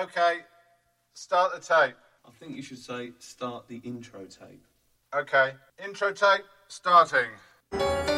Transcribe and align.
Okay, 0.00 0.38
start 1.12 1.52
the 1.52 1.60
tape. 1.60 1.94
I 2.24 2.30
think 2.38 2.56
you 2.56 2.62
should 2.62 2.78
say 2.78 3.12
start 3.18 3.68
the 3.68 3.76
intro 3.84 4.24
tape. 4.24 4.64
Okay, 5.14 5.56
intro 5.78 6.10
tape 6.10 6.44
starting. 6.68 8.09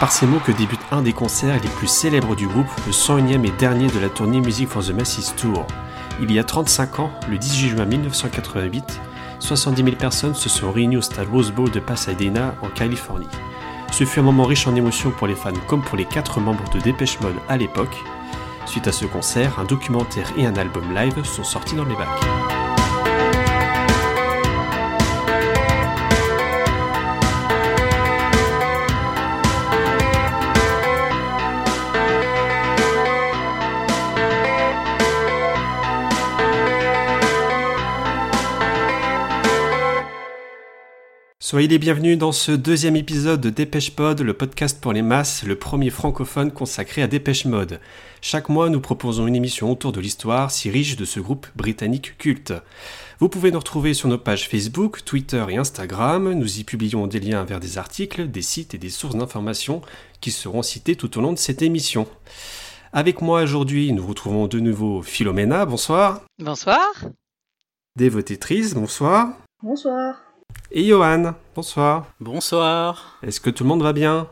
Par 0.00 0.12
ces 0.12 0.26
mots 0.26 0.40
que 0.44 0.52
débute 0.52 0.80
un 0.90 1.02
des 1.02 1.12
concerts 1.12 1.60
les 1.62 1.68
plus 1.68 1.86
célèbres 1.86 2.36
du 2.36 2.46
groupe, 2.46 2.70
le 2.86 2.92
101e 2.92 3.46
et 3.46 3.50
dernier 3.50 3.86
de 3.88 3.98
la 3.98 4.08
tournée 4.08 4.40
Music 4.40 4.68
for 4.68 4.84
the 4.84 4.90
Masses 4.90 5.34
Tour. 5.36 5.66
Il 6.20 6.32
y 6.32 6.38
a 6.38 6.44
35 6.44 7.00
ans, 7.00 7.10
le 7.28 7.38
18 7.38 7.68
juin 7.70 7.84
1988, 7.84 9.00
70 9.38 9.84
000 9.84 9.96
personnes 9.96 10.34
se 10.34 10.48
sont 10.48 10.70
réunies 10.70 10.96
au 10.96 11.02
stade 11.02 11.28
Rose 11.28 11.52
Bowl 11.52 11.70
de 11.70 11.80
Pasadena, 11.80 12.54
en 12.62 12.68
Californie. 12.68 13.28
Ce 13.92 14.04
fut 14.04 14.20
un 14.20 14.24
moment 14.24 14.44
riche 14.44 14.66
en 14.66 14.74
émotions 14.74 15.10
pour 15.10 15.26
les 15.26 15.34
fans 15.34 15.52
comme 15.66 15.82
pour 15.82 15.96
les 15.96 16.04
quatre 16.04 16.40
membres 16.40 16.68
de 16.70 16.80
Dépêche 16.80 17.20
Mode 17.20 17.36
à 17.48 17.56
l'époque. 17.56 17.96
Suite 18.66 18.88
à 18.88 18.92
ce 18.92 19.06
concert, 19.06 19.58
un 19.58 19.64
documentaire 19.64 20.30
et 20.36 20.46
un 20.46 20.56
album 20.56 20.94
live 20.94 21.24
sont 21.24 21.44
sortis 21.44 21.76
dans 21.76 21.84
les 21.84 21.94
bacs. 21.94 22.55
Soyez 41.48 41.68
les 41.68 41.78
bienvenus 41.78 42.18
dans 42.18 42.32
ce 42.32 42.50
deuxième 42.50 42.96
épisode 42.96 43.40
de 43.40 43.50
Dépêche 43.50 43.92
Pod, 43.92 44.20
le 44.20 44.34
podcast 44.34 44.80
pour 44.80 44.92
les 44.92 45.02
masses, 45.02 45.44
le 45.44 45.54
premier 45.54 45.90
francophone 45.90 46.50
consacré 46.50 47.02
à 47.02 47.06
Dépêche 47.06 47.44
Mode. 47.44 47.78
Chaque 48.20 48.48
mois, 48.48 48.68
nous 48.68 48.80
proposons 48.80 49.28
une 49.28 49.36
émission 49.36 49.70
autour 49.70 49.92
de 49.92 50.00
l'histoire 50.00 50.50
si 50.50 50.70
riche 50.70 50.96
de 50.96 51.04
ce 51.04 51.20
groupe 51.20 51.46
britannique 51.54 52.18
culte. 52.18 52.52
Vous 53.20 53.28
pouvez 53.28 53.52
nous 53.52 53.60
retrouver 53.60 53.94
sur 53.94 54.08
nos 54.08 54.18
pages 54.18 54.48
Facebook, 54.48 55.04
Twitter 55.04 55.46
et 55.48 55.56
Instagram. 55.56 56.32
Nous 56.32 56.58
y 56.58 56.64
publions 56.64 57.06
des 57.06 57.20
liens 57.20 57.44
vers 57.44 57.60
des 57.60 57.78
articles, 57.78 58.28
des 58.28 58.42
sites 58.42 58.74
et 58.74 58.78
des 58.78 58.90
sources 58.90 59.14
d'informations 59.14 59.82
qui 60.20 60.32
seront 60.32 60.62
cités 60.62 60.96
tout 60.96 61.16
au 61.16 61.20
long 61.20 61.32
de 61.32 61.38
cette 61.38 61.62
émission. 61.62 62.08
Avec 62.92 63.22
moi 63.22 63.42
aujourd'hui, 63.42 63.92
nous 63.92 64.04
retrouvons 64.04 64.48
de 64.48 64.58
nouveau 64.58 65.00
Philomena, 65.00 65.64
bonsoir. 65.64 66.22
Bonsoir. 66.40 67.04
Dévotétrice, 67.94 68.74
bonsoir. 68.74 69.28
Bonsoir. 69.62 70.25
Et 70.70 70.84
Johan, 70.84 71.34
bonsoir. 71.54 72.06
Bonsoir. 72.20 73.18
Est-ce 73.22 73.40
que 73.40 73.50
tout 73.50 73.62
le 73.64 73.68
monde 73.68 73.82
va 73.82 73.92
bien? 73.92 74.28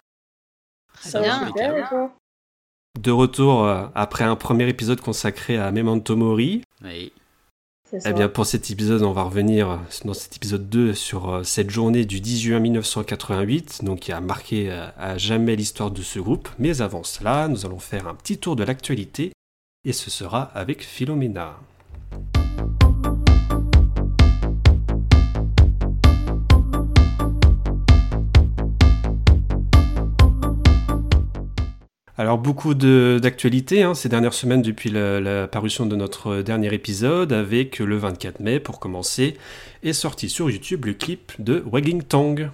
Très 0.95 1.11
Ça 1.11 1.21
bien. 1.21 1.51
va 1.51 1.89
toi? 1.89 2.13
De 3.01 3.11
retour 3.11 3.65
euh, 3.65 3.87
après 3.95 4.25
un 4.25 4.37
premier 4.37 4.69
épisode 4.69 5.01
consacré 5.01 5.59
à 5.59 5.71
Memento 5.73 6.17
Mori. 6.17 6.63
Oui. 6.83 7.13
C'est 7.89 8.01
ça. 8.01 8.11
Eh 8.11 8.13
bien, 8.13 8.29
pour 8.29 8.47
cet 8.47 8.71
épisode, 8.71 9.03
on 9.03 9.13
va 9.13 9.23
revenir 9.23 9.71
euh, 9.71 9.77
dans 10.05 10.15
cet 10.15 10.37
épisode 10.37 10.69
2 10.69 10.95
sur 10.95 11.29
euh, 11.33 11.43
cette 11.45 11.71
journée 11.71 12.05
du 12.05 12.21
10 12.21 12.41
juin 12.41 12.61
1988, 12.61 13.85
donc 13.85 14.01
qui 14.01 14.13
a 14.13 14.21
marqué 14.21 14.71
à 14.71 15.17
jamais 15.19 15.57
l'histoire 15.57 15.91
de 15.91 16.03
ce 16.03 16.19
groupe. 16.19 16.49
Mais 16.59 16.81
avant 16.83 17.05
cela, 17.05 17.49
nous 17.49 17.65
allons 17.67 17.79
faire 17.81 18.07
un 18.09 18.15
petit 18.15 18.39
tour 18.39 18.57
de 18.57 18.65
l'actualité, 18.65 19.33
et 19.85 19.93
ce 19.93 20.11
sera 20.11 20.43
avec 20.55 20.83
Philomena. 20.83 21.57
Alors 32.17 32.39
beaucoup 32.39 32.75
d'actualités 32.75 33.83
hein, 33.83 33.95
ces 33.95 34.09
dernières 34.09 34.35
semaines 34.35 34.63
depuis 34.63 34.89
la, 34.89 35.49
parution 35.49 35.85
de 35.85 35.97
notre 35.97 36.43
dernier 36.43 36.73
épisode 36.73 37.33
avec 37.33 37.81
le 37.81 37.97
24 37.97 38.39
mai 38.39 38.61
pour 38.61 38.79
commencer 38.79 39.37
est 39.83 39.93
sorti 39.93 40.31
sur 40.31 40.49
YouTube 40.49 40.85
le 40.85 40.95
clip 40.95 41.33
de 41.41 41.65
Wagging 41.67 42.05
Tongue. 42.05 42.51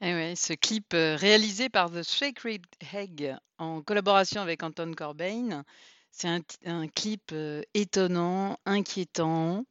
Eh 0.00 0.14
ouais, 0.14 0.34
ce 0.36 0.52
clip 0.52 0.94
euh, 0.94 1.16
réalisé 1.16 1.68
par 1.68 1.90
The 1.90 2.04
Sacred 2.04 2.62
Egg 2.94 3.34
en 3.58 3.82
collaboration 3.82 4.40
avec 4.42 4.62
Anton 4.62 4.92
Corbijn, 4.96 5.64
c'est 6.12 6.28
un 6.64 6.86
clip 6.86 7.32
euh, 7.32 7.62
étonnant, 7.74 8.60
inquiétant. 8.64 9.64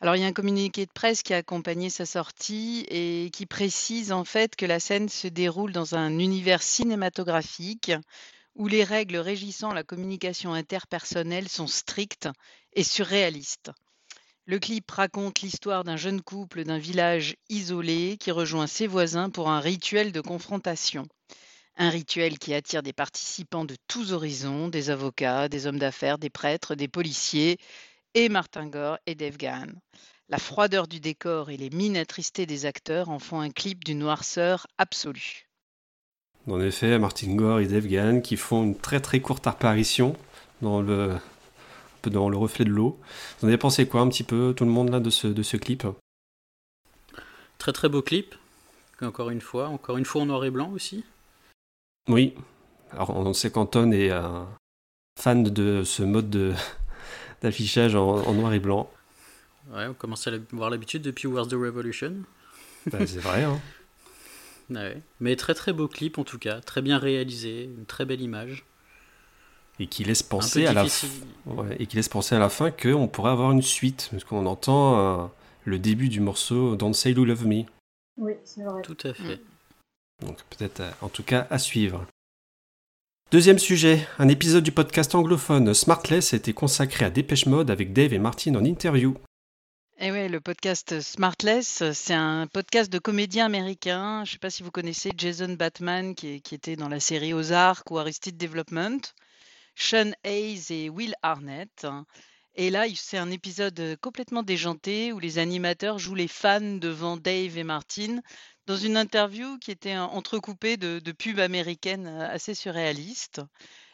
Alors 0.00 0.16
il 0.16 0.22
y 0.22 0.24
a 0.24 0.26
un 0.26 0.32
communiqué 0.32 0.84
de 0.84 0.92
presse 0.92 1.22
qui 1.22 1.32
a 1.32 1.36
accompagné 1.36 1.90
sa 1.90 2.06
sortie 2.06 2.84
et 2.88 3.30
qui 3.32 3.46
précise 3.46 4.10
en 4.10 4.24
fait 4.24 4.56
que 4.56 4.66
la 4.66 4.80
scène 4.80 5.08
se 5.08 5.28
déroule 5.28 5.70
dans 5.70 5.94
un 5.94 6.18
univers 6.18 6.62
cinématographique 6.62 7.92
où 8.58 8.66
les 8.66 8.84
règles 8.84 9.16
régissant 9.16 9.72
la 9.72 9.84
communication 9.84 10.52
interpersonnelle 10.52 11.48
sont 11.48 11.68
strictes 11.68 12.28
et 12.74 12.82
surréalistes. 12.82 13.70
Le 14.46 14.58
clip 14.58 14.90
raconte 14.90 15.40
l'histoire 15.42 15.84
d'un 15.84 15.96
jeune 15.96 16.20
couple 16.20 16.64
d'un 16.64 16.78
village 16.78 17.36
isolé 17.48 18.16
qui 18.18 18.32
rejoint 18.32 18.66
ses 18.66 18.88
voisins 18.88 19.30
pour 19.30 19.48
un 19.48 19.60
rituel 19.60 20.10
de 20.10 20.20
confrontation. 20.20 21.06
Un 21.76 21.90
rituel 21.90 22.38
qui 22.38 22.52
attire 22.52 22.82
des 22.82 22.92
participants 22.92 23.64
de 23.64 23.76
tous 23.86 24.12
horizons, 24.12 24.68
des 24.68 24.90
avocats, 24.90 25.48
des 25.48 25.66
hommes 25.66 25.78
d'affaires, 25.78 26.18
des 26.18 26.30
prêtres, 26.30 26.74
des 26.74 26.88
policiers, 26.88 27.58
et 28.14 28.28
Martin 28.28 28.66
Gore 28.66 28.98
et 29.06 29.14
Dave 29.14 29.36
Gahan. 29.36 29.68
La 30.28 30.38
froideur 30.38 30.88
du 30.88 30.98
décor 30.98 31.50
et 31.50 31.56
les 31.56 31.70
mines 31.70 31.96
attristées 31.96 32.46
des 32.46 32.66
acteurs 32.66 33.08
en 33.10 33.20
font 33.20 33.40
un 33.40 33.50
clip 33.50 33.84
d'une 33.84 34.00
noirceur 34.00 34.66
absolue. 34.78 35.47
En 36.48 36.60
effet, 36.60 36.98
Martin 36.98 37.34
Gore 37.34 37.60
et 37.60 37.66
Dave 37.66 37.86
Gahan 37.86 38.20
qui 38.20 38.36
font 38.36 38.64
une 38.64 38.76
très 38.76 39.00
très 39.00 39.20
courte 39.20 39.46
apparition 39.46 40.16
dans 40.62 40.80
le, 40.80 41.10
un 41.12 41.20
peu 42.02 42.10
dans 42.10 42.28
le 42.28 42.36
reflet 42.36 42.64
de 42.64 42.70
l'eau. 42.70 42.98
Vous 43.38 43.44
en 43.46 43.48
avez 43.48 43.58
pensé 43.58 43.86
quoi 43.86 44.00
un 44.00 44.08
petit 44.08 44.24
peu 44.24 44.54
tout 44.56 44.64
le 44.64 44.70
monde 44.70 44.90
là 44.90 45.00
de 45.00 45.10
ce, 45.10 45.26
de 45.26 45.42
ce 45.42 45.56
clip? 45.56 45.86
Très 47.58 47.72
très 47.72 47.88
beau 47.88 48.02
clip. 48.02 48.34
Encore 49.00 49.30
une 49.30 49.40
fois, 49.40 49.68
encore 49.68 49.96
une 49.98 50.04
fois 50.04 50.22
en 50.22 50.26
noir 50.26 50.44
et 50.44 50.50
blanc 50.50 50.70
aussi. 50.72 51.04
Oui. 52.08 52.34
Alors 52.92 53.10
on 53.10 53.32
sait 53.34 53.50
qu'Anton 53.50 53.92
est 53.92 54.10
un 54.10 54.48
fan 55.20 55.42
de 55.44 55.82
ce 55.84 56.02
mode 56.02 56.30
de- 56.30 56.54
d'affichage 57.42 57.94
en, 57.94 58.08
en 58.08 58.32
noir 58.32 58.54
et 58.54 58.58
blanc. 58.60 58.90
Ouais, 59.70 59.86
on 59.86 59.94
commence 59.94 60.26
à 60.26 60.30
avoir 60.52 60.70
l'habitude 60.70 61.02
depuis 61.02 61.28
Where's 61.28 61.48
the 61.48 61.52
Revolution? 61.52 62.22
Bah, 62.90 63.06
c'est 63.06 63.18
vrai. 63.20 63.44
Hein. 63.44 63.60
Ouais. 64.70 65.00
Mais 65.20 65.36
très 65.36 65.54
très 65.54 65.72
beau 65.72 65.88
clip 65.88 66.18
en 66.18 66.24
tout 66.24 66.38
cas, 66.38 66.60
très 66.60 66.82
bien 66.82 66.98
réalisé, 66.98 67.64
une 67.64 67.86
très 67.86 68.04
belle 68.04 68.20
image. 68.20 68.64
Et 69.80 69.86
qui 69.86 70.04
laisse 70.04 70.22
penser 70.22 70.66
à 70.66 70.72
la. 70.72 70.84
Ouais, 71.46 71.76
et 71.78 71.86
qui 71.86 71.96
laisse 71.96 72.08
penser 72.08 72.34
à 72.34 72.38
la 72.38 72.48
fin 72.48 72.70
qu'on 72.70 73.06
pourrait 73.06 73.30
avoir 73.30 73.52
une 73.52 73.62
suite, 73.62 74.08
parce 74.10 74.24
qu'on 74.24 74.44
entend 74.46 74.98
euh, 74.98 75.26
le 75.64 75.78
début 75.78 76.08
du 76.08 76.20
morceau 76.20 76.74
Don't 76.74 76.94
Say 76.94 77.12
You 77.12 77.24
Love 77.24 77.46
Me. 77.46 77.62
Oui, 78.16 78.32
c'est 78.44 78.64
vrai. 78.64 78.82
Tout 78.82 78.96
à 79.04 79.14
fait. 79.14 79.40
Donc 80.26 80.38
peut-être, 80.50 80.80
euh, 80.80 80.90
en 81.00 81.08
tout 81.08 81.22
cas, 81.22 81.46
à 81.50 81.58
suivre. 81.58 82.04
Deuxième 83.30 83.58
sujet, 83.58 84.08
un 84.18 84.28
épisode 84.28 84.64
du 84.64 84.72
podcast 84.72 85.14
anglophone 85.14 85.74
Smartless 85.74 86.32
a 86.32 86.38
été 86.38 86.52
consacré 86.52 87.04
à 87.04 87.10
Dépêche 87.10 87.46
Mode 87.46 87.70
avec 87.70 87.92
Dave 87.92 88.12
et 88.12 88.18
Martin 88.18 88.54
en 88.56 88.64
interview. 88.64 89.14
Et 90.00 90.12
ouais, 90.12 90.28
le 90.28 90.40
podcast 90.40 91.00
Smartless, 91.00 91.82
c'est 91.92 92.14
un 92.14 92.46
podcast 92.46 92.88
de 92.88 93.00
comédiens 93.00 93.46
américains. 93.46 94.24
Je 94.24 94.30
ne 94.30 94.32
sais 94.34 94.38
pas 94.38 94.48
si 94.48 94.62
vous 94.62 94.70
connaissez 94.70 95.10
Jason 95.16 95.54
Batman, 95.54 96.14
qui, 96.14 96.40
était 96.52 96.76
dans 96.76 96.88
la 96.88 97.00
série 97.00 97.34
Ozark 97.34 97.90
ou 97.90 97.98
Arrested 97.98 98.36
Development, 98.36 99.00
Sean 99.74 100.12
Hayes 100.22 100.66
et 100.70 100.88
Will 100.88 101.16
Arnett. 101.22 101.84
Et 102.54 102.70
là, 102.70 102.84
c'est 102.94 103.18
un 103.18 103.32
épisode 103.32 103.96
complètement 104.00 104.44
déjanté 104.44 105.12
où 105.12 105.18
les 105.18 105.38
animateurs 105.38 105.98
jouent 105.98 106.14
les 106.14 106.28
fans 106.28 106.60
devant 106.60 107.16
Dave 107.16 107.58
et 107.58 107.64
Martin 107.64 108.20
dans 108.66 108.76
une 108.76 108.96
interview 108.96 109.58
qui 109.58 109.72
était 109.72 109.96
entrecoupée 109.96 110.76
de, 110.76 111.00
de 111.00 111.12
pubs 111.12 111.40
américaines 111.40 112.06
euh, 112.06 112.30
assez 112.30 112.54
surréalistes. 112.54 113.40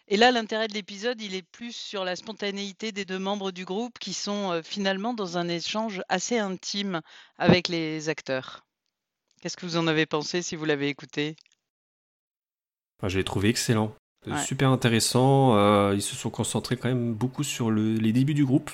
Et 0.09 0.17
là, 0.19 0.31
l'intérêt 0.31 0.69
de 0.69 0.75
l'épisode, 0.75 1.21
il 1.23 1.35
est 1.35 1.43
plus 1.51 1.75
sur 1.75 2.05
la 2.05 2.15
spontanéité 2.15 2.93
des 2.93 3.05
deux 3.07 3.19
membres 3.19 3.53
du 3.53 3.65
groupe 3.65 3.99
qui 3.99 4.13
sont 4.13 4.53
euh, 4.53 4.63
finalement 4.63 5.15
dans 5.15 5.39
un 5.39 5.49
échange 5.49 6.03
assez 6.11 6.39
intime 6.39 7.01
avec 7.39 7.69
les 7.69 8.09
acteurs. 8.11 8.65
Qu'est-ce 9.41 9.57
que 9.57 9.65
vous 9.67 9.77
en 9.79 9.87
avez 9.87 10.05
pensé 10.07 10.43
si 10.43 10.57
vous 10.57 10.65
l'avez 10.67 10.89
écouté? 10.89 11.37
Enfin, 12.99 13.09
je 13.09 13.19
l'ai 13.19 13.25
trouvé 13.25 13.49
excellent. 13.49 13.95
Euh, 14.27 14.33
Ouais. 14.33 14.43
Super 14.43 14.71
intéressant. 14.71 15.57
euh, 15.57 15.93
ils 15.95 16.03
se 16.03 16.15
sont 16.17 16.31
concentrés 16.31 16.77
quand 16.77 16.89
même 16.89 17.13
beaucoup 17.15 17.45
sur 17.45 17.71
le- 17.71 17.95
les 17.97 18.13
débuts 18.13 18.35
du 18.35 18.45
groupe. 18.45 18.71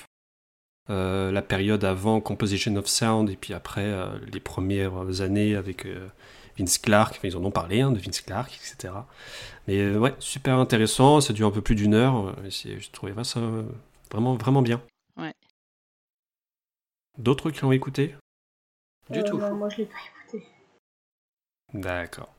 Euh, 0.89 1.31
la 1.31 1.41
période 1.41 1.83
avant 1.83 2.19
Composition 2.21 2.75
of 2.75 2.87
Sound 2.87 3.29
et 3.29 3.35
puis 3.37 3.53
après 3.53 3.85
euh, 3.85 4.17
les 4.33 4.39
premières 4.39 5.21
années 5.21 5.55
avec 5.55 5.85
Vince 6.57 6.77
Clark. 6.77 7.15
Enfin, 7.17 7.27
ils 7.27 7.37
en 7.37 7.43
ont 7.43 7.51
parlé 7.51 7.81
hein, 7.81 7.91
de 7.91 7.99
Vince 7.99 8.21
Clark, 8.21 8.51
etc. 8.53 8.93
Mais 9.67 9.77
euh, 9.79 9.97
ouais, 9.97 10.13
super 10.19 10.57
intéressant. 10.57 11.21
Ça 11.21 11.33
dure 11.33 11.47
un 11.47 11.51
peu 11.51 11.61
plus 11.61 11.75
d'une 11.75 11.93
heure. 11.93 12.27
euh, 12.39 12.49
Je 12.49 12.89
trouvais 12.91 13.13
ça 13.23 13.39
euh, 13.39 13.63
vraiment, 14.11 14.35
vraiment 14.35 14.61
bien. 14.61 14.81
Ouais. 15.17 15.33
D'autres 17.17 17.51
qui 17.51 17.61
l'ont 17.61 17.71
écouté? 17.71 18.15
Du 19.09 19.19
Euh, 19.19 19.23
tout. 19.23 19.37
non, 19.37 19.53
moi, 19.55 19.69
je 19.69 19.77
l'ai 19.77 19.85
pas 19.85 19.97
écouté. 20.31 20.47
D'accord. 21.73 22.29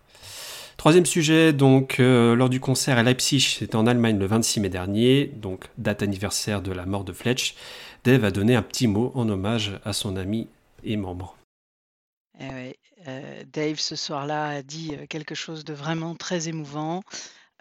Troisième 0.76 1.06
sujet, 1.06 1.52
donc 1.52 2.00
euh, 2.00 2.34
lors 2.34 2.48
du 2.48 2.58
concert 2.58 2.98
à 2.98 3.02
Leipzig, 3.04 3.40
c'était 3.40 3.76
en 3.76 3.86
Allemagne 3.86 4.18
le 4.18 4.26
26 4.26 4.60
mai 4.60 4.68
dernier, 4.68 5.26
donc 5.26 5.68
date 5.78 6.02
anniversaire 6.02 6.60
de 6.60 6.72
la 6.72 6.86
mort 6.86 7.04
de 7.04 7.12
Fletch, 7.12 7.54
Dave 8.02 8.24
a 8.24 8.32
donné 8.32 8.56
un 8.56 8.62
petit 8.62 8.88
mot 8.88 9.12
en 9.14 9.28
hommage 9.28 9.78
à 9.84 9.92
son 9.92 10.16
ami 10.16 10.48
et 10.82 10.96
membre. 10.96 11.36
Eh 12.40 12.48
ouais, 12.48 12.76
euh, 13.06 13.44
Dave, 13.46 13.78
ce 13.78 13.96
soir-là, 13.96 14.48
a 14.48 14.62
dit 14.62 14.94
euh, 14.94 15.06
quelque 15.06 15.34
chose 15.34 15.64
de 15.64 15.72
vraiment 15.74 16.14
très 16.14 16.48
émouvant 16.48 17.02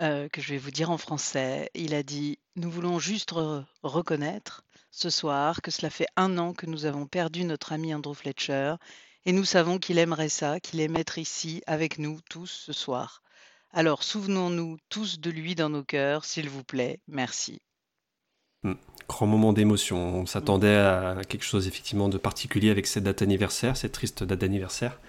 euh, 0.02 0.30
que 0.30 0.42
je 0.42 0.50
vais 0.54 0.58
vous 0.58 0.72
dire 0.72 0.92
en 0.92 0.98
français. 0.98 1.70
Il 1.76 1.94
a 1.94 2.04
dit 2.04 2.40
Nous 2.56 2.70
voulons 2.72 3.00
juste 3.00 3.32
re- 3.32 3.66
reconnaître 3.84 4.64
ce 4.92 5.10
soir 5.10 5.62
que 5.62 5.72
cela 5.72 5.90
fait 5.90 6.08
un 6.16 6.38
an 6.38 6.54
que 6.54 6.66
nous 6.66 6.86
avons 6.86 7.08
perdu 7.08 7.44
notre 7.46 7.72
ami 7.74 7.94
Andrew 7.94 8.14
Fletcher 8.14 8.76
et 9.26 9.32
nous 9.32 9.46
savons 9.46 9.78
qu'il 9.80 9.98
aimerait 10.00 10.30
ça, 10.30 10.60
qu'il 10.60 10.80
aime 10.82 10.98
être 10.98 11.18
ici 11.18 11.62
avec 11.68 11.98
nous 12.00 12.20
tous 12.30 12.48
ce 12.48 12.74
soir. 12.74 13.22
Alors 13.72 14.04
souvenons-nous 14.04 14.78
tous 14.90 15.20
de 15.20 15.30
lui 15.30 15.56
dans 15.56 15.70
nos 15.70 15.84
cœurs, 15.84 16.26
s'il 16.26 16.50
vous 16.50 16.64
plaît. 16.64 17.00
Merci. 17.08 17.62
Grand 19.08 19.28
moment 19.28 19.52
d'émotion, 19.52 19.98
on 19.98 20.25
s'attendait 20.25 20.75
à 20.75 21.22
quelque 21.28 21.44
chose 21.44 21.68
effectivement 21.68 22.08
de 22.08 22.18
particulier 22.18 22.69
avec 22.69 22.88
cette 22.88 23.04
date 23.04 23.22
anniversaire, 23.22 23.75
cette 23.75 23.92
triste 23.92 24.24
date 24.24 24.40
d'anniversaire, 24.40 25.00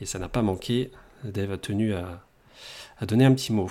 et 0.00 0.06
ça 0.06 0.18
n'a 0.18 0.28
pas 0.28 0.42
manqué, 0.42 0.90
Dave 1.24 1.52
a 1.52 1.58
tenu 1.58 1.94
à, 1.94 2.22
à 2.98 3.06
donner 3.06 3.24
un 3.24 3.34
petit 3.34 3.52
mot. 3.52 3.70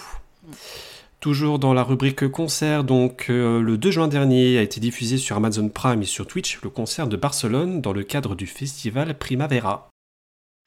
Toujours 1.21 1.59
dans 1.59 1.73
la 1.73 1.83
rubrique 1.83 2.27
concert, 2.29 2.83
donc 2.83 3.27
euh, 3.29 3.61
le 3.61 3.77
2 3.77 3.91
juin 3.91 4.07
dernier 4.07 4.57
a 4.57 4.61
été 4.63 4.79
diffusé 4.79 5.17
sur 5.17 5.35
Amazon 5.35 5.69
Prime 5.69 6.01
et 6.01 6.05
sur 6.05 6.25
Twitch 6.25 6.59
le 6.63 6.69
concert 6.69 7.07
de 7.07 7.15
Barcelone 7.15 7.79
dans 7.79 7.93
le 7.93 8.03
cadre 8.03 8.35
du 8.35 8.47
festival 8.47 9.15
Primavera. 9.17 9.87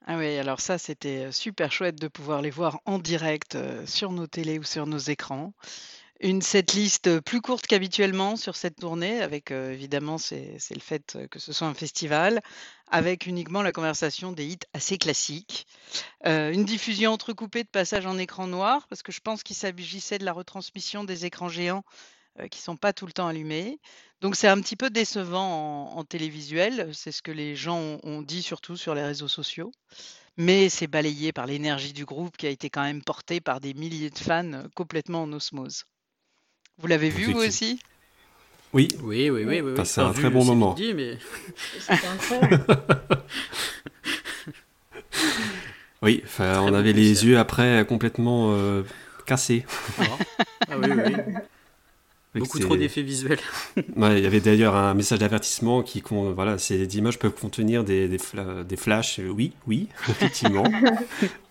Ah 0.07 0.17
oui, 0.17 0.37
alors 0.37 0.61
ça, 0.61 0.79
c'était 0.79 1.25
euh, 1.25 1.33
super 1.33 1.73
chouette 1.73 2.01
de 2.01 2.09
pouvoir 2.09 2.41
les 2.41 2.51
voir 2.51 2.79
en 2.85 2.99
direct 2.99 3.57
euh, 3.57 3.85
sur 3.87 4.13
nos 4.13 4.27
télés 4.27 4.59
ou 4.59 4.63
sur 4.63 4.87
nos 4.87 4.99
écrans. 4.99 5.55
Une 6.25 6.41
setlist 6.41 7.07
euh, 7.07 7.21
plus 7.21 7.43
courte 7.43 7.67
qu'habituellement 7.67 8.37
sur 8.37 8.57
cette 8.57 8.77
tournée, 8.77 9.21
avec 9.21 9.51
euh, 9.51 9.73
évidemment, 9.73 10.17
c'est 10.17 10.57
le 10.71 10.81
fait 10.81 11.17
euh, 11.17 11.27
que 11.27 11.39
ce 11.39 11.53
soit 11.53 11.67
un 11.67 11.75
festival, 11.75 12.41
avec 12.91 13.27
uniquement 13.27 13.61
la 13.61 13.73
conversation 13.73 14.33
des 14.33 14.47
hits 14.47 14.59
assez 14.73 14.97
classiques. 14.97 15.67
Une 16.25 16.65
diffusion 16.65 17.13
entrecoupée 17.13 17.63
de 17.63 17.69
passages 17.69 18.07
en 18.07 18.17
écran 18.17 18.47
noir, 18.47 18.87
parce 18.89 19.03
que 19.03 19.13
je 19.13 19.21
pense 19.21 19.43
qu'il 19.43 19.55
s'agissait 19.55 20.17
de 20.17 20.25
la 20.25 20.33
retransmission 20.33 21.05
des 21.05 21.27
écrans 21.27 21.51
géants 21.51 21.85
qui 22.51 22.61
sont 22.61 22.77
pas 22.77 22.95
tout 22.95 23.05
le 23.05 23.13
temps 23.13 23.27
allumés. 23.27 23.79
Donc 24.23 24.35
c'est 24.35 24.49
un 24.49 24.61
petit 24.61 24.77
peu 24.77 24.89
décevant 24.89 25.93
en, 25.93 25.99
en 25.99 26.05
télévisuel, 26.05 26.91
c'est 26.95 27.13
ce 27.13 27.21
que 27.21 27.33
les 27.33 27.55
gens 27.55 27.99
ont, 28.03 28.23
dit 28.23 28.43
surtout 28.43 28.79
sur 28.79 28.95
les 28.95 29.03
réseaux 29.03 29.29
sociaux. 29.29 29.73
Mais 30.39 30.71
c'est 30.71 30.87
balayé 30.87 31.33
par 31.33 31.47
l'énergie 31.47 31.93
du 31.93 32.07
groupe 32.07 32.37
qui 32.39 32.47
a 32.47 32.51
été 32.51 32.71
quand 32.71 32.83
même 32.83 33.03
portée 33.03 33.41
par 33.43 33.61
des 33.61 33.75
milliers 33.75 34.11
de 34.11 34.19
fans 34.19 34.63
complètement 34.75 35.25
en 35.25 35.33
osmose. 35.33 35.85
Vous 36.79 36.87
l'avez 36.87 37.11
vu 37.11 37.33
vous 37.33 37.39
aussi? 37.41 37.81
Oui, 38.73 38.89
Oui, 39.03 39.31
oui, 39.31 39.45
oui. 39.45 39.61
oui, 39.61 39.73
oui. 39.77 39.87
c'est 39.87 40.01
un 40.01 40.13
très 40.13 40.31
bon 40.31 40.45
moment. 40.45 40.75
dit, 40.75 40.95
mais 40.95 41.19
oui, 46.03 46.23
enfin, 46.25 46.53
Très 46.53 46.59
on 46.61 46.69
bon 46.71 46.75
avait 46.75 46.93
les 46.93 47.11
concert. 47.11 47.29
yeux 47.29 47.39
après 47.39 47.85
complètement 47.87 48.53
euh, 48.55 48.83
cassés. 49.27 49.65
Ah 50.69 50.77
oui, 50.79 50.89
oui, 50.91 51.13
Beaucoup 52.41 52.59
c'est- 52.59 52.65
trop 52.65 52.77
d'effets 52.77 53.03
visuels. 53.03 53.39
Ouais, 53.97 54.19
il 54.19 54.25
y 54.25 54.27
avait 54.27 54.41
d'ailleurs 54.41 54.75
un 54.75 54.93
message 54.95 55.21
d'avertissement 55.21 55.85
qui, 55.85 56.03
con- 56.03 56.33
voilà, 56.33 56.59
ces 56.59 56.83
images 56.99 57.19
peuvent 57.21 57.31
contenir 57.35 57.85
des, 57.85 58.09
des, 58.09 58.19
fla- 58.19 58.65
des 58.65 58.77
flashs. 58.77 59.21
Euh, 59.21 59.29
Oui, 59.29 59.53
oui, 59.69 59.89
effectivement. 60.09 60.65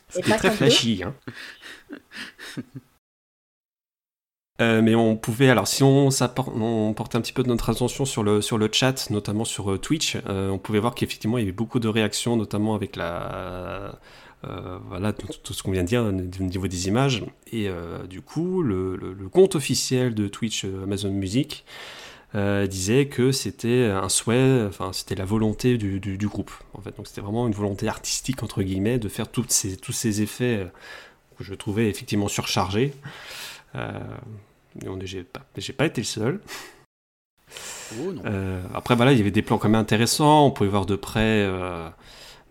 C'était 0.09 0.35
très 0.35 0.51
flashy. 0.51 1.03
Hein. 1.03 1.15
Euh, 4.63 4.81
mais 4.81 4.95
on 4.95 5.15
pouvait, 5.15 5.49
alors 5.49 5.67
si 5.67 5.83
on, 5.83 6.09
portait 6.95 7.17
un 7.17 7.21
petit 7.21 7.33
peu 7.33 7.43
de 7.43 7.47
notre 7.47 7.69
attention 7.69 8.05
sur 8.05 8.23
le, 8.23 8.41
sur 8.41 8.57
le 8.57 8.69
chat, 8.71 9.09
notamment 9.09 9.45
sur 9.45 9.71
euh, 9.71 9.77
Twitch, 9.77 10.17
euh, 10.27 10.49
on 10.49 10.57
pouvait 10.57 10.79
voir 10.79 10.95
qu'effectivement 10.95 11.37
il 11.37 11.41
y 11.41 11.43
avait 11.43 11.51
beaucoup 11.51 11.79
de 11.79 11.87
réactions, 11.87 12.37
notamment 12.37 12.75
avec 12.75 12.95
la, 12.95 13.99
voilà, 14.89 15.13
tout, 15.13 15.53
ce 15.53 15.63
qu'on 15.63 15.71
vient 15.71 15.83
de 15.83 15.87
dire 15.87 16.03
au 16.03 16.11
niveau 16.11 16.67
des 16.67 16.87
images. 16.87 17.23
Et 17.51 17.69
du 18.09 18.21
coup, 18.21 18.61
le, 18.61 19.15
compte 19.31 19.55
officiel 19.55 20.13
de 20.13 20.27
Twitch 20.27 20.65
Amazon 20.65 21.11
Music 21.11 21.63
disait 22.35 23.05
que 23.05 23.31
c'était 23.31 23.85
un 23.85 24.09
souhait, 24.09 24.65
enfin 24.67 24.91
c'était 24.91 25.15
la 25.15 25.23
volonté 25.23 25.77
du, 25.77 25.99
du- 26.01 26.27
groupe. 26.27 26.51
En 26.73 26.81
fait, 26.81 26.95
donc 26.97 27.07
c'était 27.07 27.21
vraiment 27.21 27.47
une 27.47 27.53
volonté 27.53 27.87
artistique 27.87 28.43
entre 28.43 28.63
guillemets 28.63 28.99
de 28.99 29.07
faire 29.07 29.29
toutes 29.29 29.51
ces, 29.51 29.77
tous 29.77 29.93
ces 29.93 30.21
effets 30.21 30.67
que 31.37 31.43
je 31.45 31.53
trouvais 31.53 31.87
effectivement 31.89 32.27
surchargés. 32.27 32.93
J'ai 35.03 35.23
pas, 35.23 35.41
j'ai 35.57 35.73
pas 35.73 35.85
été 35.85 36.01
le 36.01 36.05
seul. 36.05 36.39
Oh 37.99 38.11
non. 38.11 38.21
Euh, 38.25 38.61
après, 38.73 38.95
voilà, 38.95 39.11
il 39.11 39.17
y 39.17 39.21
avait 39.21 39.31
des 39.31 39.41
plans 39.41 39.57
quand 39.57 39.69
même 39.69 39.79
intéressants. 39.79 40.45
On 40.47 40.51
pouvait 40.51 40.69
voir 40.69 40.85
de 40.85 40.95
près 40.95 41.43
euh, 41.45 41.87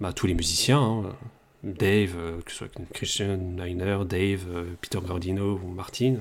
bah, 0.00 0.12
tous 0.12 0.26
les 0.26 0.34
musiciens. 0.34 0.80
hein. 0.80 1.16
Dave, 1.64 2.14
euh, 2.16 2.40
que 2.42 2.50
ce 2.50 2.58
soit 2.58 2.68
Christian 2.92 3.36
Niner, 3.36 3.98
Dave, 4.04 4.46
Peter 4.80 4.98
Gordino 5.00 5.60
ou 5.62 5.68
Martin. 5.68 6.16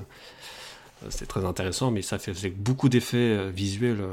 C'était 1.08 1.26
très 1.26 1.44
intéressant, 1.44 1.90
mais 1.90 2.00
ça 2.02 2.18
faisait 2.20 2.50
beaucoup 2.50 2.88
d'effets 2.88 3.50
visuels. 3.50 4.04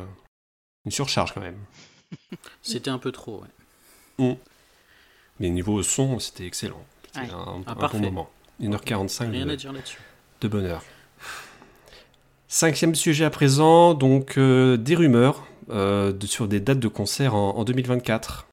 une 0.86 0.92
surcharge 0.92 1.34
quand 1.34 1.42
même. 1.42 1.58
C'était 2.64 2.90
un 2.90 2.98
peu 2.98 3.12
trop, 3.12 3.44
ouais. 4.18 4.38
Mais 5.40 5.50
niveau 5.50 5.84
son, 5.84 6.18
c'était 6.20 6.46
excellent. 6.48 6.84
C'était 7.06 7.20
Ouais. 7.28 7.32
un, 7.32 7.64
Ah, 7.68 7.76
un 7.80 7.88
bon 7.90 8.00
moment. 8.00 8.30
1h45 8.60 9.30
Rien 9.32 9.46
de, 9.46 9.52
à 9.52 9.56
dire 9.56 9.74
de 10.42 10.48
bonheur. 10.48 10.84
Cinquième 12.52 12.96
sujet 12.96 13.26
à 13.26 13.30
présent, 13.30 13.94
donc 13.94 14.38
euh, 14.40 14.76
des 14.76 14.96
rumeurs 14.96 15.46
euh, 15.70 16.12
de- 16.12 16.26
sur 16.26 16.48
des 16.48 16.60
dates 16.60 16.80
de 16.80 16.88
concert 16.88 17.36
en, 17.36 17.52
en 17.56 17.64
2024. 17.64 18.48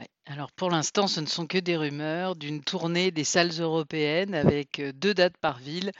Ouais. 0.00 0.08
Alors 0.24 0.50
pour 0.52 0.70
l'instant, 0.70 1.06
ce 1.06 1.20
ne 1.20 1.26
sont 1.26 1.46
que 1.46 1.58
des 1.58 1.76
rumeurs 1.76 2.34
d'une 2.34 2.62
tournée 2.62 3.10
des 3.10 3.24
salles 3.24 3.50
européennes 3.60 4.34
avec 4.34 4.78
euh, 4.80 4.92
deux 4.94 5.12
dates 5.12 5.36
par 5.36 5.58
ville, 5.58 5.92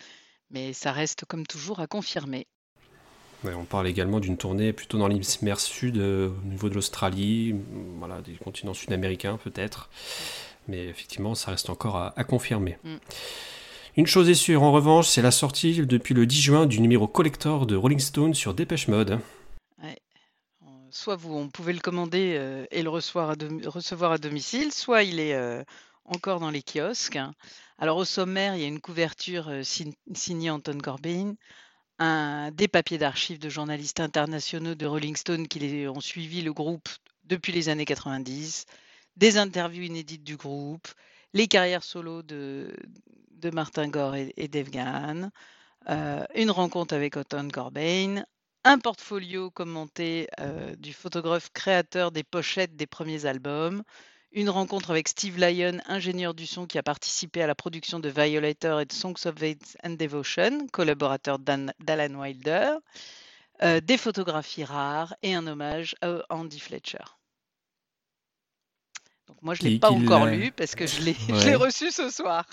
mais 0.50 0.72
ça 0.72 0.92
reste 0.92 1.26
comme 1.26 1.46
toujours 1.46 1.80
à 1.80 1.86
confirmer. 1.86 2.46
Ouais, 3.44 3.52
on 3.52 3.64
parle 3.66 3.86
également 3.86 4.18
d'une 4.18 4.38
tournée 4.38 4.72
plutôt 4.72 4.96
dans 4.96 5.06
l'hémisphère 5.08 5.60
sud, 5.60 5.98
euh, 5.98 6.30
au 6.30 6.46
niveau 6.46 6.70
de 6.70 6.74
l'Australie, 6.74 7.52
mm, 7.52 7.98
voilà, 7.98 8.22
des 8.22 8.32
continents 8.36 8.72
sud-américains 8.72 9.36
peut-être. 9.44 9.90
Mais 10.68 10.86
effectivement, 10.86 11.34
ça 11.34 11.50
reste 11.50 11.68
encore 11.68 11.96
à, 11.96 12.14
à 12.18 12.24
confirmer. 12.24 12.78
Mm. 12.82 12.96
Une 13.96 14.06
chose 14.08 14.28
est 14.28 14.34
sûre, 14.34 14.64
en 14.64 14.72
revanche, 14.72 15.06
c'est 15.06 15.22
la 15.22 15.30
sortie 15.30 15.86
depuis 15.86 16.14
le 16.14 16.26
10 16.26 16.40
juin 16.40 16.66
du 16.66 16.80
numéro 16.80 17.06
collector 17.06 17.64
de 17.64 17.76
Rolling 17.76 18.00
Stone 18.00 18.34
sur 18.34 18.52
Dépêche 18.52 18.88
Mode. 18.88 19.20
Soit 20.90 21.14
vous, 21.14 21.34
on 21.34 21.48
pouvait 21.48 21.72
le 21.72 21.80
commander 21.80 22.34
euh, 22.36 22.66
et 22.72 22.82
le 22.82 22.88
recevoir 22.88 23.30
à, 23.30 24.18
domicile, 24.18 24.72
soit 24.72 25.02
il 25.04 25.18
est 25.18 25.34
euh, 25.34 25.62
encore 26.04 26.40
dans 26.40 26.50
les 26.50 26.62
kiosques. 26.62 27.18
Alors 27.78 27.96
au 27.96 28.04
sommaire, 28.04 28.56
il 28.56 28.62
y 28.62 28.64
a 28.64 28.68
une 28.68 28.80
couverture 28.80 29.48
euh, 29.48 29.62
sign- 29.62 29.94
signée 30.14 30.50
Anton 30.50 30.78
Corbijn, 30.78 31.34
un, 32.00 32.50
des 32.52 32.68
papiers 32.68 32.98
d'archives 32.98 33.40
de 33.40 33.48
journalistes 33.48 33.98
internationaux 34.00 34.76
de 34.76 34.86
Rolling 34.86 35.16
Stone 35.16 35.46
qui 35.48 35.86
ont 35.88 36.00
suivi 36.00 36.42
le 36.42 36.52
groupe 36.52 36.88
depuis 37.24 37.52
les 37.52 37.68
années 37.68 37.84
90, 37.84 38.66
des 39.16 39.36
interviews 39.36 39.84
inédites 39.84 40.24
du 40.24 40.36
groupe, 40.36 40.86
les 41.32 41.48
carrières 41.48 41.84
solo 41.84 42.22
de, 42.22 42.72
de 43.34 43.50
Martin 43.50 43.88
Gore 43.88 44.16
et, 44.16 44.32
et 44.36 44.48
Dave 44.48 44.70
Gahan, 44.70 45.30
euh, 45.90 46.24
une 46.34 46.50
rencontre 46.50 46.94
avec 46.94 47.16
Anton 47.16 47.48
Corbijn, 47.52 48.24
un 48.64 48.78
portfolio 48.78 49.50
commenté 49.50 50.28
euh, 50.40 50.74
du 50.76 50.92
photographe 50.94 51.50
créateur 51.54 52.12
des 52.12 52.24
pochettes 52.24 52.76
des 52.76 52.86
premiers 52.86 53.26
albums, 53.26 53.82
Une 54.32 54.50
rencontre 54.50 54.90
avec 54.90 55.08
Steve 55.08 55.38
Lyon, 55.38 55.80
ingénieur 55.86 56.34
du 56.34 56.46
son 56.46 56.66
qui 56.66 56.78
a 56.78 56.82
participé 56.82 57.42
à 57.42 57.46
la 57.46 57.54
production 57.54 58.00
de 58.00 58.08
Violator 58.10 58.80
et 58.80 58.86
de 58.86 58.92
Songs 58.92 59.14
of 59.26 59.36
Faith 59.38 59.76
and 59.84 59.92
Devotion, 59.98 60.66
collaborateur 60.72 61.38
d'Alan 61.38 62.14
Wilder. 62.14 62.76
Euh, 63.62 63.80
des 63.80 63.98
photographies 63.98 64.64
rares 64.64 65.14
et 65.22 65.34
un 65.34 65.46
hommage 65.48 65.96
à 66.02 66.22
Andy 66.30 66.60
Fletcher. 66.60 67.04
Donc 69.26 69.40
moi, 69.42 69.54
je 69.54 69.62
ne 69.62 69.68
l'ai 69.68 69.72
pas 69.72 69.90
encore 69.90 70.26
lu 70.26 70.52
parce 70.52 70.74
que 70.74 70.86
je 70.86 71.00
l'ai 71.02 71.14
je 71.28 71.32
Ouais. 71.32 71.44
l'ai 71.46 71.54
reçu 71.54 71.90
ce 71.90 72.10
soir. 72.10 72.46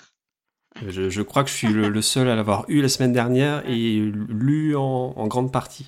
Je, 0.87 1.09
je 1.09 1.21
crois 1.21 1.43
que 1.43 1.49
je 1.49 1.55
suis 1.55 1.67
le, 1.67 1.89
le 1.89 2.01
seul 2.01 2.27
à 2.29 2.35
l'avoir 2.35 2.65
eu 2.67 2.81
la 2.81 2.89
semaine 2.89 3.13
dernière 3.13 3.63
et 3.69 3.99
lu 3.99 4.75
en, 4.75 5.13
en 5.15 5.27
grande 5.27 5.51
partie. 5.51 5.87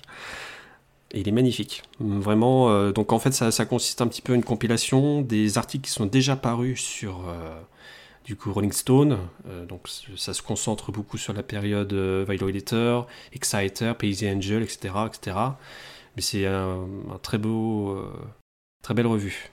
Et 1.12 1.20
il 1.20 1.28
est 1.28 1.32
magnifique. 1.32 1.82
Vraiment, 2.00 2.70
euh, 2.70 2.92
donc 2.92 3.12
en 3.12 3.18
fait, 3.18 3.32
ça, 3.32 3.50
ça 3.50 3.64
consiste 3.64 4.00
un 4.02 4.08
petit 4.08 4.20
peu 4.20 4.32
en 4.32 4.36
une 4.36 4.44
compilation 4.44 5.22
des 5.22 5.58
articles 5.58 5.84
qui 5.84 5.90
sont 5.90 6.06
déjà 6.06 6.36
parus 6.36 6.80
sur 6.82 7.28
euh, 7.28 7.60
du 8.24 8.36
coup 8.36 8.52
Rolling 8.52 8.72
Stone. 8.72 9.18
Euh, 9.48 9.64
donc 9.64 9.88
ça 10.16 10.34
se 10.34 10.42
concentre 10.42 10.92
beaucoup 10.92 11.16
sur 11.16 11.32
la 11.32 11.42
période 11.42 11.94
Violator, 12.28 13.06
Exciter, 13.32 13.92
Paisy 13.98 14.28
Angel, 14.28 14.62
etc., 14.62 14.94
etc. 15.06 15.36
Mais 16.16 16.22
c'est 16.22 16.46
un, 16.46 16.86
un 17.12 17.18
très 17.22 17.38
beau, 17.38 17.96
très 18.82 18.94
belle 18.94 19.06
revue. 19.06 19.50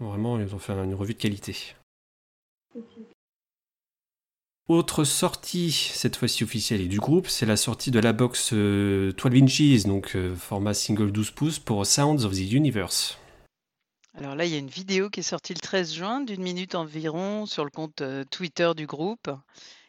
Vraiment, 0.00 0.38
ils 0.38 0.54
ont 0.54 0.58
fait 0.58 0.72
une 0.72 0.94
revue 0.94 1.14
de 1.14 1.18
qualité. 1.18 1.74
Autre 4.68 5.04
sortie, 5.04 5.72
cette 5.72 6.16
fois-ci 6.16 6.44
officielle 6.44 6.82
et 6.82 6.88
du 6.88 7.00
groupe, 7.00 7.28
c'est 7.28 7.46
la 7.46 7.56
sortie 7.56 7.90
de 7.90 7.98
la 7.98 8.12
box 8.12 8.50
euh, 8.52 9.14
12 9.14 9.42
inches, 9.42 9.84
donc 9.84 10.14
euh, 10.14 10.36
format 10.36 10.74
single 10.74 11.10
12 11.10 11.30
pouces 11.30 11.58
pour 11.58 11.86
Sounds 11.86 12.24
of 12.24 12.34
the 12.34 12.52
Universe. 12.52 13.16
Alors 14.18 14.34
là, 14.34 14.44
il 14.44 14.52
y 14.52 14.56
a 14.56 14.58
une 14.58 14.68
vidéo 14.68 15.08
qui 15.08 15.20
est 15.20 15.22
sortie 15.22 15.54
le 15.54 15.60
13 15.60 15.94
juin 15.94 16.20
d'une 16.20 16.42
minute 16.42 16.74
environ 16.74 17.46
sur 17.46 17.64
le 17.64 17.70
compte 17.70 18.02
euh, 18.02 18.24
Twitter 18.30 18.72
du 18.76 18.86
groupe 18.86 19.30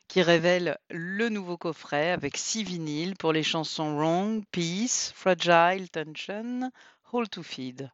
qui 0.08 0.22
révèle 0.22 0.78
le 0.90 1.28
nouveau 1.28 1.58
coffret 1.58 2.12
avec 2.12 2.38
six 2.38 2.64
vinyles 2.64 3.16
pour 3.18 3.34
les 3.34 3.44
chansons 3.44 3.98
Wrong, 3.98 4.46
Peace, 4.52 5.12
Fragile, 5.14 5.90
Tension, 5.90 6.72
Hold 7.12 7.30
to 7.30 7.44
Feed. 7.44 7.92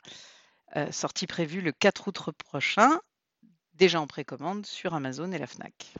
Euh, 0.76 0.92
sortie 0.92 1.26
prévue 1.26 1.62
le 1.62 1.72
4 1.72 2.08
août 2.10 2.32
prochain, 2.38 3.00
déjà 3.74 4.00
en 4.00 4.06
précommande 4.06 4.68
sur 4.68 4.94
Amazon 4.94 5.32
et 5.32 5.40
la 5.40 5.48
Fnac. 5.48 5.96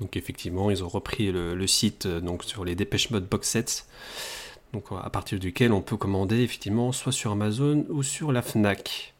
Donc 0.00 0.16
effectivement, 0.16 0.70
ils 0.70 0.82
ont 0.82 0.88
repris 0.88 1.30
le, 1.30 1.66
site 1.66 2.06
euh, 2.06 2.20
donc 2.20 2.44
sur 2.44 2.64
les 2.64 2.74
Dépêche 2.74 3.10
Mode 3.10 3.28
box 3.28 3.48
sets, 3.48 3.84
donc 4.72 4.84
à 4.92 5.10
partir 5.10 5.38
duquel 5.38 5.72
on 5.72 5.82
peut 5.82 5.96
commander 5.96 6.40
effectivement 6.40 6.92
soit 6.92 7.12
sur 7.12 7.32
Amazon 7.32 7.84
ou 7.90 8.02
sur 8.02 8.32
la 8.32 8.42
Fnac. 8.42 9.14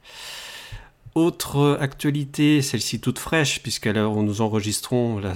Autre 1.17 1.77
actualité, 1.81 2.63
celle-ci 2.63 3.01
toute 3.01 3.19
fraîche, 3.19 3.63
puisqu'à 3.63 3.93
l'heure 3.93 4.13
où 4.13 4.23
nous 4.23 4.43
enregistrons, 4.43 5.19
la, 5.19 5.33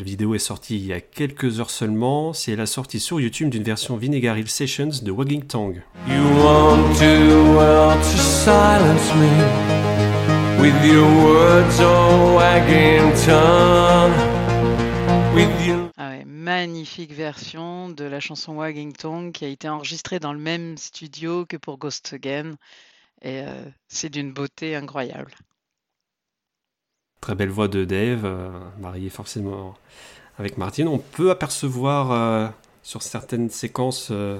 vidéo 0.00 0.36
est 0.36 0.38
sortie 0.38 0.76
il 0.76 0.86
y 0.86 0.92
a 0.92 1.00
quelques 1.00 1.58
heures 1.58 1.70
seulement, 1.70 2.32
c'est 2.32 2.54
la 2.54 2.66
sortie 2.66 3.00
sur 3.00 3.20
YouTube 3.20 3.50
d'une 3.50 3.64
version 3.64 3.96
Vinegar 3.96 4.38
Hill 4.38 4.48
Sessions 4.48 5.02
de 5.02 5.10
Wagging 5.10 5.42
Tongue. 5.42 5.82
You 6.06 6.22
won't 6.38 6.96
to 6.96 8.18
silence 8.18 9.12
me 9.16 9.30
with 10.60 10.74
your 10.84 11.08
words 11.24 11.80
or 11.80 12.36
wagging 12.36 13.12
tongue. 13.26 14.25
With 15.36 15.66
you. 15.66 15.90
Ah 15.98 16.08
ouais, 16.10 16.24
magnifique 16.24 17.12
version 17.12 17.90
de 17.90 18.04
la 18.04 18.20
chanson 18.20 18.54
Wagging 18.54 18.94
Tongue 18.94 19.32
qui 19.32 19.44
a 19.44 19.48
été 19.48 19.68
enregistrée 19.68 20.18
dans 20.18 20.32
le 20.32 20.38
même 20.38 20.78
studio 20.78 21.44
que 21.44 21.58
pour 21.58 21.76
Ghost 21.76 22.10
Again. 22.14 22.52
Et 23.20 23.42
euh, 23.42 23.64
c'est 23.86 24.08
d'une 24.08 24.32
beauté 24.32 24.74
incroyable. 24.76 25.32
Très 27.20 27.34
belle 27.34 27.50
voix 27.50 27.68
de 27.68 27.84
Dave, 27.84 28.24
euh, 28.24 28.48
marié 28.78 29.10
forcément 29.10 29.76
avec 30.38 30.56
Martine. 30.56 30.88
On 30.88 30.98
peut 30.98 31.30
apercevoir 31.30 32.12
euh, 32.12 32.48
sur 32.82 33.02
certaines 33.02 33.50
séquences 33.50 34.08
euh, 34.10 34.38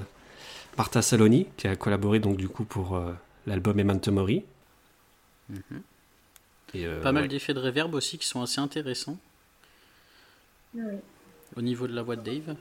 Martha 0.79 1.03
Saloni, 1.03 1.45
qui 1.57 1.67
a 1.67 1.75
collaboré 1.75 2.19
donc 2.19 2.37
du 2.37 2.49
coup 2.49 2.63
pour 2.63 2.95
euh, 2.95 3.13
l'album 3.45 3.77
Memento 3.77 4.11
Mori. 4.11 4.43
Mhm. 5.49 5.81
Et, 6.73 6.85
euh, 6.87 7.01
Pas 7.01 7.11
mal 7.11 7.23
ouais. 7.23 7.27
d'effets 7.29 7.53
de 7.53 7.59
reverb 7.59 7.93
aussi 7.93 8.17
qui 8.17 8.25
sont 8.25 8.41
assez 8.41 8.59
intéressants 8.59 9.17
Oui. 10.77 10.99
au 11.55 11.61
niveau 11.61 11.87
de 11.87 11.93
la 11.93 12.03
voix 12.03 12.15
de 12.15 12.21
Dave. 12.21 12.55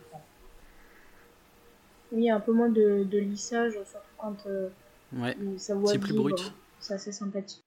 Oui, 2.12 2.23
il 2.23 2.25
y 2.25 2.30
a 2.30 2.37
un 2.37 2.40
peu 2.40 2.52
moins 2.52 2.68
de, 2.70 3.04
de 3.04 3.18
lissage, 3.18 3.73
surtout 3.73 4.06
quand 4.18 4.37
euh, 4.46 4.68
Ouais, 5.12 5.37
sa 5.58 5.75
voix 5.75 5.92
c'est 5.92 5.99
plus 5.99 6.12
vibre. 6.12 6.30
brut. 6.30 6.52
C'est 6.80 6.94
assez 6.94 7.12
sympathique. 7.12 7.61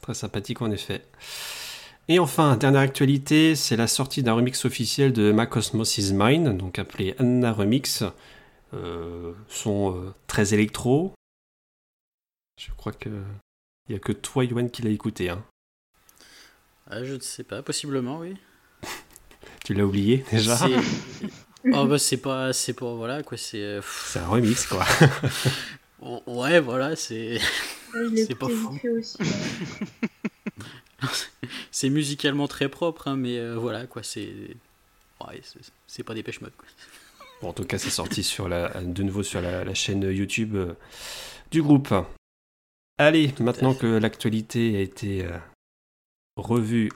Très 0.00 0.14
sympathique 0.14 0.62
en 0.62 0.70
effet. 0.70 1.02
Et 2.08 2.18
enfin, 2.18 2.56
dernière 2.56 2.80
actualité, 2.80 3.54
c'est 3.54 3.76
la 3.76 3.86
sortie 3.86 4.22
d'un 4.22 4.32
remix 4.32 4.64
officiel 4.64 5.12
de 5.12 5.32
Ma 5.32 5.46
Cosmos 5.46 5.98
is 5.98 6.12
Mine, 6.14 6.56
donc 6.56 6.78
appelé 6.78 7.14
Anna 7.18 7.52
Remix. 7.52 8.02
Euh, 8.74 9.32
son 9.48 9.94
euh, 9.96 10.14
très 10.26 10.52
électro. 10.54 11.12
Je 12.60 12.70
crois 12.76 12.92
que 12.92 13.08
il 13.88 13.92
y 13.94 13.96
a 13.96 13.98
que 13.98 14.12
toi, 14.12 14.44
Yoann, 14.44 14.70
qui 14.70 14.82
l'a 14.82 14.90
écouté. 14.90 15.30
Hein. 15.30 15.42
Ah, 16.90 17.04
je 17.04 17.14
ne 17.14 17.20
sais 17.20 17.44
pas, 17.44 17.62
possiblement, 17.62 18.18
oui. 18.20 18.36
Tu 19.64 19.74
l'as 19.74 19.84
oublié 19.84 20.24
déjà 20.30 20.56
C'est- 20.56 21.26
Oh 21.74 21.84
bah 21.86 21.98
c'est 21.98 22.16
pas, 22.18 22.52
c'est 22.52 22.72
pas, 22.72 22.94
voilà 22.94 23.22
quoi, 23.22 23.36
c'est... 23.36 23.60
euh, 23.60 23.82
C'est 24.06 24.20
un 24.20 24.28
remix 24.28 24.64
quoi. 24.66 24.86
ouais, 26.26 26.60
voilà, 26.60 26.96
c'est... 26.96 27.38
C'est 28.16 28.34
pas 28.36 28.48
fou. 28.48 28.78
c'est 31.70 31.90
musicalement 31.90 32.48
très 32.48 32.68
propre, 32.68 33.08
hein, 33.08 33.16
mais 33.16 33.38
euh, 33.38 33.56
voilà 33.56 33.86
quoi, 33.86 34.02
c'est... 34.02 34.32
Ouais, 35.26 35.42
c'est- 35.86 36.02
pas 36.04 36.14
des 36.14 36.22
pêche 36.22 36.40
mode 36.40 36.52
quoi. 36.56 36.66
Bon, 37.42 37.48
en 37.48 37.52
tout 37.52 37.64
cas, 37.64 37.76
c'est 37.78 37.90
sorti 37.90 38.22
sur 38.22 38.48
la, 38.48 38.68
de 38.82 39.02
nouveau 39.02 39.22
sur 39.22 39.40
la, 39.40 39.64
la 39.64 39.74
chaîne 39.74 40.02
YouTube 40.02 40.54
euh, 40.56 40.74
du 41.50 41.60
groupe. 41.62 41.92
Allez, 42.98 43.32
maintenant 43.40 43.74
que 43.74 43.86
l'actualité 43.86 44.76
a 44.76 44.80
été 44.80 45.24
euh, 45.24 45.30
revue 46.42 46.90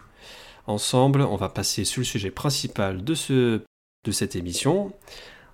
ensemble, 0.67 1.23
on 1.23 1.37
va 1.37 1.49
passer 1.49 1.85
sur 1.85 2.01
le 2.01 2.05
sujet 2.05 2.31
principal 2.31 3.05
de, 3.05 3.15
ce, 3.15 3.63
de 4.05 4.13
cette 4.13 4.37
émission. 4.37 4.93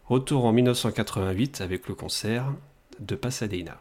Retour 0.07 0.45
en 0.45 0.52
1988 0.52 1.61
avec 1.61 1.88
le 1.88 1.95
concert 1.95 2.52
de 3.00 3.14
Pasadena. 3.14 3.78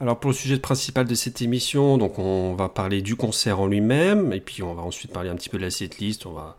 Alors 0.00 0.20
pour 0.20 0.30
le 0.30 0.36
sujet 0.36 0.58
principal 0.58 1.06
de 1.06 1.14
cette 1.14 1.42
émission, 1.42 1.98
donc 1.98 2.18
on 2.18 2.54
va 2.54 2.68
parler 2.68 3.02
du 3.02 3.16
concert 3.16 3.60
en 3.60 3.66
lui-même, 3.66 4.32
et 4.32 4.40
puis 4.40 4.62
on 4.62 4.72
va 4.72 4.82
ensuite 4.82 5.12
parler 5.12 5.28
un 5.28 5.34
petit 5.34 5.48
peu 5.48 5.58
de 5.58 5.64
la 5.64 5.70
setlist, 5.70 6.24
on 6.24 6.32
va 6.32 6.56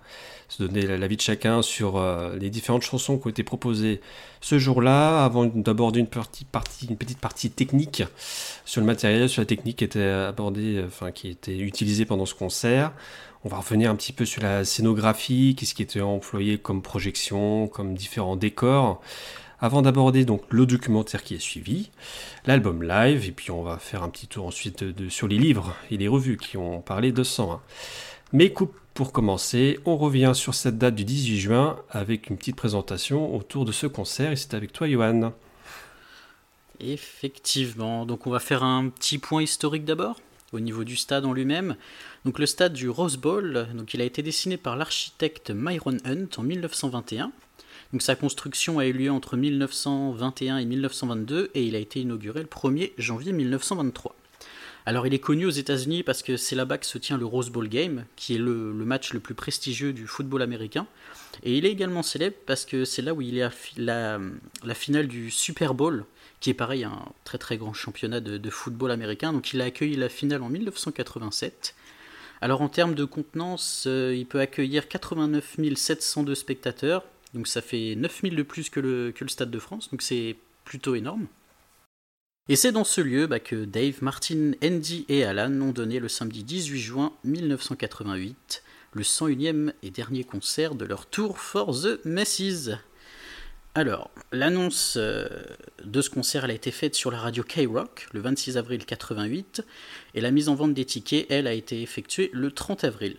se 0.49 0.63
donner 0.63 0.81
l'avis 0.97 1.15
de 1.15 1.21
chacun 1.21 1.61
sur 1.61 1.97
euh, 1.97 2.35
les 2.35 2.49
différentes 2.49 2.81
chansons 2.81 3.17
qui 3.17 3.27
ont 3.27 3.29
été 3.29 3.43
proposées 3.43 4.01
ce 4.41 4.57
jour-là, 4.57 5.23
avant 5.23 5.45
d'aborder 5.45 5.99
une, 5.99 6.07
une 6.89 6.97
petite 6.97 7.19
partie 7.19 7.51
technique 7.51 8.03
sur 8.65 8.81
le 8.81 8.87
matériel, 8.87 9.29
sur 9.29 9.41
la 9.41 9.45
technique 9.45 9.77
qui 9.77 9.83
était 9.83 10.03
abordée, 10.03 10.77
euh, 10.77 10.87
enfin 10.87 11.11
qui 11.11 11.29
était 11.29 11.57
utilisée 11.57 12.05
pendant 12.05 12.25
ce 12.25 12.33
concert. 12.33 12.91
On 13.45 13.49
va 13.49 13.57
revenir 13.57 13.89
un 13.89 13.95
petit 13.95 14.11
peu 14.11 14.25
sur 14.25 14.41
la 14.41 14.65
scénographie, 14.65 15.55
qu'est-ce 15.57 15.73
qui 15.73 15.83
était 15.83 16.01
employé 16.01 16.57
comme 16.57 16.81
projection, 16.81 17.67
comme 17.67 17.93
différents 17.93 18.35
décors 18.35 19.01
avant 19.61 19.81
d'aborder 19.81 20.25
donc 20.25 20.43
le 20.49 20.65
documentaire 20.65 21.23
qui 21.23 21.35
est 21.35 21.39
suivi, 21.39 21.91
l'album 22.45 22.81
live, 22.81 23.27
et 23.27 23.31
puis 23.31 23.51
on 23.51 23.61
va 23.61 23.77
faire 23.77 24.03
un 24.03 24.09
petit 24.09 24.27
tour 24.27 24.45
ensuite 24.45 24.83
de, 24.83 25.09
sur 25.09 25.27
les 25.27 25.37
livres 25.37 25.75
et 25.91 25.97
les 25.97 26.07
revues 26.07 26.37
qui 26.37 26.57
ont 26.57 26.81
parlé 26.81 27.11
de 27.11 27.23
101. 27.23 27.59
Mais 28.31 28.51
coup, 28.51 28.69
pour 28.99 29.13
commencer, 29.13 29.79
on 29.85 29.95
revient 29.95 30.33
sur 30.35 30.53
cette 30.53 30.77
date 30.77 30.93
du 30.93 31.05
18 31.05 31.39
juin 31.39 31.79
avec 31.89 32.29
une 32.29 32.35
petite 32.35 32.57
présentation 32.57 33.33
autour 33.33 33.63
de 33.63 33.71
ce 33.71 33.87
concert, 33.87 34.33
et 34.33 34.35
c'est 34.35 34.53
avec 34.53 34.73
toi 34.73 34.89
Johan. 34.89 35.31
Effectivement, 36.81 38.05
donc 38.05 38.27
on 38.27 38.29
va 38.29 38.39
faire 38.39 38.61
un 38.61 38.89
petit 38.89 39.17
point 39.17 39.41
historique 39.41 39.85
d'abord, 39.85 40.19
au 40.51 40.59
niveau 40.59 40.83
du 40.83 40.97
stade 40.97 41.23
en 41.23 41.31
lui-même. 41.31 41.77
Donc 42.25 42.39
le 42.39 42.45
stade 42.45 42.73
du 42.73 42.89
Rose 42.89 43.15
Bowl, 43.15 43.69
donc 43.73 43.93
il 43.93 44.01
a 44.01 44.03
été 44.03 44.21
dessiné 44.21 44.57
par 44.57 44.75
l'architecte 44.75 45.51
Myron 45.51 45.95
Hunt 46.03 46.27
en 46.35 46.43
1921. 46.43 47.31
Donc 47.93 48.01
sa 48.01 48.17
construction 48.17 48.79
a 48.79 48.85
eu 48.85 48.91
lieu 48.91 49.11
entre 49.11 49.37
1921 49.37 50.57
et 50.57 50.65
1922 50.65 51.51
et 51.55 51.63
il 51.63 51.77
a 51.77 51.79
été 51.79 52.01
inauguré 52.01 52.41
le 52.41 52.47
1er 52.47 52.91
janvier 52.97 53.31
1923. 53.31 54.13
Alors 54.89 55.05
il 55.05 55.13
est 55.13 55.19
connu 55.19 55.45
aux 55.45 55.51
États-Unis 55.51 56.01
parce 56.01 56.23
que 56.23 56.35
c'est 56.35 56.55
là-bas 56.55 56.79
que 56.79 56.85
se 56.87 56.97
tient 56.97 57.19
le 57.19 57.25
Rose 57.27 57.51
Bowl 57.51 57.69
Game, 57.69 58.05
qui 58.15 58.33
est 58.33 58.39
le, 58.39 58.73
match 58.73 59.13
le 59.13 59.19
plus 59.19 59.35
prestigieux 59.35 59.93
du 59.93 60.07
football 60.07 60.41
américain. 60.41 60.87
Et 61.43 61.55
il 61.55 61.67
est 61.67 61.71
également 61.71 62.01
célèbre 62.01 62.35
parce 62.47 62.65
que 62.65 62.85
c'est 62.85 63.03
là 63.03 63.13
où 63.13 63.21
il 63.21 63.35
y 63.35 63.43
a 63.43 63.51
la, 63.77 64.19
finale 64.73 65.07
du 65.07 65.29
Super 65.29 65.75
Bowl, 65.75 66.05
qui 66.39 66.49
est 66.49 66.55
pareil 66.55 66.85
un 66.85 67.05
très 67.23 67.37
très 67.37 67.57
grand 67.57 67.71
championnat 67.71 68.19
de, 68.19 68.49
football 68.49 68.89
américain. 68.89 69.31
Donc 69.31 69.53
il 69.53 69.61
a 69.61 69.65
accueilli 69.65 69.95
la 69.95 70.09
finale 70.09 70.41
en 70.41 70.49
1987. 70.49 71.75
Alors 72.41 72.61
en 72.63 72.69
termes 72.69 72.95
de 72.95 73.05
contenance, 73.05 73.83
euh, 73.85 74.15
il 74.17 74.25
peut 74.25 74.39
accueillir 74.39 74.87
89 74.87 75.57
702 75.75 76.33
spectateurs, 76.33 77.03
donc 77.35 77.47
ça 77.47 77.61
fait 77.61 77.93
9000 77.95 78.35
de 78.35 78.41
plus 78.41 78.71
que 78.71 78.79
le 78.79 79.13
Stade 79.27 79.51
de 79.51 79.59
France, 79.59 79.91
donc 79.91 80.01
c'est 80.01 80.35
plutôt 80.65 80.95
énorme. 80.95 81.27
Et 82.51 82.55
c'est 82.55 82.71
dans 82.71 82.83
ce 82.83 82.99
lieu 82.99 83.27
bah, 83.27 83.39
que 83.39 83.63
Dave, 83.63 84.01
Martin, 84.01 84.53
Andy 84.63 85.05
et 85.07 85.23
Alan 85.23 85.51
ont 85.61 85.71
donné 85.71 85.99
le 85.99 86.09
samedi 86.09 86.43
18 86.43 86.79
juin 86.79 87.13
1988 87.23 88.63
le 88.93 89.03
101e 89.03 89.71
et 89.83 89.91
dernier 89.91 90.23
concert 90.23 90.73
de 90.73 90.83
leur 90.83 91.05
tour 91.05 91.37
for 91.37 91.79
the 91.79 92.03
Masses. 92.05 92.71
Alors, 93.75 94.09
l'annonce 94.31 94.95
euh, 94.97 95.27
de 95.85 96.01
ce 96.01 96.09
concert 96.09 96.43
elle 96.43 96.49
a 96.49 96.55
été 96.55 96.71
faite 96.71 96.95
sur 96.95 97.11
la 97.11 97.19
radio 97.19 97.43
K-Rock 97.43 98.07
le 98.13 98.19
26 98.19 98.57
avril 98.57 98.83
88 98.83 99.63
et 100.15 100.19
la 100.19 100.31
mise 100.31 100.49
en 100.49 100.55
vente 100.55 100.73
des 100.73 100.85
tickets, 100.85 101.27
elle, 101.29 101.45
a 101.45 101.53
été 101.53 101.83
effectuée 101.83 102.31
le 102.33 102.49
30 102.49 102.83
avril. 102.83 103.17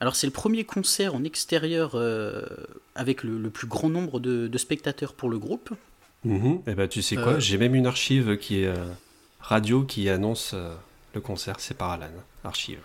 Alors 0.00 0.16
c'est 0.16 0.26
le 0.26 0.32
premier 0.32 0.64
concert 0.64 1.14
en 1.14 1.22
extérieur 1.22 1.96
euh, 1.96 2.46
avec 2.94 3.24
le, 3.24 3.50
plus 3.50 3.66
grand 3.66 3.90
nombre 3.90 4.20
de 4.20 4.56
spectateurs 4.56 5.12
pour 5.12 5.28
le 5.28 5.38
groupe. 5.38 5.74
Mhm. 6.24 6.60
Eh 6.66 6.74
ben, 6.74 6.88
tu 6.88 7.02
sais 7.02 7.16
quoi, 7.16 7.34
Euh. 7.34 7.40
j'ai 7.40 7.58
même 7.58 7.74
une 7.74 7.86
archive 7.86 8.36
qui 8.38 8.62
est 8.64 8.66
euh, 8.66 8.74
radio 9.40 9.82
qui 9.82 10.08
annonce 10.10 10.52
euh, 10.54 10.74
le 11.14 11.20
concert, 11.20 11.56
c'est 11.60 11.76
par 11.76 11.92
Alan. 11.92 12.06
Archive. 12.44 12.80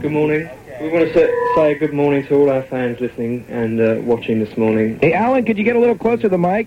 Good 0.00 0.10
morning. 0.10 0.46
We 0.80 0.90
want 0.92 1.06
to 1.06 1.12
say, 1.14 1.28
say 1.54 1.74
good 1.78 1.92
morning 1.92 2.26
to 2.26 2.34
all 2.34 2.50
our 2.50 2.62
fans 2.64 2.96
listening 3.00 3.44
and 3.48 3.78
uh, 3.80 4.00
watching 4.04 4.40
this 4.44 4.56
morning. 4.56 4.98
Hey, 5.00 5.12
Alan, 5.12 5.44
could 5.44 5.56
you 5.56 5.64
get 5.64 5.76
a 5.76 5.78
little 5.78 5.96
closer 5.96 6.22
to 6.22 6.28
the 6.28 6.36
mic? 6.38 6.66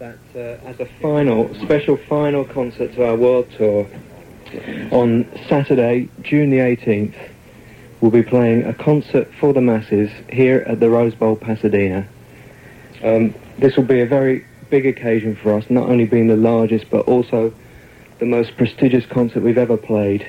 That 0.00 0.18
uh, 0.34 0.68
as 0.68 0.80
a 0.80 0.86
final, 1.00 1.48
special 1.62 1.96
final 1.96 2.44
concert 2.44 2.92
to 2.96 3.04
our 3.06 3.16
world 3.16 3.46
tour 3.56 3.86
on 4.90 5.24
Saturday, 5.48 6.08
June 6.22 6.50
the 6.50 6.58
18th, 6.58 7.14
we'll 8.00 8.10
be 8.10 8.22
playing 8.24 8.64
a 8.64 8.74
concert 8.74 9.28
for 9.40 9.52
the 9.54 9.60
masses 9.60 10.10
here 10.30 10.64
at 10.66 10.80
the 10.80 10.90
Rose 10.90 11.14
Bowl, 11.14 11.36
Pasadena. 11.36 12.06
Um, 13.04 13.32
this 13.58 13.76
will 13.76 13.84
be 13.86 14.00
a 14.00 14.06
very 14.06 14.44
big 14.70 14.86
occasion 14.86 15.36
for 15.36 15.54
us, 15.54 15.68
not 15.70 15.88
only 15.88 16.06
being 16.06 16.28
the 16.28 16.36
largest, 16.36 16.90
but 16.90 17.06
also 17.06 17.52
the 18.18 18.26
most 18.26 18.56
prestigious 18.56 19.04
concert 19.06 19.42
we've 19.42 19.58
ever 19.58 19.76
played 19.76 20.26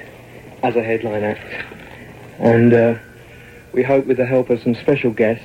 as 0.63 0.75
a 0.75 0.84
headline 0.84 1.24
act. 1.24 1.65
And 2.39 2.74
uh, 2.74 3.00
we 3.74 3.84
hope 3.84 4.06
with 4.06 4.17
the 4.17 4.25
help 4.25 4.50
of 4.50 4.62
some 4.62 4.75
special 4.75 5.12
guests 5.12 5.44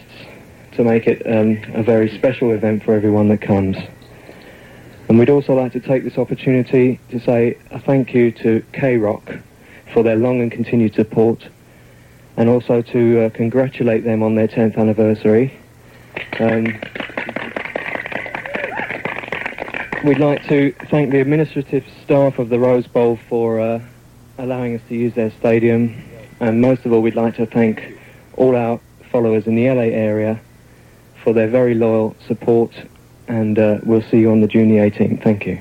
to 0.73 0.85
make 0.85 1.07
it 1.07 1.23
um, 1.27 1.63
a 1.75 1.83
very 1.83 2.09
special 2.17 2.53
event 2.53 2.83
for 2.83 2.95
everyone 2.95 3.29
that 3.29 3.41
comes. 3.41 3.77
And 5.09 5.19
we'd 5.19 5.31
also 5.31 5.55
like 5.55 5.73
to 5.73 5.81
take 5.81 6.05
this 6.05 6.17
opportunity 6.17 6.99
to 7.11 7.21
say 7.21 7.59
a 7.71 7.79
thank 7.79 8.15
you 8.15 8.33
to 8.33 8.65
K-Rock 8.73 9.35
for 9.93 10.03
their 10.03 10.17
long 10.17 10.41
and 10.41 10.51
continued 10.51 10.95
support 10.95 11.47
and 12.37 12.49
also 12.49 12.81
to 12.81 13.27
uh, 13.27 13.31
congratulate 13.31 14.05
them 14.05 14.23
on 14.23 14.35
their 14.35 14.49
10th 14.49 14.79
anniversary. 14.79 15.53
Um, 16.41 16.81
we'd 20.05 20.19
like 20.19 20.47
to 20.49 20.73
thank 20.91 21.11
the 21.11 21.21
administrative 21.21 21.85
staff 22.03 22.39
of 22.39 22.49
the 22.49 22.59
Rose 22.59 22.87
Bowl 22.87 23.19
for 23.29 23.61
uh, 23.61 23.81
allowing 24.39 24.75
us 24.75 24.81
to 24.89 24.97
use 24.97 25.15
their 25.15 25.31
stadium 25.39 25.95
and 26.41 26.61
most 26.61 26.85
of 26.85 26.93
all 26.93 27.01
we'd 27.01 27.15
like 27.15 27.37
to 27.37 27.47
thank 27.47 27.99
all 28.37 28.57
our 28.57 28.81
followers 29.13 29.47
in 29.47 29.55
the 29.55 29.69
LA 29.69 29.83
area 29.83 30.41
for 31.23 31.33
their 31.33 31.49
very 31.49 31.75
loyal 31.75 32.17
support 32.27 32.73
and 33.29 33.59
uh, 33.59 33.79
we'll 33.85 34.03
see 34.03 34.19
you 34.19 34.31
on 34.31 34.41
the 34.41 34.49
June 34.49 34.69
the 34.69 34.79
18th. 34.79 35.23
Thank 35.23 35.47
you. 35.47 35.59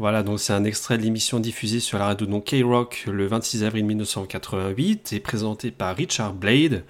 Voilà, 0.00 0.22
donc 0.22 0.38
c'est 0.38 0.52
un 0.52 0.62
extrait 0.62 0.96
de 0.96 1.02
l'émission 1.02 1.40
diffusée 1.40 1.80
sur 1.80 1.98
la 1.98 2.04
radio 2.04 2.40
K-Rock 2.40 3.06
le 3.08 3.26
26 3.26 3.64
avril 3.64 3.84
1988 3.84 5.12
et 5.12 5.18
présenté 5.18 5.72
par 5.72 5.96
Richard 5.96 6.34
Blade, 6.34 6.84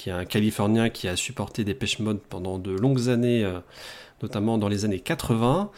qui 0.00 0.08
est 0.08 0.12
un 0.12 0.24
Californien 0.24 0.88
qui 0.88 1.08
a 1.08 1.16
supporté 1.16 1.62
des 1.62 1.76
Mode 1.98 2.20
pendant 2.20 2.58
de 2.58 2.70
longues 2.70 3.10
années, 3.10 3.44
euh, 3.44 3.60
notamment 4.22 4.56
dans 4.56 4.68
les 4.68 4.86
années 4.86 5.00
80. 5.00 5.70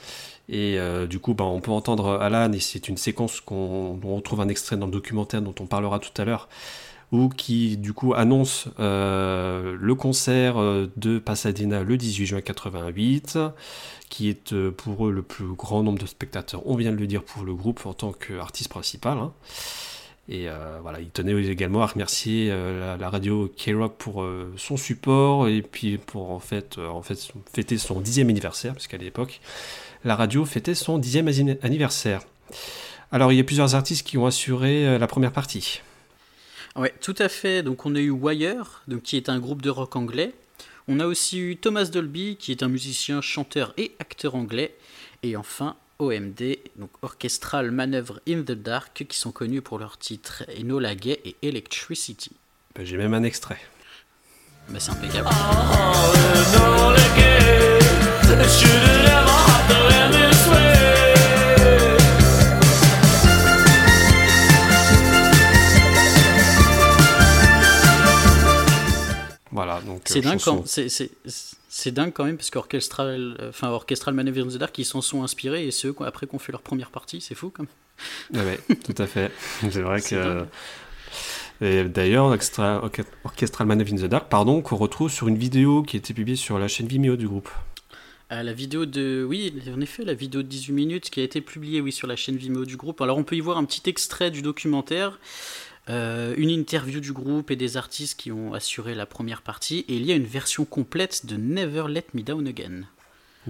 Et 0.49 0.79
euh, 0.79 1.09
du 1.09 1.19
coup, 1.19 1.35
bah, 1.35 1.45
on 1.45 1.61
peut 1.61 1.73
entendre 1.73 2.21
Alan, 2.21 2.53
et 2.53 2.61
c'est 2.61 2.89
une 2.89 2.97
séquence 2.97 3.41
qu'on 3.41 3.99
on 4.01 4.17
retrouve 4.17 4.41
un 4.41 4.49
extrait 4.49 4.77
dans 4.77 4.87
le 4.87 4.93
documentaire 4.93 5.43
dont 5.43 5.55
on 5.59 5.67
parlera 5.67 5.99
tout 5.99 6.23
à 6.23 6.25
l'heure, 6.25 6.49
ou 7.11 7.29
qui 7.31 7.77
du 7.77 7.93
coup 7.95 8.15
annonce 8.15 8.69
euh, 8.79 9.77
le 9.81 9.95
concert 9.97 10.55
de 10.97 11.19
Pasadena 11.19 11.83
le 11.83 11.97
18 11.97 12.27
juin 12.27 12.41
88, 12.41 13.41
qui 14.09 14.29
est 14.29 14.55
pour 14.71 15.09
eux 15.09 15.13
le 15.13 15.23
plus 15.23 15.47
grand 15.55 15.83
nombre 15.83 15.99
de 15.99 16.07
spectateurs, 16.07 16.63
on 16.65 16.77
vient 16.77 16.93
de 16.93 16.97
le 16.97 17.09
dire 17.09 17.25
pour 17.25 17.43
le 17.43 17.55
groupe 17.55 17.87
en 17.87 17.93
tant 17.93 18.13
qu'artiste 18.13 18.69
principal. 18.69 19.19
hein. 19.19 19.33
Et 20.29 20.49
euh, 20.49 20.79
voilà, 20.81 21.01
il 21.01 21.11
tenait 21.11 21.35
également 21.47 21.83
à 21.83 21.87
remercier 21.87 22.49
euh, 22.51 22.97
la, 22.97 23.11
radio 23.11 23.53
K-Rock 23.57 23.97
pour 23.99 24.23
euh, 24.23 24.53
son 24.57 24.77
support 24.77 25.49
et 25.49 25.63
puis 25.63 25.99
pour 25.99 26.31
en 26.31 26.39
fait, 26.39 26.79
en 26.79 27.03
fait 27.03 27.33
fêter 27.53 27.77
son 27.77 28.01
dixième 28.01 28.29
anniversaire, 28.29 28.73
parce 28.73 28.87
qu'à 28.87 28.99
l'époque, 28.99 29.41
la 30.05 30.15
radio 30.15 30.45
fêtait 30.45 30.77
son 30.77 30.99
dixième 30.99 31.29
anniversaire. 31.63 32.23
Alors, 33.11 33.33
il 33.33 33.37
y 33.37 33.41
a 33.41 33.45
plusieurs 33.45 33.75
artistes 33.75 34.07
qui 34.07 34.17
ont 34.17 34.27
assuré 34.27 34.99
la 34.99 35.07
première 35.07 35.33
partie. 35.33 35.83
Ouais, 36.77 36.95
tout 37.01 37.15
à 37.19 37.29
fait. 37.29 37.63
Donc 37.63 37.85
on 37.85 37.95
a 37.95 38.01
eu 38.01 38.11
Wire, 38.11 38.83
donc, 38.89 39.03
qui 39.03 39.17
est 39.17 39.29
un 39.29 39.39
groupe 39.39 39.61
de 39.61 39.71
rock 39.71 39.97
anglais. 39.97 40.33
On 40.89 40.99
a 40.99 41.07
aussi 41.07 41.39
eu 41.39 41.57
Thomas 41.57 41.85
Dolby, 41.85 42.37
qui 42.37 42.53
est 42.53 42.63
un 42.63 42.69
musicien, 42.69 43.21
chanteur 43.21 43.75
et 43.77 43.93
acteur 43.99 44.35
anglais. 44.35 44.75
Et 45.23 45.37
enfin 45.37 45.77
OMD, 45.99 46.59
donc 46.77 46.91
Orchestral 47.03 47.71
Manoeuvre 47.71 48.21
in 48.29 48.43
the 48.43 48.53
Dark, 48.53 49.05
qui 49.09 49.19
sont 49.19 49.33
connus 49.33 49.63
pour 49.63 49.79
leurs 49.79 49.99
titres 49.99 50.45
Enola 50.59 50.95
Gay 50.95 51.21
et 51.25 51.37
Electricity. 51.43 52.33
Ben, 52.75 52.85
J'ai 52.85 52.97
même 52.97 53.15
un 53.15 53.23
extrait. 53.23 53.59
Bah, 54.69 54.79
c'est 54.81 54.93
impeccable. 54.93 55.29
Voilà, 69.73 69.87
donc 69.87 70.03
C'est 70.05 70.19
euh, 70.19 70.23
dingue, 70.23 70.39
chanson- 70.39 70.57
quand, 70.59 70.67
c'est, 70.67 70.89
c'est, 70.89 71.11
c'est 71.69 71.91
dingue 71.93 72.13
quand 72.13 72.25
même, 72.25 72.37
parce 72.37 72.51
qu'Orchestral 72.51 73.37
enfin, 73.49 73.69
Orchestral 73.71 74.15
Manoeuvre 74.15 74.41
in 74.47 74.49
the 74.49 74.57
Dark, 74.59 74.77
ils 74.79 74.85
s'en 74.85 75.01
sont 75.01 75.23
inspirés, 75.23 75.67
et 75.67 75.71
c'est 75.71 75.89
eux, 75.89 75.95
après, 76.01 76.27
qu'on 76.27 76.39
fait 76.39 76.53
leur 76.53 76.63
première 76.63 76.91
partie, 76.91 77.21
c'est 77.21 77.35
fou, 77.35 77.51
quand 77.51 77.65
même. 77.65 78.43
Ouais, 78.45 78.59
ouais, 78.69 78.77
tout 78.77 78.95
à 79.01 79.07
fait. 79.07 79.31
C'est 79.71 79.83
vrai 79.83 80.01
C'est 80.01 80.17
que. 80.17 80.23
dingue. 80.41 80.47
Et 81.61 81.85
d'ailleurs, 81.85 82.27
Orchestral 83.25 83.67
Man 83.67 83.81
in 83.81 83.85
the 83.85 84.05
Dark, 84.07 84.29
pardon, 84.29 84.63
qu'on 84.63 84.77
retrouve 84.77 85.11
sur 85.11 85.29
une 85.29 85.37
vidéo 85.37 85.83
qui 85.83 85.97
a 85.97 85.99
été 85.99 86.13
publiée 86.13 86.37
sur 86.37 86.59
la 86.59 86.67
chaîne 86.69 86.89
Vimeo 86.89 87.17
du 87.17 87.29
groupe. 87.29 87.49
Euh, 88.33 88.43
la 88.43 88.53
vidéo 88.53 88.87
de. 88.87 89.25
Oui, 89.29 89.55
en 89.73 89.81
effet, 89.81 90.05
la 90.05 90.15
vidéo 90.15 90.43
de 90.43 90.49
18 90.49 90.73
minutes 90.73 91.11
qui 91.11 91.21
a 91.21 91.23
été 91.23 91.41
publiée 91.41 91.81
oui, 91.81 91.93
sur 91.93 92.09
la 92.09 92.17
chaîne 92.17 92.37
Vimeo 92.37 92.65
du 92.65 92.77
groupe. 92.77 93.01
Alors, 93.01 93.19
on 93.19 93.25
peut 93.25 93.37
y 93.37 93.41
voir 93.41 93.59
un 93.59 93.65
petit 93.65 93.89
extrait 93.89 94.31
du 94.31 94.43
documentaire, 94.43 95.19
euh, 95.89 96.35
une 96.37 96.51
interview 96.51 97.01
du 97.01 97.13
groupe 97.13 97.51
et 97.51 97.57
des 97.57 97.77
artistes 97.77 98.19
qui 98.19 98.31
ont 98.33 98.55
assuré 98.55 98.95
la 98.95 99.07
première 99.07 99.43
partie. 99.43 99.85
Et 99.89 99.97
il 99.97 100.07
y 100.07 100.13
a 100.13 100.15
une 100.15 100.25
version 100.27 100.65
complète 100.65 101.27
de 101.27 101.37
Never 101.37 101.85
Let 101.89 102.07
Me 102.15 102.23
Down 102.23 102.47
Again. 102.47 102.83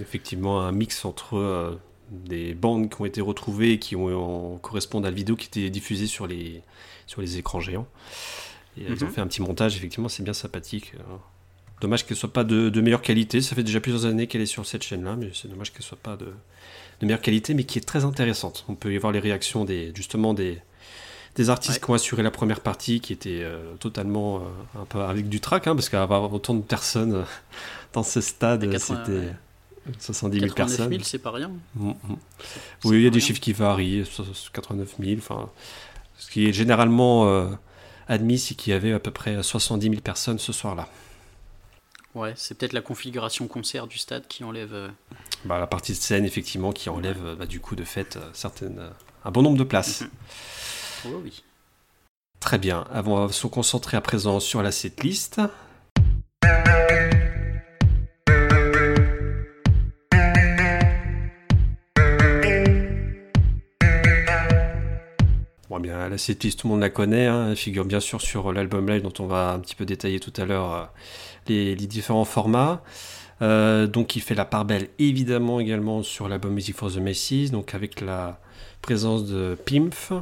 Effectivement, 0.01 0.61
un 0.61 0.71
mix 0.71 1.05
entre 1.05 1.37
euh, 1.37 1.75
des 2.11 2.53
bandes 2.55 2.89
qui 2.89 3.01
ont 3.01 3.05
été 3.05 3.21
retrouvées 3.21 3.73
et 3.73 3.79
qui 3.79 3.95
ont, 3.95 4.57
correspondent 4.59 5.05
à 5.05 5.09
la 5.09 5.15
vidéo 5.15 5.35
qui 5.35 5.47
était 5.47 5.69
diffusée 5.69 6.07
sur 6.07 6.25
les, 6.27 6.61
sur 7.05 7.21
les 7.21 7.37
écrans 7.37 7.59
géants. 7.59 7.87
Et 8.77 8.81
ils 8.89 9.03
ont 9.03 9.07
Mhm. 9.07 9.13
fait 9.13 9.21
un 9.21 9.27
petit 9.27 9.41
montage, 9.41 9.75
effectivement, 9.75 10.09
c'est 10.09 10.23
bien 10.23 10.33
sympathique. 10.33 10.93
euh. 10.95 11.17
Dommage 11.81 12.05
qu'elle 12.07 12.17
soit 12.17 12.31
pas 12.33 12.43
de, 12.45 12.69
de 12.69 12.81
meilleure 12.81 13.01
qualité. 13.01 13.41
Ça 13.41 13.55
fait 13.55 13.63
déjà 13.63 13.79
plusieurs 13.81 14.05
années 14.05 14.25
qu'elle 14.25 14.41
est 14.41 14.45
sur 14.47 14.65
cette 14.65 14.83
chaîne-là, 14.83 15.15
mais 15.17 15.29
c'est 15.33 15.49
dommage 15.49 15.73
qu'elle 15.73 15.83
soit 15.83 15.97
pas 16.01 16.15
de, 16.15 16.27
de 16.27 17.05
meilleure 17.05 17.21
qualité, 17.21 17.53
mais 17.53 17.65
qui 17.65 17.77
est 17.77 17.81
très 17.81 18.05
intéressante. 18.05 18.63
On 18.69 18.75
peut 18.75 18.93
y 18.93 18.97
voir 18.97 19.11
les 19.11 19.19
réactions 19.19 19.65
des, 19.65 19.91
justement 19.93 20.33
des, 20.33 20.59
des 21.35 21.49
artistes 21.49 21.75
Ouais. 21.75 21.85
qui 21.85 21.89
ont 21.91 21.93
assuré 21.95 22.23
la 22.23 22.31
première 22.31 22.59
partie, 22.61 22.99
qui 23.01 23.13
était 23.13 23.41
euh, 23.43 23.75
totalement 23.79 24.37
euh, 24.37 24.81
un 24.81 24.85
peu 24.85 25.01
avec 25.01 25.29
du 25.29 25.39
trac, 25.41 25.67
hein, 25.67 25.75
parce 25.75 25.89
qu'avoir 25.89 26.31
autant 26.31 26.53
de 26.53 26.61
personnes 26.61 27.13
euh, 27.13 27.23
dans 27.93 28.03
ce 28.03 28.21
stade, 28.21 28.63
Et 28.63 28.69
80, 28.69 29.03
c'était 29.05 29.17
ouais. 29.19 29.35
70 29.99 30.39
000 30.39 30.47
89 30.53 30.55
personnes. 30.77 30.89
000, 30.91 31.03
c'est 31.03 31.19
pas 31.19 31.31
rien. 31.31 31.51
Mm, 31.75 31.89
mm. 31.89 31.93
Oui, 32.85 32.97
il 32.97 33.03
y 33.03 33.07
a 33.07 33.09
des 33.09 33.17
rien. 33.19 33.25
chiffres 33.27 33.39
qui 33.41 33.53
varient, 33.53 34.05
so- 34.05 34.23
so- 34.25 34.49
89 34.53 34.95
000, 34.99 35.17
enfin, 35.17 35.49
ce 36.17 36.29
qui 36.31 36.47
est 36.47 36.53
généralement 36.53 37.27
euh, 37.27 37.49
admis, 38.07 38.37
c'est 38.39 38.55
qu'il 38.55 38.71
y 38.71 38.75
avait 38.75 38.93
à 38.93 38.99
peu 38.99 39.11
près 39.11 39.41
70 39.41 39.89
000 39.89 40.01
personnes 40.01 40.39
ce 40.39 40.53
soir-là. 40.53 40.87
Ouais, 42.15 42.33
c'est 42.35 42.55
peut-être 42.55 42.73
la 42.73 42.81
configuration 42.81 43.47
concert 43.47 43.87
du 43.87 43.97
stade 43.97 44.27
qui 44.27 44.43
enlève. 44.43 44.73
euh, 44.73 44.87
Bah, 45.45 45.57
la 45.57 45.65
partie 45.67 45.93
de 45.93 45.97
scène, 45.97 46.25
effectivement, 46.25 46.71
qui 46.71 46.89
enlève 46.89 47.35
bah, 47.39 47.47
du 47.47 47.59
coup 47.59 47.75
de 47.75 47.83
fait 47.83 48.19
certaines, 48.33 48.79
un 49.25 49.31
bon 49.31 49.41
nombre 49.41 49.57
de 49.57 49.63
places. 49.63 50.01
Mhm. 50.01 50.09
Oui. 51.05 51.43
Très 52.39 52.57
bien, 52.57 52.85
on 52.93 53.25
va 53.25 53.31
se 53.31 53.47
concentrer 53.47 53.97
à 53.97 54.01
présent 54.01 54.39
sur 54.39 54.61
la 54.61 54.71
setlist. 54.71 55.39
la, 66.03 66.09
la 66.09 66.17
setlist, 66.17 66.59
tout 66.59 66.67
le 66.67 66.73
monde 66.73 66.81
la 66.81 66.89
connaît. 66.89 67.27
hein. 67.27 67.49
Elle 67.49 67.55
figure 67.55 67.85
bien 67.85 67.99
sûr 67.99 68.21
sur 68.21 68.51
l'album 68.51 68.89
live 68.89 69.01
dont 69.01 69.13
on 69.19 69.27
va 69.27 69.51
un 69.51 69.59
petit 69.59 69.75
peu 69.75 69.85
détailler 69.85 70.19
tout 70.19 70.33
à 70.37 70.45
l'heure 70.45 70.73
euh, 70.73 70.83
les, 71.47 71.75
différents 71.75 72.25
formats. 72.25 72.81
Euh, 73.41 73.87
donc 73.87 74.15
il 74.15 74.21
fait 74.21 74.35
la 74.35 74.45
part 74.45 74.65
belle 74.65 74.89
évidemment 74.99 75.59
également 75.59 76.03
sur 76.03 76.27
l'album 76.27 76.53
Music 76.53 76.75
for 76.75 76.91
the 76.91 76.97
Macy's, 76.97 77.51
donc 77.51 77.73
avec 77.73 78.01
la 78.01 78.39
présence 78.81 79.25
de 79.25 79.57
Pimph, 79.65 80.13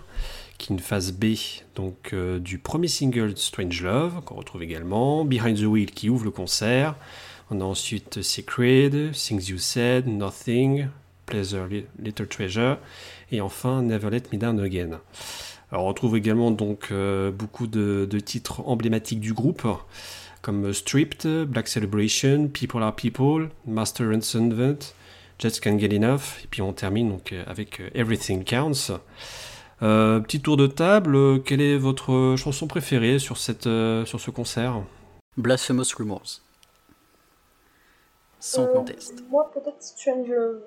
une 0.69 0.79
phase 0.79 1.11
B 1.11 1.35
donc, 1.75 2.11
euh, 2.13 2.39
du 2.39 2.57
premier 2.57 2.87
single 2.87 3.37
Strange 3.37 3.81
Love, 3.81 4.21
qu'on 4.25 4.35
retrouve 4.35 4.63
également, 4.63 5.25
Behind 5.25 5.57
the 5.57 5.63
Wheel 5.65 5.91
qui 5.91 6.09
ouvre 6.09 6.25
le 6.25 6.31
concert. 6.31 6.95
On 7.49 7.59
a 7.61 7.63
ensuite 7.63 8.21
Secret, 8.21 8.89
Things 9.13 9.49
You 9.49 9.57
Said, 9.57 10.07
Nothing, 10.07 10.87
Pleasure, 11.25 11.67
Li- 11.67 11.85
Little 12.01 12.27
Treasure, 12.27 12.77
et 13.31 13.41
enfin 13.41 13.81
Never 13.81 14.09
Let 14.09 14.23
Me 14.31 14.37
Down 14.37 14.59
Again. 14.59 14.99
Alors 15.71 15.85
on 15.85 15.87
retrouve 15.87 16.17
également 16.17 16.51
donc 16.51 16.89
euh, 16.91 17.31
beaucoup 17.31 17.67
de, 17.67 18.07
de 18.09 18.19
titres 18.19 18.61
emblématiques 18.67 19.21
du 19.21 19.33
groupe, 19.33 19.67
comme 20.41 20.73
Stripped, 20.73 21.27
Black 21.45 21.67
Celebration, 21.67 22.47
People 22.47 22.83
Are 22.83 22.95
People, 22.95 23.49
Master 23.65 24.11
and 24.13 24.21
Servant, 24.21 24.79
Just 25.39 25.59
Can't 25.61 25.79
Get 25.79 25.95
Enough, 25.95 26.43
et 26.43 26.47
puis 26.49 26.61
on 26.61 26.73
termine 26.73 27.09
donc 27.09 27.31
euh, 27.31 27.43
avec 27.47 27.81
Everything 27.95 28.43
Counts. 28.43 28.99
Euh, 29.81 30.19
petit 30.19 30.41
tour 30.41 30.57
de 30.57 30.67
table, 30.67 31.15
euh, 31.15 31.39
quelle 31.39 31.61
est 31.61 31.77
votre 31.77 32.35
chanson 32.37 32.67
préférée 32.67 33.17
sur, 33.19 33.37
cette, 33.37 33.65
euh, 33.67 34.05
sur 34.05 34.19
ce 34.19 34.29
concert? 34.29 34.83
Blasphemous 35.37 35.95
Rumors. 35.97 36.41
Sans 38.39 38.63
Euh, 38.65 38.73
conteste. 38.73 39.23
Moi, 39.29 39.49
peut-être 39.53 39.81
Strange 39.81 40.27
Love. 40.27 40.61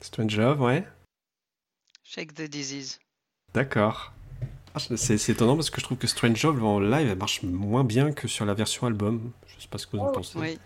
Strange 0.00 0.36
Love, 0.38 0.60
ouais 0.62 0.86
Shake 2.02 2.34
the 2.34 2.42
disease. 2.48 2.98
D'accord. 3.52 4.12
Ah, 4.74 4.78
C'est 4.96 5.28
étonnant 5.28 5.56
parce 5.56 5.70
que 5.70 5.80
je 5.80 5.84
trouve 5.84 5.98
que 5.98 6.06
Strange 6.06 6.42
Love 6.44 6.62
en 6.64 6.78
live 6.78 7.08
elle 7.10 7.18
marche 7.18 7.42
moins 7.42 7.84
bien 7.84 8.12
que 8.12 8.28
sur 8.28 8.44
la 8.46 8.54
version 8.54 8.86
album. 8.86 9.32
Je 9.46 9.60
sais 9.60 9.68
pas 9.68 9.76
ce 9.78 9.86
que 9.86 9.96
vous 9.96 10.02
en 10.04 10.08
Oh, 10.08 10.12
pensez. 10.12 10.38
Oui. 10.38 10.58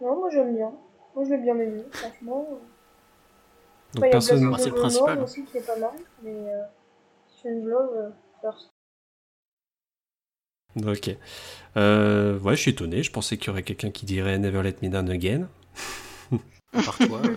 Non, 0.00 0.16
moi 0.18 0.28
j'aime 0.30 0.54
bien. 0.56 0.72
Moi 1.14 1.24
je 1.24 1.30
l'ai 1.30 1.38
bien 1.38 1.54
aimé, 1.58 1.82
franchement. 1.92 2.46
Donc 3.94 4.04
Enfin, 4.04 4.06
il 4.06 4.06
y 4.06 4.08
a 4.08 4.10
personne. 4.10 4.48
Blasphemous 4.48 4.54
Ah, 4.54 4.58
c'est 4.58 4.68
le 4.70 4.74
principal. 4.74 5.20
aussi 5.22 5.44
qui 5.44 5.58
est 5.58 5.66
pas 5.66 5.76
mal, 5.78 5.90
mais 6.22 6.30
euh, 6.30 6.62
Strange 7.36 7.64
Love, 7.64 7.90
euh, 7.96 8.10
first. 8.40 8.70
Ok. 10.86 11.16
Euh, 11.76 12.38
ouais, 12.38 12.54
je 12.56 12.60
suis 12.60 12.70
étonné. 12.70 13.02
Je 13.02 13.10
pensais 13.10 13.36
qu'il 13.36 13.48
y 13.48 13.50
aurait 13.50 13.62
quelqu'un 13.62 13.90
qui 13.90 14.06
dirait 14.06 14.38
Never 14.38 14.62
Let 14.62 14.76
Me 14.82 14.88
Down 14.88 15.10
Again. 15.10 15.48
À 16.72 16.82
part 16.82 16.98
toi. 16.98 17.20
euh, 17.24 17.34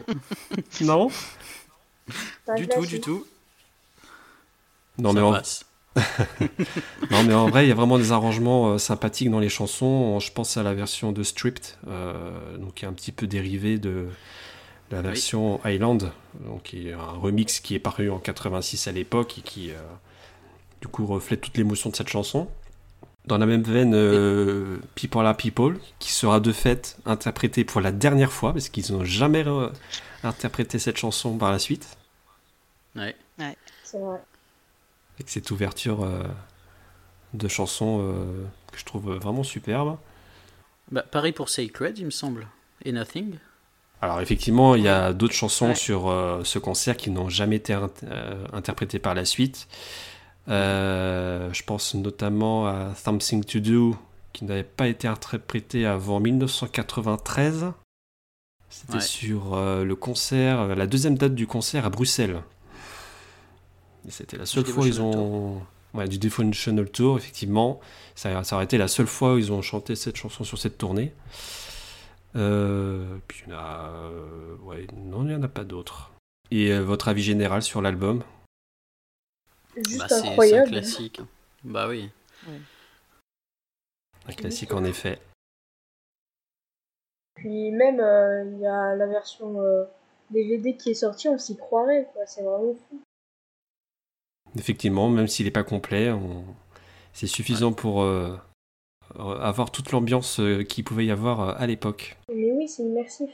Non 0.81 1.09
du 2.55 2.67
tout, 2.67 2.85
du 2.85 2.99
tout. 3.01 3.25
Non 4.99 5.09
Ça 5.09 5.15
mais, 5.15 5.21
en... 5.21 5.31
passe. 5.31 5.65
non, 7.11 7.23
mais 7.23 7.33
en 7.33 7.49
vrai, 7.49 7.65
il 7.65 7.69
y 7.69 7.71
a 7.71 7.75
vraiment 7.75 7.97
des 7.97 8.11
arrangements 8.11 8.73
euh, 8.73 8.77
sympathiques 8.77 9.31
dans 9.31 9.39
les 9.39 9.49
chansons. 9.49 10.19
Je 10.19 10.31
pense 10.31 10.57
à 10.57 10.63
la 10.63 10.73
version 10.73 11.11
de 11.11 11.23
Stripped, 11.23 11.65
euh, 11.87 12.57
donc 12.57 12.75
qui 12.75 12.85
est 12.85 12.87
un 12.87 12.93
petit 12.93 13.11
peu 13.11 13.25
dérivée 13.25 13.77
de 13.79 14.07
la 14.91 15.02
version 15.02 15.60
Island, 15.65 16.12
donc 16.46 16.63
qui 16.63 16.89
est 16.89 16.93
un 16.93 17.12
remix 17.12 17.60
qui 17.60 17.76
est 17.76 17.80
paru 17.80 18.10
en 18.10 18.19
86 18.19 18.88
à 18.88 18.91
l'époque 18.91 19.39
et 19.39 19.41
qui, 19.41 19.72
euh, 19.72 19.76
du 20.82 20.88
coup, 20.88 21.06
reflète 21.06 21.41
toute 21.41 21.58
l'émotion 21.58 21.89
de 21.89 21.96
cette 21.96 22.10
chanson. 22.10 22.48
Dans 23.26 23.38
la 23.38 23.46
même 23.46 23.63
veine, 23.63 23.93
euh, 23.96 24.80
People 24.96 25.26
Are 25.26 25.36
People, 25.36 25.80
qui 26.00 26.12
sera 26.12 26.41
de 26.41 26.52
fait 26.52 26.98
interprétée 27.06 27.63
pour 27.63 27.80
la 27.80 27.93
dernière 27.93 28.34
fois, 28.34 28.52
parce 28.52 28.67
qu'ils 28.67 28.91
n'ont 28.91 29.06
jamais 29.06 29.46
interprété 30.24 30.78
cette 30.78 30.98
chanson 30.98 31.38
par 31.38 31.52
la 31.52 31.60
suite. 31.60 31.98
Ouais. 32.96 33.15
C'est 33.84 34.00
vrai. 34.00 34.22
avec 35.15 35.30
cette 35.30 35.52
ouverture 35.52 36.04
euh, 36.04 36.24
de 37.34 37.48
chansons 37.48 38.00
euh, 38.02 38.46
que 38.72 38.80
je 38.80 38.86
trouve 38.86 39.13
vraiment 39.15 39.43
superbe. 39.43 39.98
Bah, 40.91 41.04
pareil 41.04 41.32
pour 41.32 41.50
Sacred, 41.50 41.98
il 41.98 42.06
me 42.06 42.12
semble. 42.12 42.48
Et 42.84 42.91
Nothing. 42.91 43.36
Alors 44.03 44.19
effectivement, 44.19 44.75
il 44.75 44.83
y 44.83 44.89
a 44.89 45.13
d'autres 45.13 45.33
chansons 45.33 45.67
Ouais. 45.69 45.75
sur 45.75 46.09
euh, 46.09 46.43
ce 46.43 46.59
concert 46.59 46.97
qui 46.97 47.09
n'ont 47.09 47.29
jamais 47.29 47.55
été 47.55 47.71
int- 47.71 47.89
euh, 48.03 48.43
interprétées 48.51 48.99
par 48.99 49.13
la 49.13 49.23
suite. 49.23 49.69
Euh, 50.49 51.47
je 51.53 51.63
pense 51.63 51.93
notamment 51.95 52.67
à 52.67 52.93
Something 52.95 53.45
to 53.45 53.59
Do, 53.61 53.95
qui 54.33 54.43
n'avait 54.43 54.63
pas 54.63 54.89
été 54.89 55.07
interprété 55.07 55.85
avant 55.85 56.19
1993. 56.19 57.67
C'était 58.69 58.95
Ouais. 58.95 58.99
sur 59.01 59.55
le 59.55 59.95
concert, 59.95 60.75
la 60.75 60.85
deuxième 60.85 61.15
date 61.17 61.33
du 61.35 61.47
concert 61.47 61.85
à 61.85 61.89
Bruxelles. 61.89 62.41
C'était 64.09 64.35
la 64.37 64.45
seule 64.45 64.65
fois 64.65 64.83
où 64.83 64.87
ils 64.87 64.99
ont... 65.01 65.61
Ouais, 65.93 66.07
du 66.09 66.17
Devotional 66.17 66.89
Tour, 66.89 67.17
effectivement. 67.19 67.79
Ça, 68.15 68.43
ça 68.43 68.55
aurait 68.55 68.65
été 68.65 68.77
la 68.79 68.87
seule 68.89 69.05
fois 69.07 69.35
où 69.35 69.37
ils 69.37 69.51
ont 69.53 69.61
chanté 69.61 69.95
cette 69.95 70.17
chanson 70.17 70.43
sur 70.43 70.57
cette 70.57 70.77
tournée. 70.79 71.13
Euh, 72.36 73.19
puis 73.28 73.43
il 73.46 73.52
y 73.52 73.56
en 73.56 73.60
a... 73.60 73.89
euh, 74.10 74.56
ouais, 74.58 74.88
non, 74.93 75.22
il 75.24 75.28
n'y 75.30 75.36
en 75.36 75.43
a 75.43 75.48
pas 75.48 75.63
d'autres. 75.63 76.12
Et 76.52 76.72
euh, 76.72 76.82
votre 76.82 77.08
avis 77.08 77.22
général 77.24 77.62
sur 77.62 77.82
l'album? 77.82 78.24
Juste 79.76 80.00
Bah, 80.00 80.08
c'est 80.10 80.15
un 80.28 80.30
incroyable. 80.30 80.67
classique. 80.69 81.22
Bah 81.63 81.88
oui. 81.88 82.10
Un 84.28 84.34
classique 84.34 84.74
en 84.74 84.84
effet. 84.84 85.19
Puis 87.36 87.72
même, 87.72 88.00
euh, 88.00 88.46
il 88.54 88.60
y 88.60 88.67
a 88.67 88.96
la 88.96 89.08
version 89.08 89.60
euh, 89.62 89.86
DVD 90.30 90.78
qui 90.78 90.91
est 90.91 90.96
sortie, 90.96 91.28
on 91.28 91.38
s'y 91.38 91.58
croirait, 91.58 92.10
quoi. 92.13 92.26
C'est 92.26 92.43
vraiment 92.43 92.74
fou. 92.76 93.02
Effectivement, 94.58 95.10
même 95.10 95.28
s'il 95.28 95.46
n'est 95.46 95.52
pas 95.52 95.63
complet, 95.63 96.12
on- 96.12 96.46
c'est 97.12 97.28
suffisant 97.28 97.74
pour 97.74 98.04
euh, 98.04 98.38
avoir 99.19 99.71
toute 99.71 99.91
l'ambiance 99.91 100.39
euh, 100.39 100.63
qu'il 100.63 100.84
pouvait 100.84 101.06
y 101.06 101.12
avoir 101.12 101.39
euh, 101.41 101.54
à 101.58 101.67
l'époque. 101.67 102.17
Mais 102.30 102.52
oui, 102.52 102.67
c'est 102.67 102.84
immersif. 102.84 103.30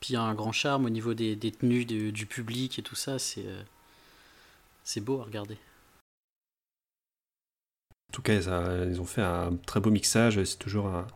Puis 0.00 0.10
il 0.10 0.12
y 0.14 0.16
a 0.16 0.22
un 0.22 0.34
grand 0.34 0.52
charme 0.52 0.84
au 0.84 0.90
niveau 0.90 1.14
des, 1.14 1.36
des 1.36 1.52
tenues 1.52 1.84
de- 1.84 2.10
du 2.10 2.26
public 2.26 2.78
et 2.78 2.82
tout 2.82 2.94
ça. 2.96 3.18
C'est 3.18 3.46
euh, 3.46 3.62
c'est 4.84 5.00
beau 5.00 5.20
à 5.20 5.24
regarder. 5.24 5.56
En 8.10 8.12
tout 8.12 8.22
cas, 8.22 8.40
ça- 8.42 8.84
ils 8.86 9.00
ont 9.00 9.04
fait 9.06 9.22
un 9.22 9.56
très 9.66 9.80
beau 9.80 9.90
mixage. 9.90 10.42
C'est 10.44 10.58
toujours 10.58 10.86
un, 10.86 11.06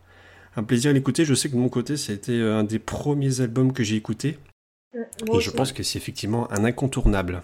un 0.55 0.63
plaisir 0.63 0.91
à 0.91 0.93
l'écouter. 0.93 1.25
Je 1.25 1.33
sais 1.33 1.49
que 1.49 1.55
de 1.55 1.59
mon 1.59 1.69
côté, 1.69 1.97
ça 1.97 2.11
a 2.11 2.15
été 2.15 2.39
euh, 2.39 2.57
un 2.57 2.63
des 2.63 2.79
premiers 2.79 3.41
albums 3.41 3.73
que 3.73 3.83
j'ai 3.83 3.95
écouté. 3.95 4.37
Et 5.33 5.39
je 5.39 5.51
pense 5.51 5.71
que 5.71 5.83
c'est 5.83 5.97
effectivement 5.97 6.51
un 6.51 6.65
incontournable. 6.65 7.43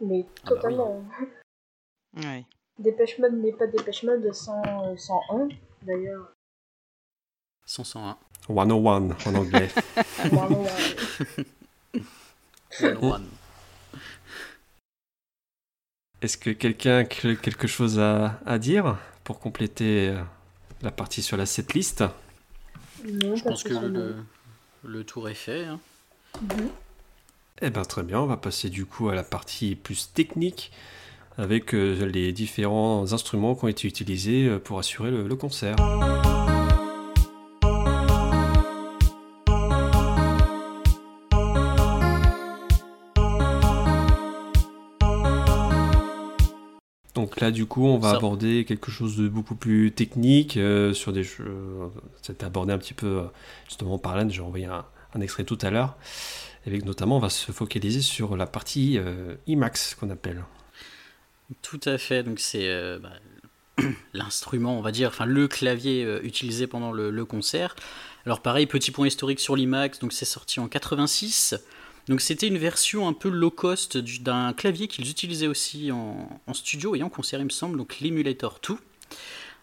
Mais 0.00 0.26
Ah 0.44 0.50
bah 0.50 0.52
oui. 0.52 0.60
totalement. 0.62 1.04
Ouais. 2.16 2.44
Dépêche 2.78 3.18
Mode 3.18 3.34
n'est 3.34 3.52
pas 3.52 3.66
Dépêche 3.66 4.02
Mode 4.02 4.32
sans, 4.32 4.62
euh, 4.84 4.96
101, 4.96 5.48
d'ailleurs. 5.82 6.32
101. 7.66 8.16
101 8.48 8.86
en 8.86 9.34
anglais. 9.34 9.68
Vraiment, 10.30 10.62
ouais. 10.62 10.70
One 12.82 12.98
on 13.00 13.10
one. 13.12 13.26
Est-ce 16.22 16.36
que 16.38 16.50
quelqu'un 16.50 16.98
a 16.98 17.04
quelque 17.04 17.66
chose 17.66 17.98
à, 17.98 18.40
à 18.46 18.58
dire 18.58 18.98
pour 19.24 19.38
compléter 19.40 20.08
euh, 20.10 20.22
la 20.82 20.90
partie 20.90 21.22
sur 21.22 21.36
la 21.36 21.46
setlist? 21.46 22.04
Non, 23.04 23.36
Je 23.36 23.42
pense 23.44 23.62
que 23.62 23.68
le, 23.68 23.74
spécialement. 23.76 23.98
le, 23.98 24.88
le 24.90 25.04
tour 25.04 25.28
est 25.28 25.34
fait. 25.34 25.64
hein. 25.64 25.80
Mhm. 26.42 26.70
Eh 27.62 27.70
bien 27.70 27.82
très 27.84 28.02
bien, 28.02 28.20
on 28.20 28.26
va 28.26 28.36
passer 28.36 28.68
du 28.68 28.84
coup 28.84 29.08
à 29.08 29.14
la 29.14 29.22
partie 29.24 29.76
plus 29.76 30.12
technique 30.12 30.72
avec 31.38 31.74
euh, 31.74 32.06
les 32.06 32.32
différents 32.32 33.12
instruments 33.12 33.54
qui 33.54 33.64
ont 33.64 33.68
été 33.68 33.88
utilisés 33.88 34.46
euh, 34.46 34.58
pour 34.58 34.78
assurer 34.78 35.10
le, 35.10 35.26
le 35.26 35.36
concert. 35.36 35.76
Donc 47.14 47.40
là, 47.40 47.50
du 47.50 47.64
coup, 47.64 47.86
on 47.86 47.98
va 47.98 48.10
Ça- 48.10 48.16
aborder 48.16 48.64
quelque 48.66 48.90
chose 48.90 49.16
de 49.16 49.26
beaucoup 49.28 49.54
plus 49.54 49.90
technique 49.92 50.56
euh, 50.58 50.92
sur 50.92 51.12
des 51.14 51.22
jeux. 51.22 51.90
C'était 52.20 52.44
abordé 52.44 52.72
un 52.74 52.78
petit 52.78 52.92
peu 52.94 53.06
euh, 53.06 53.22
justement 53.68 53.96
par 53.98 54.12
Alan. 54.12 54.28
J'ai 54.28 54.42
envoyé 54.42 54.66
un, 54.66 54.84
un 55.14 55.20
extrait 55.22 55.44
tout 55.44 55.58
à 55.62 55.70
l'heure. 55.70 55.96
Avec 56.66 56.84
notamment, 56.84 57.16
on 57.16 57.20
va 57.20 57.30
se 57.30 57.52
focaliser 57.52 58.02
sur 58.02 58.36
la 58.36 58.46
partie 58.46 58.98
euh, 58.98 59.34
IMAX 59.46 59.94
qu'on 59.94 60.10
appelle. 60.10 60.44
Tout 61.62 61.80
à 61.84 61.98
fait. 61.98 62.22
Donc 62.22 62.40
c'est 62.40 62.68
euh, 62.68 62.98
bah, 62.98 63.84
l'instrument, 64.12 64.78
on 64.78 64.82
va 64.82 64.92
dire, 64.92 65.08
enfin 65.08 65.26
le 65.26 65.48
clavier 65.48 66.04
euh, 66.04 66.20
utilisé 66.22 66.66
pendant 66.66 66.92
le, 66.92 67.24
concert. 67.24 67.76
Alors 68.24 68.40
pareil, 68.40 68.66
petit 68.66 68.90
point 68.90 69.06
historique 69.06 69.40
sur 69.40 69.56
l'IMAX. 69.56 69.98
Donc 69.98 70.12
c'est 70.12 70.24
sorti 70.24 70.60
en 70.60 70.68
86. 70.68 71.54
Donc 72.08 72.20
c'était 72.20 72.46
une 72.46 72.58
version 72.58 73.08
un 73.08 73.12
peu 73.12 73.28
low 73.28 73.50
cost 73.50 73.96
du- 73.96 74.20
d'un 74.20 74.52
clavier 74.52 74.86
qu'ils 74.86 75.10
utilisaient 75.10 75.48
aussi 75.48 75.90
en, 75.90 76.28
studio 76.52 76.94
et 76.94 77.02
en 77.02 77.08
concert, 77.08 77.40
il 77.40 77.46
me 77.46 77.50
semble. 77.50 77.78
Donc 77.78 78.00
l'Emulator 78.00 78.60
2. 78.66 78.76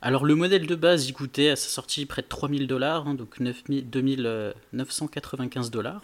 Alors 0.02 0.26
le 0.26 0.36
modèle 0.36 0.68
de 0.68 0.76
base, 0.76 1.08
il 1.08 1.14
coûtait 1.14 1.50
à 1.50 1.56
sa 1.56 1.70
sortie 1.70 2.06
près 2.06 2.22
de 2.22 2.28
3000 2.28 2.68
dollars, 2.68 3.08
hein, 3.08 3.14
donc 3.14 3.40
9000 3.40 3.90
2995 3.90 5.72
dollars. 5.72 6.04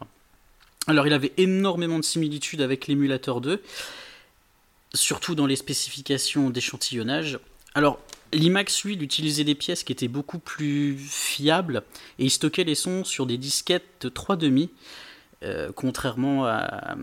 Alors 0.88 1.06
il 1.06 1.14
avait 1.14 1.34
énormément 1.38 2.00
de 2.00 2.04
similitudes 2.04 2.62
avec 2.62 2.88
l'émulateur 2.88 3.42
2. 3.42 3.62
Surtout 4.94 5.36
dans 5.36 5.46
les 5.46 5.56
spécifications 5.56 6.50
d'échantillonnage. 6.50 7.40
Alors, 7.76 8.00
l'IMAX, 8.34 8.84
lui, 8.84 8.94
il 8.94 9.04
utilisait 9.04 9.44
des 9.44 9.56
pièces 9.56 9.84
qui 9.84 9.92
étaient 9.92 10.08
beaucoup 10.08 10.40
plus 10.40 10.98
fiables 10.98 11.84
et 12.18 12.26
il 12.26 12.32
stockait 12.32 12.64
les 12.64 12.76
sons 12.76 13.04
sur 13.04 13.26
des 13.26 13.38
disquettes 13.38 14.06
3,5, 14.06 14.70
euh, 15.44 15.72
contrairement 15.76 16.46
à, 16.46 16.96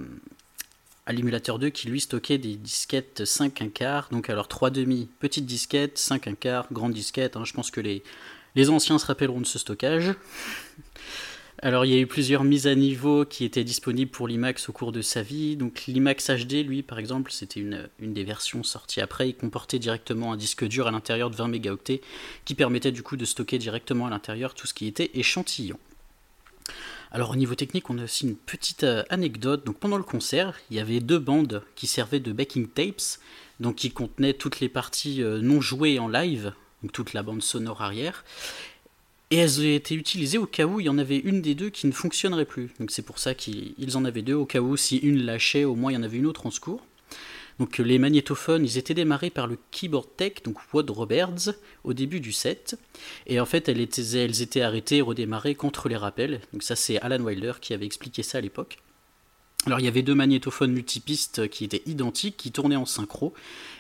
à 1.07 1.13
l'émulateur 1.13 1.59
2 1.59 1.71
qui 1.71 1.89
lui 1.89 2.01
stockait 2.01 2.39
des 2.39 2.57
disquettes 2.57 3.25
5 3.25 3.63
1 3.63 3.69
quart. 3.69 4.09
Donc, 4.11 4.29
alors 4.29 4.49
3,5, 4.49 5.07
petite 5.21 5.47
disquette, 5.47 5.99
5 5.99 6.27
1 6.27 6.35
quart, 6.35 6.67
grande 6.73 6.93
disquette. 6.93 7.37
hein. 7.37 7.45
je 7.45 7.53
pense 7.53 7.71
que 7.71 7.81
les, 7.81 8.03
les 8.57 8.71
anciens 8.71 8.99
se 8.99 9.07
rappelleront 9.07 9.41
de 9.41 9.47
ce 9.47 9.59
stockage. 9.59 10.15
Alors 11.63 11.87
il 11.87 11.93
y 11.93 11.97
a 11.97 11.99
eu 11.99 12.07
plusieurs 12.07 12.45
mises 12.45 12.67
à 12.67 12.75
niveau 12.75 13.25
qui 13.25 13.45
étaient 13.45 13.65
disponibles 13.65 14.11
pour 14.11 14.29
l'IMAX 14.29 14.69
au 14.69 14.73
cours 14.73 14.93
de 14.93 15.01
sa 15.01 15.23
vie. 15.23 15.57
Donc 15.57 15.85
l'IMAX 15.87 16.31
HD, 16.31 16.67
lui 16.67 16.83
par 16.83 16.99
exemple, 16.99 17.33
c'était 17.33 17.61
une, 17.61 17.89
des 17.99 18.25
versions 18.25 18.63
sorties 18.63 19.01
après. 19.01 19.31
Il 19.31 19.35
comportait 19.35 19.79
directement 19.79 20.33
un 20.33 20.37
disque 20.37 20.67
dur 20.67 20.87
à 20.87 20.91
l'intérieur 20.91 21.31
de 21.31 21.37
20 21.37 21.49
mégaoctets 21.49 22.03
qui 22.45 22.55
permettait 22.55 22.93
du 22.93 23.03
coup 23.03 23.17
de 23.17 23.25
stocker 23.25 23.57
directement 23.57 24.07
à 24.07 24.11
l'intérieur 24.11 24.55
tout 24.55 24.67
ce 24.67 24.75
qui 24.75 24.87
était 24.87 25.11
échantillon. 25.15 25.79
Alors 27.11 27.31
au 27.31 27.37
niveau 27.37 27.55
technique, 27.55 27.89
on 27.89 27.99
a 27.99 28.05
aussi 28.05 28.27
une 28.27 28.37
petite 28.37 28.85
euh, 28.85 29.03
anecdote. 29.09 29.65
Donc 29.65 29.79
pendant 29.79 29.97
le 29.97 30.03
concert, 30.03 30.59
il 30.71 30.77
y 30.77 30.81
avait 30.81 31.01
deux 31.01 31.19
bandes 31.19 31.63
qui 31.75 31.87
servaient 31.87 32.21
de 32.21 32.33
backing 32.33 32.69
tapes, 32.69 33.19
donc 33.61 33.77
qui 33.77 33.91
contenaient 33.91 34.35
toutes 34.35 34.61
les 34.61 34.69
parties 34.69 35.23
euh, 35.23 35.41
non 35.41 35.63
jouées 35.63 35.99
en 35.99 36.09
live, 36.09 36.53
donc 36.83 36.93
toute 36.93 37.15
la 37.15 37.23
bande 37.23 37.43
sonore 37.43 37.81
arrière. 37.81 38.25
Et 39.31 39.39
elles 39.39 39.65
été 39.65 39.95
utilisées 39.97 40.39
au 40.39 40.47
cas 40.47 40.67
où 40.67 40.79
il 40.79 40.87
y 40.87 40.89
en 40.89 40.99
avait 40.99 41.19
une 41.19 41.43
des 41.43 41.57
deux 41.57 41.71
qui 41.71 41.89
ne 41.89 41.93
fonctionnerait 41.93 42.45
plus. 42.45 42.71
Donc 42.79 42.93
c'est 42.93 43.03
pour 43.03 43.19
ça 43.19 43.35
qu'ils 43.35 43.75
ils 43.77 43.97
en 43.97 44.05
avaient 44.05 44.23
deux, 44.23 44.35
au 44.35 44.47
cas 44.47 44.61
où 44.61 44.77
si 44.77 44.99
une 44.99 45.25
lâchait, 45.25 45.65
au 45.65 45.75
moins 45.75 45.91
il 45.91 45.97
y 45.97 45.99
en 45.99 46.05
avait 46.05 46.19
une 46.19 46.27
autre 46.27 46.47
en 46.47 46.51
secours. 46.53 46.87
Donc 47.59 47.79
les 47.79 47.99
magnétophones, 47.99 48.65
ils 48.65 48.79
étaient 48.79 48.95
démarrés 48.95 49.31
par 49.31 49.47
le 49.47 49.59
Keyboard 49.71 50.09
Tech, 50.17 50.35
donc 50.45 50.59
Wood 50.73 50.91
Roberts, 50.91 51.55
au 51.85 51.93
début 51.93 52.21
du 52.21 52.31
set. 52.31 52.79
Et 53.27 53.41
en 53.41 53.47
fait, 53.47 53.69
elles 53.69 53.81
étaient, 53.81 54.27
étaient 54.27 54.61
arrêtées 54.61 54.99
et 54.99 55.03
redémarrées 55.03 55.55
contre 55.55 55.89
les 55.89 55.97
rappels. 55.97 56.41
Donc 56.53 56.63
ça, 56.63 56.77
c'est 56.77 57.01
Alan 57.01 57.23
Wilder 57.23 57.55
qui 57.61 57.73
avait 57.75 57.87
expliqué 57.87 58.23
ça 58.23 58.39
à 58.39 58.41
l'époque. 58.43 58.79
Alors 59.65 59.81
il 59.81 59.85
y 59.85 59.89
avait 59.89 60.03
deux 60.03 60.15
magnétophones 60.15 60.71
multipistes 60.71 61.49
qui 61.49 61.65
étaient 61.65 61.83
identiques, 61.87 62.37
qui 62.37 62.53
tournaient 62.53 62.77
en 62.77 62.85
synchro, 62.85 63.35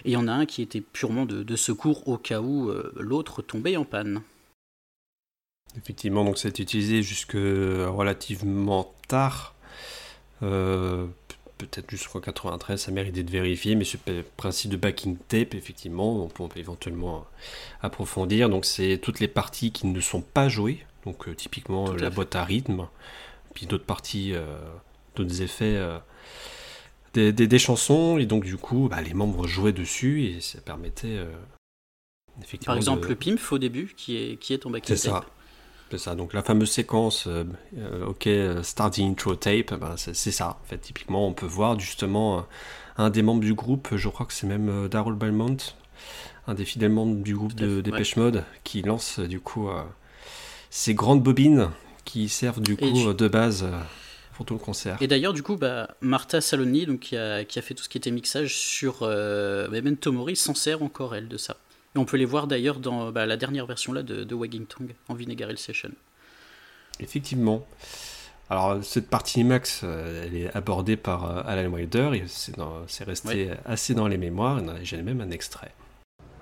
et 0.04 0.11
il 0.11 0.12
y 0.14 0.16
en 0.16 0.26
a 0.26 0.32
un 0.32 0.44
qui 0.44 0.61
était 0.61 0.80
purement 0.80 1.26
de, 1.26 1.44
de 1.44 1.56
secours 1.56 2.09
au 2.09 2.18
cas 2.18 2.40
où 2.40 2.70
euh, 2.70 2.92
l'autre 2.96 3.40
tombait 3.40 3.76
en 3.76 3.85
panne. 3.85 4.22
Effectivement, 5.76 6.24
donc 6.24 6.38
ça 6.38 6.48
a 6.48 6.50
été 6.50 6.62
utilisé 6.62 7.02
jusque 7.02 7.32
relativement 7.34 8.94
tard. 9.08 9.54
Euh, 10.42 11.06
peut-être 11.58 11.90
jusqu'en 11.90 12.20
93, 12.20 12.80
ça 12.80 12.90
mérite 12.92 13.14
d'être 13.14 13.30
vérifié, 13.30 13.74
mais 13.74 13.84
ce 13.84 13.96
principe 14.36 14.70
de 14.70 14.76
backing 14.76 15.16
tape, 15.28 15.54
effectivement, 15.54 16.22
on 16.24 16.28
peut, 16.28 16.42
on 16.42 16.48
peut 16.48 16.60
éventuellement 16.60 17.26
approfondir. 17.82 18.48
Donc 18.48 18.64
c'est 18.64 18.98
toutes 19.02 19.20
les 19.20 19.28
parties 19.28 19.72
qui 19.72 19.86
ne 19.86 20.00
sont 20.00 20.20
pas 20.22 20.48
jouées, 20.48 20.84
donc 21.04 21.28
euh, 21.28 21.34
typiquement 21.34 21.90
à 21.90 21.96
la 21.96 22.08
fait. 22.10 22.14
boîte 22.14 22.36
à 22.36 22.44
rythme, 22.44 22.88
puis 23.54 23.66
d'autres 23.66 23.84
parties, 23.86 24.32
euh, 24.34 24.44
d'autres 25.14 25.40
effets 25.42 25.76
euh, 25.76 25.98
des, 27.14 27.32
des- 27.32 27.46
des 27.48 27.58
chansons, 27.58 28.18
et 28.18 28.26
donc 28.26 28.44
du 28.44 28.56
coup, 28.58 28.88
bah, 28.90 29.00
les 29.00 29.14
membres 29.14 29.46
jouaient 29.46 29.72
dessus, 29.72 30.24
et 30.24 30.40
ça 30.42 30.60
permettait 30.60 31.06
euh, 31.16 31.32
effectivement 32.42 32.72
Par 32.72 32.76
exemple, 32.76 33.04
de- 33.04 33.08
le 33.08 33.14
PIMF 33.14 33.52
au 33.52 33.58
début, 33.58 33.94
qui 33.96 34.16
est, 34.18 34.36
qui 34.38 34.52
est 34.52 34.66
en 34.66 34.70
backing 34.70 34.94
c'est 34.96 35.08
tape. 35.10 35.24
ça. 35.24 35.30
C'est 35.90 35.99
ça. 35.99 36.14
Donc 36.14 36.33
la 36.33 36.42
fameuse 36.42 36.70
séquence, 36.70 37.27
euh, 37.27 37.44
euh, 37.79 38.07
ok, 38.07 38.27
euh, 38.27 38.62
start 38.62 38.94
the 38.94 39.01
intro 39.01 39.35
tape, 39.37 39.75
ben, 39.75 39.94
c'est 39.96 40.14
ça. 40.14 40.59
En 40.62 40.66
fait, 40.66 40.79
typiquement, 40.79 41.27
on 41.27 41.33
peut 41.33 41.46
voir 41.46 41.79
justement 41.79 42.44
un 42.96 43.11
des 43.11 43.22
membres 43.22 43.40
du 43.40 43.55
groupe, 43.55 43.88
je 43.94 44.09
crois 44.09 44.27
que 44.27 44.33
c'est 44.33 44.46
même 44.46 44.88
Darrell 44.88 45.14
Belmont, 45.14 45.57
un 46.46 46.55
des 46.55 46.64
fidèles 46.64 46.92
membres 46.92 47.22
du 47.22 47.37
groupe 47.37 47.55
de 47.55 47.81
Dépêche 47.81 48.16
Mode, 48.16 48.44
qui 48.64 48.83
lance 48.83 49.20
du 49.20 49.40
coup 49.40 49.68
ces 50.70 50.94
grandes 50.94 51.22
bobines 51.22 51.70
qui 52.05 52.29
servent 52.29 52.61
du 52.61 52.77
coup 52.77 53.12
de 53.12 53.29
base 53.29 53.66
pour 54.37 54.44
tout 54.44 54.55
le 54.55 54.61
concert. 54.61 54.99
Et 55.01 55.07
d'ailleurs, 55.07 55.33
du 55.33 55.42
coup, 55.42 55.57
bah, 55.57 55.88
Martha 56.01 56.40
Saloni, 56.40 56.85
donc, 56.87 57.01
qui, 57.01 57.16
a, 57.16 57.44
qui 57.44 57.59
a 57.59 57.62
fait 57.62 57.75
tout 57.75 57.83
ce 57.83 57.88
qui 57.88 57.96
était 57.96 58.11
mixage 58.11 58.55
sur 58.55 58.99
euh, 59.03 59.68
Memento 59.70 60.12
Mori, 60.12 60.37
s'en 60.37 60.55
sert 60.55 60.83
encore, 60.83 61.14
elle, 61.14 61.29
de 61.29 61.38
ça. 61.38 61.57
Et 61.96 61.98
on 61.98 62.04
peut 62.04 62.18
les 62.18 62.26
voir 62.26 62.46
d'ailleurs 62.46 62.78
dans 62.78 63.11
bah, 63.11 63.24
la 63.24 63.38
dernière 63.38 63.64
version 63.64 63.94
là 63.94 64.02
de, 64.02 64.22
de 64.22 64.35
Wagging 64.35 64.66
Tongue, 64.66 64.94
en 65.09 65.14
Vinegar 65.14 65.50
Hill 65.50 65.56
Session. 65.56 65.90
Effectivement. 67.00 67.66
Alors 68.50 68.85
cette 68.85 69.09
partie 69.09 69.40
IMAX, 69.40 69.80
euh, 69.82 70.26
elle 70.26 70.37
est 70.37 70.54
abordée 70.54 70.96
par 70.96 71.24
euh, 71.38 71.42
Alan 71.46 71.70
Wilder, 71.70 72.11
et 72.12 72.24
c'est 72.26 72.56
dans- 72.56 72.87
c'est 72.87 73.04
resté 73.04 73.50
assez 73.64 73.94
dans 73.94 74.09
les 74.09 74.18
mémoires, 74.18 74.59
et 74.59 74.85
j'ai 74.85 75.00
même 75.02 75.22
un 75.22 75.30
extrait. 75.30 75.72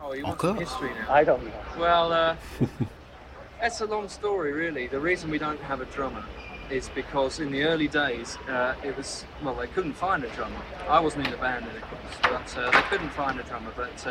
Oh, 0.05 0.13
Encore? 0.25 0.57
Some 0.57 0.63
history 0.65 0.91
now? 0.91 1.15
I 1.15 1.25
don't 1.25 1.41
know. 1.41 1.81
Well, 1.81 2.13
uh, 2.13 2.35
it's 3.63 3.81
a 3.81 3.87
long 3.87 4.09
story, 4.09 4.53
really. 4.53 4.89
The 4.89 5.01
reason 5.01 5.31
we 5.31 5.39
don't 5.39 5.61
have 5.63 5.81
a 5.81 5.87
drummer 5.95 6.25
is 6.71 6.91
because 6.95 7.39
in 7.41 7.53
the 7.53 7.63
early 7.63 7.89
days, 7.89 8.37
uh, 8.49 8.75
it 8.85 8.95
was 8.99 9.25
well, 9.43 9.55
they 9.55 9.69
couldn't 9.69 9.95
find 9.95 10.25
a 10.25 10.29
drummer. 10.35 10.61
I 10.91 10.99
wasn't 11.01 11.27
in 11.27 11.31
the 11.31 11.39
band, 11.39 11.65
of 11.65 11.81
course, 11.89 12.19
but 12.23 12.59
uh, 12.59 12.71
they 12.73 12.83
couldn't 12.91 13.13
find 13.13 13.39
a 13.39 13.45
drummer. 13.45 13.73
But 13.77 14.05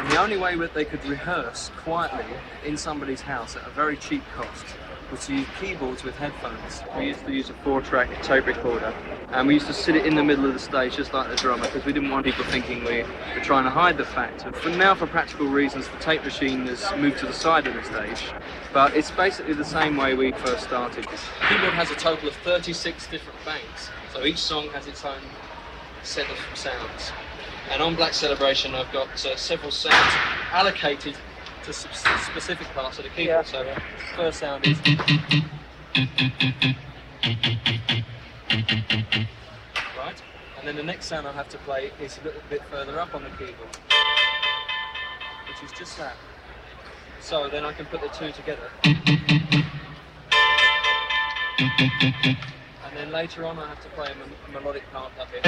uh, 0.00 0.10
the 0.10 0.16
only 0.20 0.36
way 0.36 0.56
that 0.56 0.74
they 0.74 0.84
could 0.84 1.04
rehearse 1.04 1.70
quietly 1.76 2.24
in 2.64 2.76
somebody's 2.76 3.20
house 3.20 3.56
at 3.56 3.66
a 3.66 3.70
very 3.70 3.96
cheap 3.96 4.22
cost 4.34 4.64
was 5.10 5.26
to 5.26 5.34
use 5.34 5.46
keyboards 5.60 6.04
with 6.04 6.16
headphones. 6.16 6.82
We 6.96 7.06
used 7.06 7.26
to 7.26 7.32
use 7.32 7.50
a 7.50 7.54
four-track 7.64 8.22
tape 8.22 8.46
recorder, 8.46 8.94
and 9.32 9.48
we 9.48 9.54
used 9.54 9.66
to 9.66 9.72
sit 9.72 9.96
it 9.96 10.06
in 10.06 10.14
the 10.14 10.22
middle 10.22 10.46
of 10.46 10.52
the 10.52 10.60
stage 10.60 10.96
just 10.96 11.12
like 11.12 11.28
the 11.28 11.36
drummer 11.36 11.64
because 11.64 11.84
we 11.84 11.92
didn't 11.92 12.10
want 12.10 12.24
people 12.24 12.44
thinking 12.44 12.84
we 12.84 13.02
were 13.02 13.40
trying 13.42 13.64
to 13.64 13.70
hide 13.70 13.98
the 13.98 14.04
fact. 14.04 14.44
But 14.44 14.76
now, 14.76 14.94
for 14.94 15.08
practical 15.08 15.46
reasons, 15.46 15.88
the 15.88 15.96
tape 15.98 16.24
machine 16.24 16.66
has 16.66 16.86
moved 16.96 17.18
to 17.18 17.26
the 17.26 17.32
side 17.32 17.66
of 17.66 17.74
the 17.74 17.82
stage. 17.82 18.32
But 18.72 18.94
it's 18.94 19.10
basically 19.10 19.54
the 19.54 19.64
same 19.64 19.96
way 19.96 20.14
we 20.14 20.30
first 20.32 20.62
started. 20.62 21.04
The 21.04 21.18
keyboard 21.48 21.74
has 21.74 21.90
a 21.90 21.96
total 21.96 22.28
of 22.28 22.36
36 22.36 23.08
different 23.08 23.44
banks, 23.44 23.90
so 24.12 24.24
each 24.24 24.38
song 24.38 24.68
has 24.68 24.86
its 24.86 25.04
own 25.04 25.20
set 26.04 26.30
of 26.30 26.38
sounds. 26.54 27.10
And 27.70 27.80
on 27.80 27.94
Black 27.94 28.12
Celebration, 28.14 28.74
I've 28.74 28.92
got 28.92 29.08
uh, 29.24 29.36
several 29.36 29.70
sounds 29.70 30.14
allocated 30.52 31.16
to 31.64 31.72
specific 31.72 32.66
parts 32.68 32.98
of 32.98 33.04
the 33.04 33.10
keyboard. 33.10 33.46
So 33.46 33.62
the 33.62 33.80
first 34.16 34.40
sound 34.40 34.66
is. 34.66 34.76
Right, 39.96 40.20
and 40.58 40.66
then 40.66 40.74
the 40.76 40.82
next 40.82 41.06
sound 41.06 41.28
I 41.28 41.32
have 41.32 41.48
to 41.50 41.58
play 41.58 41.92
is 42.02 42.18
a 42.18 42.24
little 42.24 42.42
bit 42.50 42.62
further 42.70 42.98
up 42.98 43.14
on 43.14 43.22
the 43.22 43.30
keyboard, 43.30 43.78
which 45.48 45.62
is 45.62 45.70
just 45.78 45.96
that. 45.98 46.16
So 47.20 47.48
then 47.48 47.64
I 47.64 47.72
can 47.72 47.86
put 47.86 48.00
the 48.00 48.08
two 48.08 48.32
together. 48.32 48.68
And 52.84 52.96
then 52.96 53.12
later 53.12 53.46
on 53.46 53.58
I 53.58 53.68
have 53.68 53.80
to 53.82 53.88
play 53.90 54.08
a, 54.08 54.48
a 54.48 54.52
melodic 54.52 54.82
part 54.92 55.12
up 55.20 55.28
here. 55.30 55.42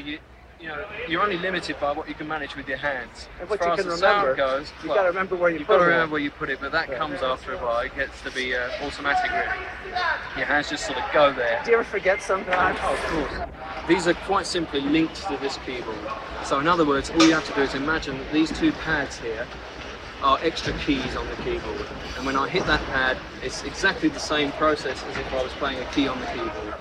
You 0.00 0.18
you 0.60 0.68
know, 0.68 0.84
you're 1.08 1.22
only 1.22 1.38
limited 1.38 1.80
by 1.80 1.92
what 1.92 2.06
you 2.06 2.14
can 2.14 2.28
manage 2.28 2.54
with 2.54 2.68
your 2.68 2.76
hands. 2.76 3.28
And 3.40 3.50
as 3.50 3.58
far 3.58 3.68
you 3.68 3.72
as 3.72 3.78
can 3.80 3.88
the 3.88 3.94
remember. 3.94 4.36
sound 4.36 4.36
goes, 4.36 4.72
You 4.82 4.88
well, 4.90 4.98
gotta 4.98 5.08
remember 5.08 5.36
where 5.36 5.50
you 5.50 5.58
you've 5.58 5.66
put 5.66 5.78
got 5.78 5.84
to 5.84 5.90
remember 5.90 6.12
where 6.12 6.20
you 6.20 6.30
put 6.30 6.50
it, 6.50 6.60
but 6.60 6.70
that 6.72 6.94
comes 6.94 7.22
after 7.22 7.54
a 7.54 7.56
while. 7.58 7.80
It 7.80 7.96
gets 7.96 8.20
to 8.22 8.30
be 8.32 8.54
uh, 8.54 8.68
automatic, 8.82 9.30
really. 9.30 9.96
Your 10.36 10.46
hands 10.46 10.68
just 10.68 10.84
sort 10.84 10.98
of 10.98 11.04
go 11.12 11.32
there. 11.32 11.62
Do 11.64 11.70
you 11.70 11.78
ever 11.78 11.84
forget 11.84 12.20
sometimes? 12.20 12.78
Oh, 12.82 12.92
of 12.92 13.28
course. 13.28 13.48
These 13.88 14.06
are 14.06 14.14
quite 14.14 14.46
simply 14.46 14.80
linked 14.82 15.16
to 15.28 15.38
this 15.38 15.58
keyboard. 15.64 15.96
So 16.44 16.60
in 16.60 16.68
other 16.68 16.84
words, 16.84 17.08
all 17.10 17.22
you 17.22 17.32
have 17.32 17.46
to 17.46 17.54
do 17.54 17.62
is 17.62 17.74
imagine 17.74 18.18
that 18.18 18.30
these 18.32 18.56
two 18.58 18.72
pads 18.72 19.18
here 19.18 19.46
are 20.22 20.38
extra 20.42 20.74
keys 20.80 21.16
on 21.16 21.26
the 21.28 21.36
keyboard. 21.36 21.86
And 22.18 22.26
when 22.26 22.36
I 22.36 22.46
hit 22.48 22.66
that 22.66 22.84
pad, 22.86 23.16
it's 23.42 23.64
exactly 23.64 24.10
the 24.10 24.20
same 24.20 24.52
process 24.52 25.02
as 25.04 25.16
if 25.16 25.32
I 25.32 25.42
was 25.42 25.52
playing 25.52 25.78
a 25.78 25.90
key 25.92 26.06
on 26.06 26.20
the 26.20 26.26
keyboard. 26.26 26.74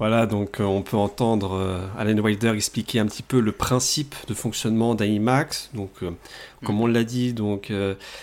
Voilà, 0.00 0.26
donc 0.26 0.60
euh, 0.60 0.64
on 0.64 0.82
peut 0.82 0.96
entendre 0.96 1.52
euh, 1.52 1.86
Alan 1.96 2.18
Wilder 2.18 2.52
expliquer 2.56 2.98
un 2.98 3.06
petit 3.06 3.22
peu 3.22 3.38
le 3.38 3.52
principe 3.52 4.16
de 4.26 4.34
fonctionnement 4.34 4.96
d'un 4.96 5.04
IMAX. 5.04 5.70
Donc, 5.72 5.90
euh, 6.02 6.10
comme 6.64 6.80
on 6.80 6.88
l'a 6.88 7.04
dit, 7.04 7.32
donc 7.32 7.70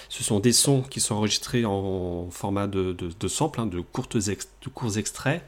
ce 0.10 0.24
sont 0.24 0.40
des 0.40 0.52
sons 0.52 0.82
qui 0.82 1.00
sont 1.00 1.16
enregistrés 1.16 1.64
en 1.64 2.28
format 2.30 2.68
de, 2.68 2.92
de, 2.92 3.10
de 3.18 3.28
sample, 3.28 3.62
hein, 3.62 3.68
de, 3.68 3.80
courtes 3.80 4.18
ex- 4.28 4.50
courts 4.74 4.98
extraits, 4.98 5.44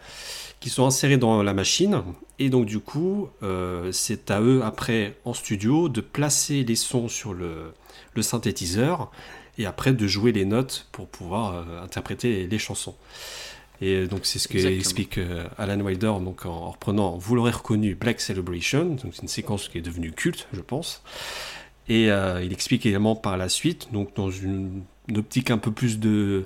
qui 0.60 0.70
sont 0.70 0.86
insérés 0.86 1.18
dans 1.18 1.44
la 1.44 1.54
machine. 1.54 2.04
Et 2.40 2.50
donc 2.50 2.66
du 2.68 2.80
coup, 2.80 3.30
c'est 3.92 4.30
à 4.30 4.42
eux 4.42 4.62
après 4.64 5.18
en 5.26 5.34
studio 5.34 5.90
de 5.90 6.02
placer 6.02 6.64
les 6.64 6.76
sons 6.76 7.08
sur 7.08 7.34
le, 7.34 7.74
synthétiseur 8.22 9.12
et 9.58 9.66
après 9.66 9.92
de 9.94 10.08
jouer 10.08 10.32
les 10.32 10.46
notes 10.46 10.88
pour 10.92 11.08
pouvoir 11.08 11.66
interpréter 11.82 12.46
les 12.46 12.60
chansons. 12.60 12.96
Et 13.86 14.08
donc 14.08 14.22
c'est 14.24 14.40
ce 14.40 14.48
que 14.48 14.54
Exactement. 14.54 14.80
explique 14.80 15.18
euh, 15.18 15.44
Alan 15.58 15.82
Wilder 15.82 16.14
donc 16.24 16.46
en, 16.46 16.52
en 16.52 16.72
reprenant, 16.72 17.18
vous 17.18 17.36
l'aurez 17.36 17.52
reconnu, 17.52 17.96
Black 17.96 18.22
Celebration, 18.22 18.86
donc 18.86 19.12
c'est 19.12 19.22
une 19.24 19.28
séquence 19.28 19.68
qui 19.68 19.78
est 19.78 19.82
devenue 19.82 20.14
culte, 20.14 20.48
je 20.54 20.62
pense. 20.62 21.04
Et 21.90 22.10
euh, 22.10 22.42
il 22.42 22.54
explique 22.54 22.86
également 22.86 23.18
par 23.18 23.36
la 23.36 23.50
suite, 23.50 23.90
donc 23.92 24.16
dans 24.16 24.32
une, 24.32 24.84
une 25.10 25.18
optique 25.18 25.52
un 25.52 25.58
peu 25.58 25.70
plus 25.70 26.00
de, 26.00 26.46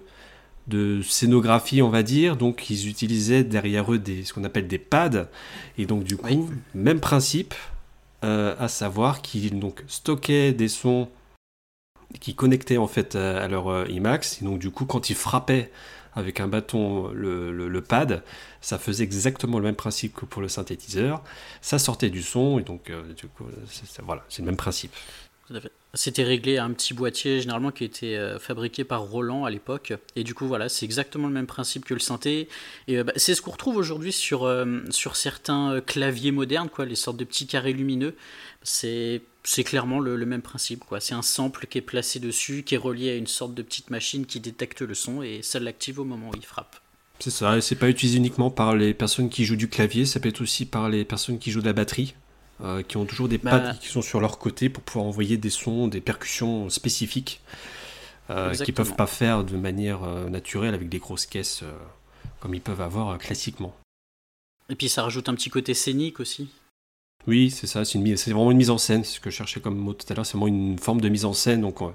de 0.68 1.04
scénographie, 1.04 1.84
on 1.84 1.90
va 1.90 2.02
dire, 2.02 2.38
donc 2.38 2.72
ils 2.72 2.88
utilisaient 2.88 3.44
derrière 3.44 3.94
eux 3.94 4.00
des, 4.00 4.24
ce 4.24 4.34
qu'on 4.34 4.44
appelle 4.44 4.68
des 4.68 4.80
pads, 4.80 5.28
et 5.78 5.86
donc 5.86 6.06
du 6.06 6.18
coup, 6.18 6.50
même 6.74 7.00
principe, 7.00 7.54
euh, 8.24 8.56
à 8.58 8.68
savoir 8.68 9.22
qu'ils 9.22 9.60
donc 9.60 9.84
stockaient 9.88 10.54
des 10.54 10.70
sons 10.70 11.08
qui 12.20 12.34
connectaient 12.34 12.78
en 12.78 12.88
fait 12.88 13.16
à, 13.16 13.44
à 13.44 13.48
leur 13.48 13.68
euh, 13.68 13.86
IMAX, 13.90 14.42
et 14.42 14.46
donc 14.46 14.58
du 14.58 14.72
coup 14.72 14.86
quand 14.86 15.12
ils 15.12 15.16
frappaient 15.16 15.70
avec 16.18 16.40
un 16.40 16.48
bâton 16.48 17.12
le, 17.14 17.82
pad, 17.82 18.24
ça 18.60 18.78
faisait 18.78 19.04
exactement 19.04 19.60
le 19.60 19.64
même 19.64 19.76
principe 19.76 20.16
que 20.16 20.26
pour 20.26 20.42
le 20.42 20.48
synthétiseur, 20.48 21.24
ça 21.62 21.80
sortait 21.80 22.10
du 22.10 22.24
son, 22.24 22.60
et 22.60 22.64
donc 22.64 22.90
euh, 22.90 23.14
du 23.14 23.28
coup, 23.28 23.46
voilà, 24.04 24.26
c'est 24.28 24.42
le 24.42 24.48
même 24.48 24.58
principe. 24.58 24.92
C'était 25.94 26.24
réglé 26.24 26.58
à 26.58 26.66
un 26.66 26.72
petit 26.72 26.94
boîtier 26.94 27.40
généralement 27.40 27.72
qui 27.72 27.86
était 27.86 28.16
euh, 28.18 28.38
fabriqué 28.38 28.84
par 28.84 29.04
Roland 29.04 29.46
à 29.46 29.50
l'époque. 29.50 29.94
Et 30.18 30.26
du 30.26 30.34
coup, 30.34 30.46
voilà, 30.46 30.68
c'est 30.68 30.84
exactement 30.84 31.28
le 31.28 31.34
même 31.34 31.48
principe 31.48 31.86
que 31.86 31.94
le 31.94 32.02
synthé. 32.02 32.50
Et 32.90 32.98
euh, 32.98 33.06
bah, 33.06 33.14
c'est 33.16 33.34
ce 33.34 33.42
qu'on 33.42 33.52
retrouve 33.52 33.78
aujourd'hui 33.78 34.12
sur, 34.12 34.54
sur 34.90 35.16
certains 35.16 35.80
claviers 35.80 36.32
modernes, 36.32 36.70
quoi, 36.70 36.86
les 36.86 36.96
sortes 36.96 37.18
de 37.18 37.24
petits 37.24 37.48
carrés 37.48 37.72
lumineux. 37.74 38.16
C'est 38.64 39.22
c'est 39.44 39.64
clairement 39.64 40.00
le, 40.02 40.18
le 40.18 40.26
même 40.26 40.42
principe. 40.42 40.84
quoi. 40.84 41.00
C'est 41.00 41.14
un 41.14 41.22
sample 41.22 41.68
qui 41.68 41.78
est 41.78 41.82
placé 41.82 42.20
dessus, 42.20 42.64
qui 42.64 42.76
est 42.76 42.78
relié 42.80 43.12
à 43.12 43.16
une 43.16 43.28
sorte 43.28 43.54
de 43.54 43.62
petite 43.62 43.90
machine 43.90 44.26
qui 44.26 44.42
détecte 44.42 44.82
le 44.82 44.94
son 44.94 45.22
et 45.22 45.42
ça 45.42 45.60
l'active 45.60 46.00
au 46.00 46.04
moment 46.04 46.30
où 46.32 46.36
il 46.36 46.46
frappe. 46.46 46.76
C'est 47.20 47.32
ça, 47.32 47.58
et 47.58 47.62
c'est 47.62 47.76
pas 47.76 47.90
utilisé 47.90 48.18
uniquement 48.18 48.52
par 48.52 48.76
les 48.76 48.94
personnes 48.94 49.30
qui 49.30 49.46
jouent 49.46 49.56
du 49.56 49.70
clavier, 49.70 50.06
ça 50.06 50.20
peut 50.20 50.30
être 50.30 50.42
aussi 50.42 50.66
par 50.66 50.90
les 50.90 51.04
personnes 51.06 51.40
qui 51.40 51.50
jouent 51.50 51.62
de 51.62 51.66
la 51.66 51.74
batterie, 51.74 52.14
euh, 52.62 52.84
qui 52.84 52.98
ont 52.98 53.06
toujours 53.06 53.28
des 53.30 53.38
Bah- 53.40 53.52
pads 53.52 53.74
qui 53.76 53.88
sont 53.88 54.02
sur 54.04 54.20
leur 54.20 54.38
côté 54.38 54.70
pour 54.70 54.84
pouvoir 54.84 55.06
envoyer 55.06 55.38
des 55.38 55.50
sons, 55.50 55.88
des 55.88 56.02
percussions 56.02 56.70
spécifiques, 56.70 57.42
euh, 58.30 58.54
qu'ils 58.54 58.74
peuvent 58.74 58.96
pas 58.96 59.08
faire 59.08 59.44
de 59.46 59.56
manière 59.56 60.04
euh, 60.04 60.30
naturelle 60.30 60.74
avec 60.76 60.90
des 60.90 61.00
grosses 61.00 61.26
caisses 61.26 61.62
euh, 61.64 61.72
comme 62.42 62.54
ils 62.54 62.62
peuvent 62.62 62.82
avoir 62.82 63.18
classiquement. 63.18 63.74
Et 64.70 64.76
puis 64.76 64.90
ça 64.90 65.04
rajoute 65.04 65.30
un 65.30 65.34
petit 65.36 65.50
côté 65.50 65.74
scénique 65.74 66.20
aussi. 66.20 66.50
Oui, 67.28 67.52
c'est 67.52 67.68
ça, 67.68 67.84
c'est 67.84 67.98
une 67.98 68.04
mise- 68.04 68.22
c'est 68.22 68.32
vraiment 68.32 68.52
une 68.52 68.58
mise 68.58 68.70
en 68.70 68.78
scène, 68.78 69.04
c'est 69.04 69.16
ce 69.16 69.20
que 69.20 69.30
je 69.30 69.36
cherchais 69.36 69.60
comme 69.60 69.76
mot 69.78 69.94
tout 69.94 70.06
à 70.10 70.14
l'heure, 70.16 70.26
c'est 70.26 70.34
vraiment 70.38 70.48
une 70.48 70.80
forme 70.80 71.02
de 71.02 71.10
mise 71.10 71.26
en 71.26 71.34
scène. 71.34 71.60
Donc, 71.62 71.82
euh, 71.82 71.90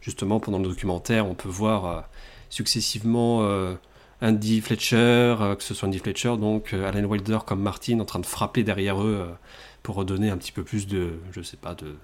justement, 0.00 0.40
pendant 0.40 0.58
le 0.58 0.64
documentaire, 0.68 1.26
on 1.26 1.34
peut 1.34 1.48
voir 1.48 1.84
euh, 1.86 2.00
successivement 2.50 3.42
euh, 3.44 3.74
Andy 4.20 4.60
Fletcher, 4.60 4.96
euh, 5.40 5.54
que 5.54 5.62
ce 5.62 5.74
soit 5.74 5.86
Andy 5.86 6.00
Fletcher, 6.00 6.36
donc 6.38 6.72
Alan 6.74 7.04
Wilder 7.04 7.38
comme 7.46 7.62
Martin, 7.62 8.00
en 8.00 8.04
train 8.04 8.18
de 8.18 8.26
frapper 8.26 8.64
derrière 8.64 9.00
eux 9.00 9.28
pour 9.84 9.94
redonner 9.94 10.30
un 10.30 10.36
petit 10.36 10.50
peu 10.52 10.64
plus 10.64 10.88
de, 10.88 11.20
je 11.30 11.40
sais 11.40 11.56
pas, 11.56 11.74
de. 11.76 11.94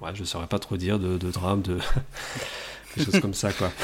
Ouais, 0.00 0.10
je 0.14 0.24
saurais 0.24 0.48
pas 0.48 0.58
trop 0.58 0.76
dire, 0.76 0.98
de, 0.98 1.16
de 1.18 1.30
drame, 1.30 1.62
de. 1.62 1.78
des 2.96 3.04
choses 3.04 3.20
comme 3.20 3.34
ça, 3.34 3.52
quoi. 3.52 3.70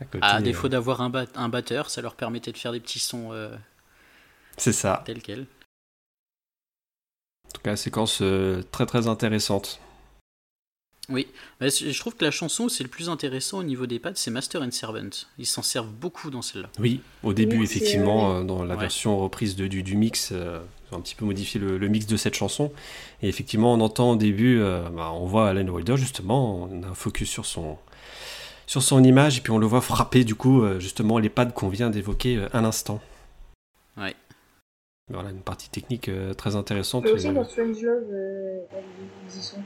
À 0.00 0.04
côté, 0.04 0.18
À 0.24 0.40
défaut 0.42 0.68
d'avoir 0.68 1.00
un, 1.00 1.10
bat- 1.10 1.26
un 1.34 1.48
batteur, 1.48 1.88
ça 1.90 2.02
leur 2.02 2.14
permettait 2.14 2.52
de 2.52 2.58
faire 2.58 2.72
des 2.72 2.80
petits 2.80 2.98
sons 2.98 3.30
C'est 4.56 4.72
ça. 4.72 5.02
tels 5.06 5.22
quels. 5.22 5.46
Tout 7.62 7.70
cas, 7.70 7.76
séquence 7.76 8.18
euh, 8.22 8.62
très 8.72 8.86
très 8.86 9.06
intéressante. 9.06 9.78
Oui, 11.08 11.26
Mais 11.60 11.68
c- 11.70 11.92
je 11.92 11.98
trouve 12.00 12.14
que 12.16 12.24
la 12.24 12.30
chanson 12.30 12.64
où 12.64 12.68
c'est 12.68 12.84
le 12.84 12.88
plus 12.88 13.08
intéressant 13.08 13.58
au 13.58 13.62
niveau 13.64 13.86
des 13.86 13.98
pads, 13.98 14.12
c'est 14.14 14.30
Master 14.30 14.62
and 14.62 14.70
Servant. 14.70 15.10
Ils 15.38 15.46
s'en 15.46 15.62
servent 15.62 15.90
beaucoup 15.90 16.30
dans 16.30 16.42
celle-là. 16.42 16.68
Oui, 16.78 17.00
au 17.22 17.32
début, 17.34 17.58
Oui, 17.58 17.64
effectivement, 17.64 18.36
euh, 18.38 18.44
dans 18.44 18.64
la 18.64 18.74
Ouais. 18.74 18.80
version 18.80 19.18
reprise 19.18 19.54
de- 19.56 19.66
du, 19.66 19.82
du 19.82 19.96
mix, 19.96 20.30
euh, 20.32 20.60
ils 20.90 20.94
ont 20.94 20.98
un 20.98 21.00
petit 21.00 21.14
peu 21.16 21.24
modifié 21.24 21.60
le, 21.60 21.76
le 21.76 21.88
mix 21.88 22.06
de 22.06 22.16
cette 22.16 22.34
chanson. 22.34 22.72
Et 23.20 23.28
effectivement, 23.28 23.72
on 23.74 23.80
entend 23.80 24.12
au 24.12 24.16
début, 24.16 24.58
euh, 24.60 24.88
bah, 24.90 25.10
on 25.12 25.26
voit 25.26 25.48
Alan 25.48 25.66
Wilder, 25.68 25.96
justement, 25.96 26.62
on 26.64 26.82
a 26.84 26.86
un 26.88 26.94
focus 26.94 27.28
sur 27.28 27.46
son, 27.46 27.78
sur 28.66 28.82
son 28.82 29.02
image, 29.04 29.38
et 29.38 29.40
puis 29.40 29.50
on 29.52 29.58
le 29.58 29.66
voit 29.66 29.80
frapper, 29.82 30.24
du 30.24 30.34
coup, 30.36 30.62
euh, 30.62 30.78
justement, 30.80 31.18
les 31.18 31.28
pads 31.30 31.46
qu'on 31.46 31.68
vient 31.68 31.90
d'évoquer 31.90 32.36
euh, 32.36 32.48
un 32.54 32.64
instant. 32.64 33.00
Ouais. 33.98 34.14
Voilà, 35.08 35.30
une 35.30 35.42
partie 35.42 35.68
technique 35.68 36.08
euh, 36.08 36.32
très 36.34 36.56
intéressante. 36.56 37.04
Mais 37.04 37.10
aussi 37.10 37.32
dans 37.32 37.44
Strange 37.44 37.82
Love, 37.82 38.06
euh, 38.12 38.60
ils 39.28 39.38
y 39.38 39.42
sont. 39.42 39.62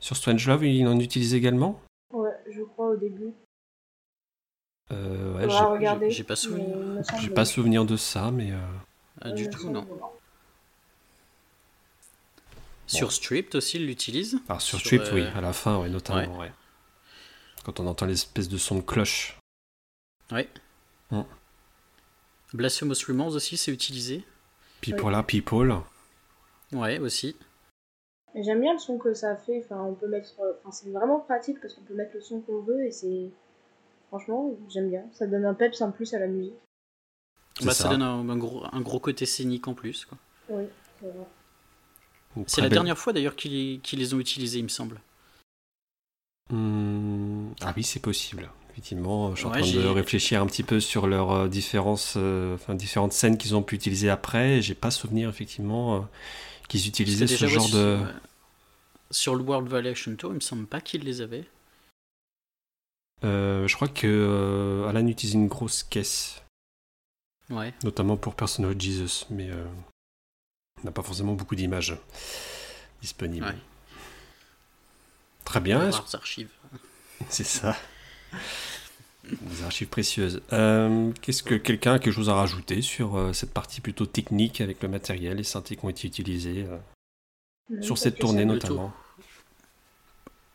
Sur 0.00 0.16
Strangelove, 0.16 0.64
il 0.64 0.86
en 0.86 0.98
utilise 1.00 1.34
également? 1.34 1.80
Ouais, 2.12 2.30
je 2.48 2.62
crois 2.62 2.90
au 2.90 2.96
début. 2.96 3.32
euh, 4.92 5.34
ouais, 5.36 5.50
j'ai- 5.50 5.64
regarder, 5.64 6.10
j'ai 6.10 6.24
pas 6.24 6.36
souvenir. 6.36 6.78
J'ai 7.20 7.30
pas 7.30 7.44
souvenir 7.44 7.84
de 7.84 7.96
ça, 7.96 8.30
mais... 8.30 8.52
euh, 8.52 8.58
Ah, 9.20 9.32
du 9.32 9.50
tout, 9.50 9.68
non. 9.68 9.86
Sur 12.86 13.12
Stripped 13.12 13.54
aussi, 13.56 13.76
ils 13.78 13.86
l'utilisent? 13.86 14.40
Alors 14.48 14.62
sur 14.62 14.78
Stripped, 14.78 15.12
oui, 15.12 15.24
à 15.34 15.40
la 15.40 15.52
fin, 15.52 15.78
ouais, 15.80 15.88
notamment, 15.90 16.38
ouais. 16.38 16.52
Quand 17.64 17.80
on 17.80 17.86
entend 17.86 18.06
l'espèce 18.06 18.48
de 18.48 18.56
son 18.56 18.76
de 18.76 18.80
cloche. 18.80 19.36
Ouais. 20.30 20.48
Mm. 21.10 21.22
Blasphemous 22.54 22.94
Rumors 23.06 23.34
aussi, 23.34 23.56
c'est 23.56 23.72
utilisé. 23.72 24.24
Puis 24.80 24.92
pour 24.94 25.10
la 25.10 25.22
People, 25.22 25.76
Ouais, 26.72 26.98
aussi. 26.98 27.36
J'aime 28.34 28.60
bien 28.60 28.74
le 28.74 28.78
son 28.78 28.98
que 28.98 29.14
ça 29.14 29.36
fait. 29.36 29.62
Enfin, 29.64 29.80
on 29.82 29.94
peut 29.94 30.06
mettre. 30.08 30.28
euh, 30.40 30.52
Enfin, 30.60 30.70
c'est 30.70 30.90
vraiment 30.90 31.18
pratique 31.20 31.60
parce 31.60 31.74
qu'on 31.74 31.82
peut 31.82 31.94
mettre 31.94 32.12
le 32.14 32.20
son 32.20 32.40
qu'on 32.40 32.60
veut 32.62 32.84
et 32.86 32.90
c'est. 32.90 33.30
Franchement, 34.08 34.54
j'aime 34.68 34.88
bien. 34.90 35.04
Ça 35.12 35.26
donne 35.26 35.44
un 35.44 35.54
peps 35.54 35.80
en 35.82 35.90
plus 35.90 36.12
à 36.14 36.18
la 36.18 36.26
musique. 36.28 36.54
Bah, 37.62 37.72
ça. 37.72 37.84
ça. 37.84 37.88
donne 37.88 38.02
un, 38.02 38.28
un 38.28 38.36
gros, 38.36 38.64
un 38.70 38.80
gros 38.80 39.00
côté 39.00 39.26
scénique 39.26 39.66
en 39.66 39.74
plus. 39.74 40.04
quoi. 40.04 40.18
Oui, 40.50 40.64
c'est 41.00 41.06
vrai. 41.06 41.26
C'est 42.46 42.60
la 42.60 42.68
belle- 42.68 42.74
dernière 42.76 42.98
fois 42.98 43.12
d'ailleurs 43.12 43.34
qu'ils 43.34 43.80
qu'ils 43.80 43.98
les 43.98 44.14
ont 44.14 44.20
utilisés, 44.20 44.58
il 44.58 44.64
me 44.64 44.68
semble. 44.68 45.00
Hmm, 46.50 47.50
Ah 47.62 47.72
oui, 47.76 47.82
c'est 47.82 48.00
possible. 48.00 48.50
Effectivement, 48.78 49.34
je 49.34 49.38
suis 49.38 49.46
en 49.46 49.50
train 49.50 49.60
de 49.60 49.88
réfléchir 49.88 50.40
un 50.40 50.46
petit 50.46 50.62
peu 50.62 50.78
sur 50.78 51.08
leurs 51.08 51.32
euh, 51.32 51.48
différences, 51.48 52.14
euh, 52.16 52.54
enfin, 52.54 52.76
différentes 52.76 53.12
scènes 53.12 53.36
qu'ils 53.36 53.56
ont 53.56 53.62
pu 53.64 53.74
utiliser 53.74 54.08
après. 54.08 54.62
J'ai 54.62 54.76
pas 54.76 54.92
souvenir 54.92 55.28
effectivement 55.28 55.96
euh, 55.96 56.00
qu'ils 56.68 56.86
utilisaient 56.86 57.26
ce 57.26 57.48
genre 57.48 57.66
sur, 57.66 57.76
de. 57.76 57.98
Sur 59.10 59.34
le 59.34 59.42
World 59.42 59.66
Valuation 59.68 60.14
Tour, 60.14 60.30
il 60.30 60.36
me 60.36 60.40
semble 60.40 60.66
pas 60.66 60.80
qu'ils 60.80 61.02
les 61.02 61.22
avaient. 61.22 61.44
Je 63.24 63.74
crois 63.74 63.88
que 63.88 64.86
Alan 64.88 65.08
utilise 65.08 65.34
une 65.34 65.48
grosse 65.48 65.82
caisse, 65.82 66.40
Ouais. 67.50 67.74
notamment 67.82 68.16
pour 68.16 68.36
Personal 68.36 68.80
Jesus, 68.80 69.24
mais 69.28 69.50
on 70.80 70.84
n'a 70.84 70.92
pas 70.92 71.02
forcément 71.02 71.32
beaucoup 71.32 71.56
d'images 71.56 71.96
disponibles. 73.02 73.44
Ouais. 73.46 73.58
Très 75.44 75.58
bien. 75.58 75.90
Rares 75.90 76.14
archives. 76.14 76.52
C'est 77.28 77.42
ça. 77.42 77.76
Des 79.24 79.62
archives 79.62 79.88
précieuses. 79.88 80.40
Euh, 80.52 81.12
Qu'est-ce 81.20 81.42
que 81.42 81.54
quelqu'un 81.54 81.94
a 81.94 81.98
quelque 81.98 82.14
chose 82.14 82.30
à 82.30 82.34
rajouter 82.34 82.80
sur 82.80 83.16
euh, 83.16 83.32
cette 83.32 83.52
partie 83.52 83.80
plutôt 83.80 84.06
technique 84.06 84.60
avec 84.60 84.82
le 84.82 84.88
matériel, 84.88 85.36
les 85.36 85.44
synthés 85.44 85.76
qui 85.76 85.84
ont 85.84 85.90
été 85.90 86.06
utilisés 86.06 86.66
euh, 86.66 87.82
sur 87.82 87.98
cette 87.98 88.18
tournée 88.18 88.44
spécialement. 88.44 88.54
Le 88.54 88.58
tour. 88.60 88.70
notamment 88.70 88.94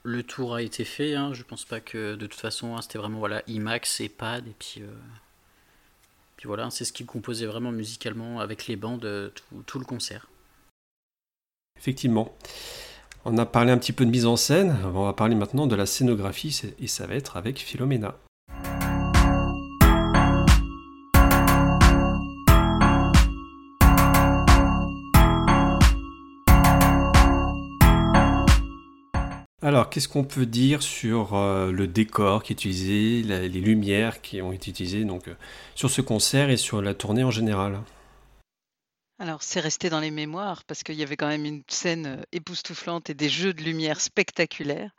Le 0.03 0.23
tour 0.23 0.55
a 0.55 0.62
été 0.63 0.86
fait, 0.86 1.13
hein. 1.13 1.33
je 1.33 1.43
pense 1.43 1.65
pas 1.65 1.81
que 1.81 2.15
de 2.15 2.25
toute 2.25 2.39
façon 2.39 2.75
hein, 2.75 2.81
c'était 2.81 2.97
vraiment 2.97 3.19
voilà 3.19 3.43
IMAX 3.47 4.01
et 4.01 4.09
pad 4.09 4.47
et 4.47 4.55
puis, 4.57 4.81
euh, 4.81 4.88
puis 6.38 6.47
voilà 6.47 6.71
c'est 6.71 6.86
ce 6.86 6.93
qui 6.93 7.05
composait 7.05 7.45
vraiment 7.45 7.71
musicalement 7.71 8.39
avec 8.39 8.65
les 8.65 8.75
bandes 8.75 9.31
tout, 9.36 9.63
tout 9.67 9.79
le 9.79 9.86
concert. 9.86 10.27
Effectivement. 11.77 12.36
On 13.25 13.38
a 13.38 13.45
parlé 13.45 13.71
un 13.71 13.77
petit 13.77 13.93
peu 13.93 14.05
de 14.05 14.12
mise 14.12 14.25
en 14.25 14.36
scène, 14.36 14.75
on 14.83 15.05
va 15.05 15.13
parler 15.13 15.33
maintenant 15.33 15.65
de 15.65 15.77
la 15.77 15.86
scénographie 15.86 16.62
et 16.77 16.88
ça 16.88 17.07
va 17.07 17.15
être 17.15 17.38
avec 17.38 17.57
Philomena. 17.57 18.15
Alors, 29.61 29.89
qu'est-ce 29.89 30.09
qu'on 30.09 30.26
peut 30.26 30.45
dire 30.45 30.84
sur 30.84 31.34
euh, 31.36 31.71
le 31.71 31.88
décor 31.88 32.43
qui 32.43 32.51
est 32.51 32.55
utilisé, 32.55 33.24
les 33.24 33.47
lumières 33.47 34.21
qui 34.21 34.41
ont 34.41 34.51
été 34.51 34.69
utilisées 34.71 35.05
donc, 35.05 35.30
euh, 35.30 35.36
sur 35.76 35.89
ce 35.89 36.01
concert 36.01 36.49
et 36.49 36.57
sur 36.57 36.82
la 36.82 36.93
tournée 36.93 37.24
en 37.24 37.32
général? 37.32 37.80
Alors, 39.24 39.41
c'est 39.41 39.61
resté 39.61 39.89
dans 39.89 40.01
les 40.01 40.11
mémoires 40.11 40.65
parce 40.65 40.84
qu'il 40.84 40.95
y 40.95 41.01
avait 41.01 41.15
quand 41.15 41.30
même 41.30 41.45
une 41.45 41.63
scène 41.69 42.07
euh, 42.07 42.21
époustouflante 42.34 43.09
et 43.09 43.13
des 43.13 43.30
jeux 43.30 43.53
de 43.53 43.63
lumière 43.63 44.01
spectaculaires. 44.01 44.91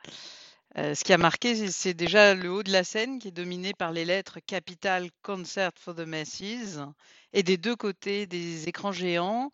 Euh, 0.79 0.95
ce 0.95 1.05
qui 1.05 1.12
a 1.12 1.18
marqué, 1.18 1.70
c'est- 1.70 1.93
déjà 1.93 2.35
le 2.35 2.51
haut 2.51 2.62
de 2.62 2.72
la 2.72 2.85
scène 2.85 3.18
qui 3.18 3.29
est 3.29 3.33
dominé 3.33 3.75
par 3.75 3.93
les 3.93 4.07
lettres 4.07 4.39
Capital 4.47 5.11
Concert 5.20 5.72
for 5.79 5.95
the 5.95 6.07
Masses. 6.07 6.79
Et 7.35 7.43
des 7.43 7.59
deux 7.59 7.77
côtés 7.77 8.25
des 8.27 8.66
écrans 8.66 8.93
géants, 8.93 9.51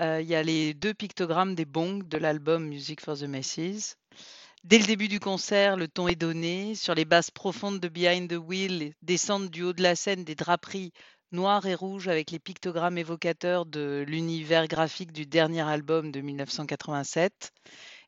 euh, 0.00 0.20
il 0.20 0.26
y 0.26 0.34
a 0.34 0.42
les 0.42 0.74
deux 0.74 0.94
pictogrammes 0.94 1.54
des 1.54 1.64
bongs 1.64 2.02
de 2.02 2.18
l'album 2.18 2.66
Music 2.66 3.00
for 3.00 3.16
the 3.16 3.22
Masses. 3.22 3.94
Dès 4.64 4.80
le 4.80 4.86
début 4.86 5.06
du 5.06 5.20
concert, 5.20 5.76
le 5.76 5.86
ton 5.86 6.08
est 6.08 6.16
donné. 6.16 6.74
Sur 6.74 6.96
les 6.96 7.04
basses 7.04 7.30
profondes 7.30 7.78
de 7.78 7.86
Behind 7.86 8.28
the 8.28 8.36
Wheel 8.44 8.94
descendent 9.00 9.48
du 9.48 9.62
haut 9.62 9.72
de 9.72 9.84
la 9.84 9.94
scène 9.94 10.24
des 10.24 10.34
draperies 10.34 10.92
noires 11.32 11.66
et 11.66 11.74
rouges 11.74 12.08
avec 12.08 12.30
les 12.30 12.38
pictogrammes 12.38 12.98
évocateurs 12.98 13.66
de 13.66 14.04
l'univers 14.06 14.68
graphique 14.68 15.12
du 15.12 15.26
dernier 15.26 15.62
album 15.62 16.10
de 16.10 16.20
1987. 16.20 17.52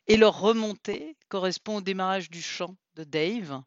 Et 0.07 0.17
leur 0.17 0.41
remontée 0.41 1.17
correspond 1.29 1.77
au 1.77 1.81
démarrage 1.81 2.31
du 2.31 2.43
chant 2.43 2.77
de 2.97 3.05
Dave. 3.05 3.63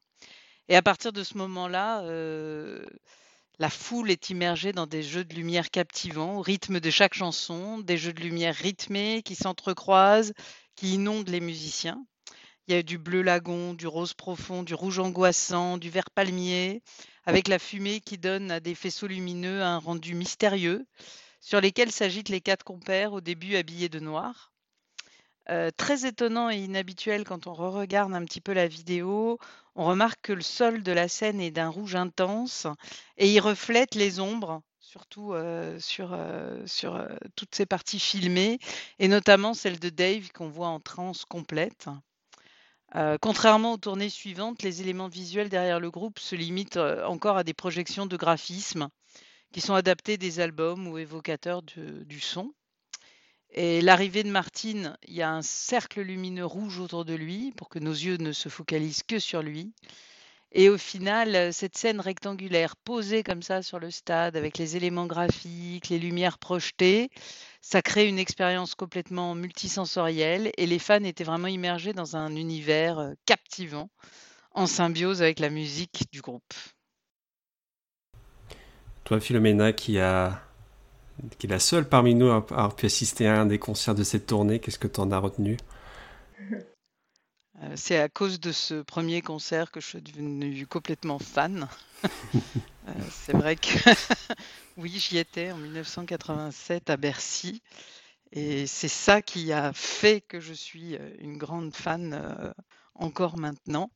Et 0.67 0.75
à 0.75 0.81
partir 0.81 1.13
de 1.13 1.23
ce 1.23 1.37
moment-là, 1.37 2.03
euh, 2.03 2.85
la 3.59 3.69
foule 3.69 4.11
est 4.11 4.29
immergée 4.29 4.71
dans 4.71 4.87
des 4.87 5.03
jeux 5.03 5.23
de 5.23 5.35
lumière 5.35 5.69
captivants 5.69 6.37
au 6.37 6.41
rythme 6.41 6.79
de 6.79 6.89
chaque 6.89 7.13
chanson, 7.13 7.79
des 7.79 7.97
jeux 7.97 8.13
de 8.13 8.21
lumière 8.21 8.55
rythmés 8.55 9.21
qui 9.23 9.35
s'entrecroisent, 9.35 10.33
qui 10.75 10.95
inondent 10.95 11.29
les 11.29 11.39
musiciens. 11.39 12.03
Il 12.67 12.73
y 12.73 12.77
a 12.77 12.83
du 12.83 12.97
bleu 12.97 13.21
lagon, 13.21 13.73
du 13.73 13.87
rose 13.87 14.13
profond, 14.13 14.63
du 14.63 14.73
rouge 14.73 14.99
angoissant, 14.99 15.77
du 15.77 15.89
vert 15.89 16.09
palmier, 16.09 16.81
avec 17.25 17.49
la 17.49 17.59
fumée 17.59 17.99
qui 17.99 18.17
donne 18.17 18.51
à 18.51 18.61
des 18.61 18.73
faisceaux 18.73 19.07
lumineux 19.07 19.61
un 19.61 19.79
rendu 19.79 20.15
mystérieux, 20.15 20.85
sur 21.41 21.59
lesquels 21.59 21.91
s'agitent 21.91 22.29
les 22.29 22.39
quatre 22.39 22.63
compères 22.63 23.11
au 23.11 23.19
début 23.19 23.57
habillés 23.57 23.89
de 23.89 23.99
noir. 23.99 24.53
Euh, 25.49 25.71
très 25.75 26.05
étonnant 26.05 26.49
et 26.49 26.57
inhabituel 26.57 27.25
quand 27.25 27.47
on 27.47 27.53
re-regarde 27.53 28.13
un 28.13 28.23
petit 28.23 28.39
peu 28.39 28.53
la 28.53 28.69
vidéo, 28.69 29.39
on 29.75 29.83
remarque 29.83 30.21
que 30.21 30.31
le 30.31 30.41
sol 30.41 30.83
de 30.83 30.91
la 30.93 31.09
scène 31.09 31.41
est 31.41 31.51
d'un 31.51 31.67
rouge 31.67 31.95
intense 31.95 32.65
et 33.17 33.29
il 33.29 33.41
reflète 33.41 33.93
les 33.93 34.21
ombres, 34.21 34.61
surtout 34.79 35.33
euh, 35.33 35.77
sur, 35.81 36.13
euh, 36.13 36.65
sur 36.65 37.05
toutes 37.35 37.55
ces 37.55 37.65
parties 37.65 37.99
filmées, 37.99 38.57
et 38.99 39.09
notamment 39.09 39.53
celle 39.53 39.79
de 39.79 39.89
Dave 39.89 40.31
qu'on 40.31 40.47
voit 40.47 40.69
en 40.69 40.79
transe 40.79 41.25
complète. 41.25 41.89
Euh, 42.95 43.17
contrairement 43.19 43.73
aux 43.73 43.77
tournées 43.77 44.09
suivantes, 44.09 44.61
les 44.61 44.81
éléments 44.81 45.07
visuels 45.07 45.49
derrière 45.49 45.79
le 45.79 45.89
groupe 45.89 46.19
se 46.19 46.35
limitent 46.35 46.77
euh, 46.77 47.05
encore 47.05 47.37
à 47.37 47.43
des 47.43 47.53
projections 47.53 48.05
de 48.05 48.17
graphismes 48.17 48.89
qui 49.51 49.61
sont 49.61 49.73
adaptés 49.73 50.17
des 50.17 50.39
albums 50.39 50.87
ou 50.87 50.97
évocateurs 50.97 51.61
du 51.63 52.19
son. 52.19 52.53
Et 53.51 53.81
l'arrivée 53.81 54.23
de 54.23 54.31
Martine, 54.31 54.97
il 55.07 55.13
y 55.13 55.21
a 55.21 55.31
un 55.31 55.43
cercle 55.43 56.01
lumineux 56.01 56.45
rouge 56.45 56.79
autour 56.79 57.05
de 57.05 57.13
lui 57.13 57.51
pour 57.51 57.69
que 57.69 57.77
nos 57.77 57.91
yeux 57.91 58.17
ne 58.17 58.31
se 58.31 58.49
focalisent 58.49 59.03
que 59.03 59.19
sur 59.19 59.43
lui. 59.43 59.73
Et 60.55 60.69
au 60.69 60.77
final, 60.77 61.35
euh, 61.35 61.51
cette 61.51 61.75
scène 61.75 61.99
rectangulaire 61.99 62.75
posée 62.75 63.23
comme 63.23 63.41
ça 63.41 63.63
sur 63.63 63.79
le 63.79 63.89
stade 63.89 64.37
avec 64.37 64.59
les 64.59 64.77
éléments 64.77 65.07
graphiques, 65.07 65.89
les 65.89 65.97
lumières 65.97 66.37
projetées, 66.37 67.09
ça 67.59 67.81
crée 67.81 68.07
une 68.07 68.19
expérience 68.19 68.75
complètement 68.75 69.33
multisensorielle 69.33 70.51
et 70.57 70.67
les 70.67 70.77
fans 70.77 71.03
étaient 71.03 71.23
vraiment 71.23 71.47
immergés 71.47 71.93
dans 71.93 72.15
un 72.15 72.35
univers 72.35 72.99
euh, 72.99 73.13
captivant 73.25 73.89
en 74.51 74.67
symbiose 74.67 75.23
avec 75.23 75.39
la 75.39 75.49
musique 75.49 76.05
du 76.11 76.21
groupe. 76.21 76.53
Toi, 79.05 79.19
Philomena, 79.19 79.73
qui, 79.73 79.93
qui 79.93 81.47
est 81.47 81.49
la 81.49 81.59
seule 81.59 81.89
parmi 81.89 82.13
nous 82.13 82.29
à 82.29 82.35
avoir 82.35 82.75
pu 82.75 82.85
assister 82.85 83.27
à 83.27 83.41
un 83.41 83.47
des 83.47 83.57
concerts 83.57 83.95
de 83.95 84.03
cette 84.03 84.27
tournée, 84.27 84.59
qu'est-ce 84.59 84.77
que 84.77 84.87
tu 84.87 84.99
en 84.99 85.11
as 85.11 85.17
retenu? 85.17 85.57
C'est 87.75 87.97
à 87.99 88.09
cause 88.09 88.39
de 88.39 88.51
ce 88.51 88.81
premier 88.81 89.21
concert 89.21 89.71
que 89.71 89.79
je 89.79 89.87
suis 89.87 90.01
devenue 90.01 90.65
complètement 90.67 91.19
fan. 91.19 91.67
Euh, 92.85 92.91
C'est 93.25 93.31
vrai 93.31 93.55
que 93.55 93.69
oui, 94.77 94.89
j'y 94.99 95.17
étais 95.17 95.53
en 95.53 95.57
1987 95.57 96.89
à 96.89 96.97
Bercy. 96.97 97.61
Et 98.33 98.67
c'est 98.67 98.89
ça 98.89 99.21
qui 99.21 99.53
a 99.53 99.71
fait 99.71 100.19
que 100.19 100.41
je 100.41 100.51
suis 100.51 100.95
euh, 100.95 101.15
une 101.19 101.37
grande 101.37 101.73
fan 101.73 102.13
euh, 102.13 102.51
encore 102.95 103.37
maintenant. 103.37 103.89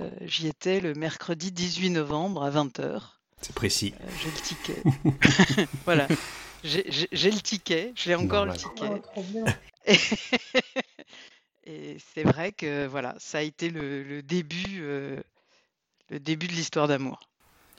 Euh, 0.00 0.08
J'y 0.20 0.46
étais 0.46 0.78
le 0.80 0.94
mercredi 0.94 1.50
18 1.50 1.90
novembre 1.90 2.44
à 2.44 2.50
20h. 2.50 3.00
C'est 3.42 3.54
précis. 3.54 3.92
J'ai 4.22 4.30
le 4.30 4.36
ticket. 4.36 5.66
voilà. 5.84 6.06
J'ai 6.62 6.84
j'ai- 6.88 7.08
j'ai 7.10 7.30
le 7.32 7.40
ticket. 7.40 7.92
J'ai 7.96 8.14
encore 8.14 8.46
le 8.46 8.56
ticket. 8.56 8.88
Oh, 8.88 8.98
trop 8.98 9.22
bien. 9.24 9.44
Et, 11.66 11.96
c'est 12.14 12.22
vrai 12.22 12.52
que 12.52 12.86
voilà, 12.86 13.14
ça 13.18 13.38
a 13.38 13.42
été 13.42 13.70
le, 13.70 14.02
le 14.02 14.22
début, 14.22 14.78
euh, 14.80 15.20
le 16.10 16.20
début 16.20 16.46
de 16.46 16.52
l'histoire 16.52 16.88
d'amour. 16.88 17.20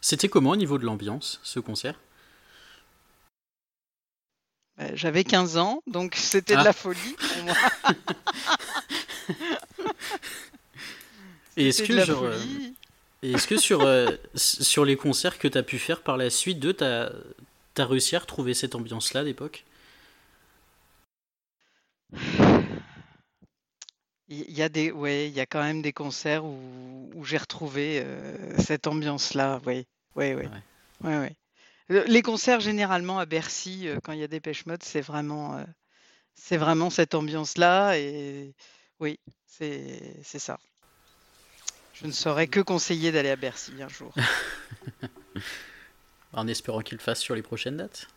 C'était 0.01 0.29
comment 0.29 0.51
au 0.51 0.55
niveau 0.55 0.77
de 0.77 0.85
l'ambiance, 0.85 1.39
ce 1.43 1.59
concert? 1.59 1.99
Euh, 4.79 4.89
J'avais 4.93 5.23
15 5.23 5.57
ans, 5.57 5.81
donc 5.87 6.15
c'était 6.15 6.53
de 6.53 6.59
Ah. 6.59 6.63
la 6.65 6.73
folie 6.73 7.15
pour 7.17 7.43
moi. 7.43 7.55
Et 11.57 11.69
est-ce 11.69 11.77
C'était 11.77 11.87
que, 11.87 11.93
de 11.93 11.97
la 11.97 12.05
genre, 12.05 12.23
euh, 12.23 12.37
et 13.23 13.31
est-ce 13.31 13.47
que 13.47 13.57
sur, 13.57 13.81
euh, 13.81 14.05
sur 14.35 14.85
les 14.85 14.95
concerts 14.95 15.39
que 15.39 15.47
tu 15.47 15.57
as 15.57 15.63
pu 15.63 15.79
faire 15.79 16.03
par 16.03 16.15
la 16.15 16.29
suite, 16.29 16.59
tu 16.77 16.83
as, 16.83 17.11
réussi 17.77 18.15
à 18.15 18.19
retrouver 18.19 18.53
cette 18.53 18.75
ambiance-là 18.75 19.23
d'époque 19.23 19.65
Il 24.29 24.51
y 24.51 24.61
a 24.61 24.67
des, 24.69 24.91
ouais, 24.91 25.29
il 25.29 25.33
y 25.33 25.39
a 25.39 25.45
quand 25.45 25.63
même 25.63 25.81
des 25.81 25.93
concerts 25.93 26.43
où, 26.43 27.09
où 27.15 27.23
j'ai 27.23 27.37
retrouvé 27.37 28.01
euh, 28.03 28.57
cette 28.57 28.85
ambiance-là. 28.87 29.61
Oui, 29.65 29.85
ouais, 30.15 30.35
ouais, 30.35 30.49
ouais, 31.03 31.17
ouais. 31.17 31.35
Le- 31.87 32.03
Les 32.03 32.21
concerts 32.21 32.59
généralement 32.59 33.19
à 33.19 33.25
Bercy, 33.25 33.87
euh, 33.87 33.99
quand 34.03 34.11
il 34.11 34.19
y 34.19 34.23
a 34.23 34.27
des 34.27 34.41
pêche 34.41 34.65
mode, 34.65 34.83
c'est 34.83 34.99
vraiment, 34.99 35.55
euh, 35.55 35.63
c'est 36.35 36.57
vraiment 36.57 36.89
cette 36.89 37.15
ambiance-là. 37.15 37.97
Et 37.97 38.53
oui, 38.99 39.17
c'est, 39.45 40.01
c'est 40.23 40.39
ça. 40.39 40.59
Je 41.93 42.05
ne 42.05 42.11
saurais 42.11 42.47
que 42.47 42.59
conseiller 42.59 43.11
d'aller 43.13 43.29
à 43.29 43.37
Bercy 43.37 43.71
un 43.81 43.87
jour. 43.89 44.13
En 46.33 46.47
espérant 46.47 46.81
qu'il 46.81 46.97
le 46.97 47.03
fasse 47.03 47.21
sur 47.21 47.33
les 47.35 47.41
prochaines 47.41 47.77
dates 47.77 48.07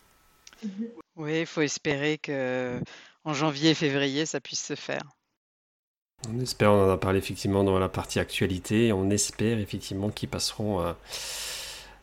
Oui, 1.15 1.39
il 1.39 1.45
faut 1.45 1.61
espérer 1.61 2.17
que 2.17 2.79
en 3.23 3.33
janvier, 3.33 3.73
février, 3.73 4.25
ça 4.25 4.39
puisse 4.41 4.63
se 4.63 4.75
faire. 4.75 5.01
On 6.29 6.39
espère, 6.39 6.71
on 6.71 6.87
en 6.87 6.91
a 6.91 6.97
parlé 6.97 7.17
effectivement 7.19 7.63
dans 7.63 7.79
la 7.79 7.89
partie 7.89 8.19
actualité, 8.19 8.87
et 8.87 8.93
on 8.93 9.09
espère 9.09 9.57
effectivement 9.59 10.09
qu'ils 10.09 10.29
passeront 10.29 10.79
euh, 10.81 10.93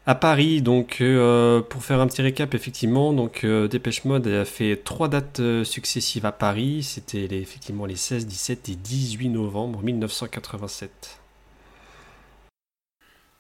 à 0.07 0.15
Paris. 0.17 0.61
Donc, 0.61 1.01
euh, 1.01 1.61
pour 1.63 1.85
faire 1.85 2.01
un 2.01 2.07
petit 2.09 2.23
récap, 2.23 2.53
effectivement, 2.55 3.13
donc 3.13 3.45
euh, 3.45 3.69
Dépêche 3.69 4.05
Mode 4.05 4.27
a 4.27 4.45
fait 4.45 4.77
trois 4.85 5.09
dates 5.09 5.41
successives 5.65 6.27
à 6.27 6.33
Paris. 6.33 6.83
C'était 6.83 7.27
les- 7.29 7.41
effectivement 7.41 7.87
les 7.87 7.97
16, 7.97 8.27
17 8.27 8.69
et 8.71 8.75
18 8.75 9.29
novembre 9.29 9.81
1987. 9.83 11.21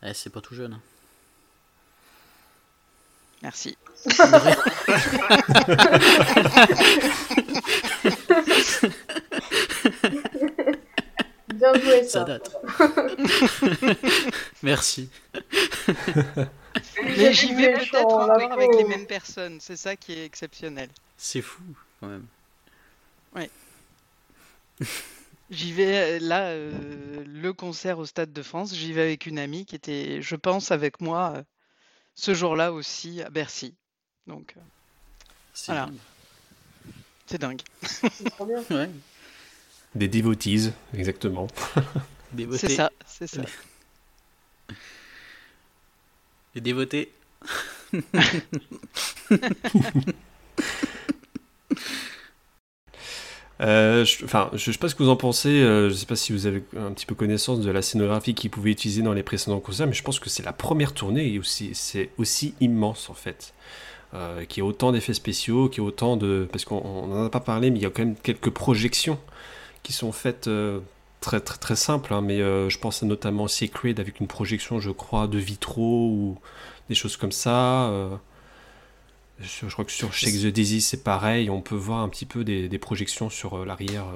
Eh, 0.04 0.14
C'est 0.14 0.30
pas 0.30 0.40
tout 0.40 0.54
jeune. 0.54 0.74
hein. 0.74 0.80
Merci. 3.42 3.76
Bien 11.58 11.74
joué 11.74 12.04
Ça 12.04 12.20
ça. 12.20 12.24
date. 12.24 12.56
Merci. 14.62 15.08
Mais 17.02 17.32
j'y 17.32 17.54
vais 17.54 17.72
peut-être 17.74 18.04
encore 18.04 18.52
avec 18.52 18.70
les 18.76 18.84
mêmes 18.84 19.06
personnes. 19.06 19.58
C'est 19.60 19.76
ça 19.76 19.96
qui 19.96 20.12
est 20.12 20.24
exceptionnel. 20.24 20.88
C'est 21.16 21.42
fou, 21.42 21.62
quand 22.00 22.06
même. 22.08 22.26
Ouais. 23.34 23.50
J'y 25.50 25.72
vais 25.72 26.16
euh, 26.16 26.18
là, 26.20 26.42
euh, 26.48 27.24
le 27.26 27.52
concert 27.52 27.98
au 27.98 28.06
Stade 28.06 28.32
de 28.32 28.42
France. 28.42 28.74
J'y 28.74 28.92
vais 28.92 29.02
avec 29.02 29.26
une 29.26 29.38
amie 29.38 29.64
qui 29.64 29.74
était, 29.74 30.20
je 30.22 30.36
pense, 30.36 30.70
avec 30.70 31.00
moi 31.00 31.32
euh, 31.36 31.42
ce 32.14 32.34
jour-là 32.34 32.72
aussi 32.72 33.22
à 33.22 33.30
Bercy. 33.30 33.74
Donc 34.26 34.54
euh, 34.56 34.60
C'est 35.54 35.72
voilà, 35.72 35.86
dingue. 35.86 35.96
c'est 37.26 37.38
dingue. 37.38 37.60
C'est 37.82 38.30
trop 38.30 38.44
bien. 38.46 38.62
Ouais. 38.70 38.90
Des 39.98 40.06
devotees, 40.06 40.70
exactement. 40.94 41.48
C'est 42.52 42.68
ça, 42.68 42.92
c'est 43.04 43.26
ça. 43.26 43.42
Les 46.54 46.60
dévotés. 46.60 47.10
Euh, 53.60 54.04
je, 54.04 54.24
enfin, 54.24 54.50
je, 54.52 54.58
je 54.58 54.72
sais 54.72 54.78
pas 54.78 54.88
ce 54.88 54.94
que 54.94 55.02
vous 55.02 55.08
en 55.08 55.16
pensez. 55.16 55.48
euh, 55.48 55.88
je 55.88 55.94
sais 55.94 56.06
pas 56.06 56.14
si 56.16 56.32
vous 56.32 56.46
avez 56.46 56.62
un 56.76 56.92
petit 56.92 57.06
peu 57.06 57.14
connaissance 57.16 57.60
de 57.60 57.70
la 57.70 57.82
scénographie 57.82 58.34
qu'ils 58.34 58.50
pouvaient 58.50 58.70
utiliser 58.70 59.02
dans 59.02 59.12
les 59.12 59.24
précédents 59.24 59.58
concerts, 59.60 59.88
mais 59.88 59.94
je 59.94 60.02
pense 60.04 60.20
que 60.20 60.30
c'est 60.30 60.44
la 60.44 60.52
première 60.52 60.94
tournée 60.94 61.32
et 61.32 61.38
aussi 61.40 61.70
c'est 61.74 62.10
aussi 62.18 62.54
immense 62.60 63.10
en 63.10 63.14
fait, 63.14 63.54
euh, 64.14 64.44
qui 64.44 64.60
a 64.60 64.64
autant 64.64 64.92
d'effets 64.92 65.14
spéciaux, 65.14 65.68
qui 65.68 65.80
a 65.80 65.82
autant 65.84 66.16
de 66.16 66.48
parce 66.52 66.64
qu'on 66.64 66.76
on 66.84 67.12
en 67.12 67.24
a 67.26 67.30
pas 67.30 67.40
parlé, 67.40 67.70
mais 67.70 67.78
il 67.80 67.82
y 67.82 67.86
a 67.86 67.90
quand 67.90 68.04
même 68.04 68.16
quelques 68.22 68.50
projections 68.50 69.18
qui 69.82 69.92
sont 69.92 70.12
faites 70.12 70.48
euh, 70.48 70.80
très 71.20 71.40
très 71.40 71.58
très 71.58 71.76
simples. 71.76 72.12
hein, 72.14 72.20
mais 72.20 72.40
euh, 72.40 72.68
je 72.68 72.78
pense 72.78 73.02
à 73.02 73.06
notamment 73.06 73.48
Sacred 73.48 74.00
avec 74.00 74.20
une 74.20 74.26
projection, 74.26 74.80
je 74.80 74.90
crois, 74.90 75.26
de 75.26 75.38
vitraux 75.38 76.08
ou 76.10 76.38
des 76.88 76.94
choses 76.94 77.16
comme 77.16 77.32
ça. 77.32 77.88
euh. 77.90 78.16
Je, 79.40 79.66
crois 79.66 79.84
que 79.84 79.92
sur 79.92 80.12
Shake 80.12 80.34
the 80.34 80.46
Daisy, 80.46 80.80
c'est 80.80 81.04
pareil. 81.04 81.48
On 81.48 81.60
peut 81.60 81.76
voir 81.76 82.00
un 82.00 82.08
petit 82.08 82.26
peu 82.26 82.42
des, 82.42 82.68
des 82.68 82.78
projections 82.78 83.30
sur 83.30 83.64
l'arrière 83.64 84.06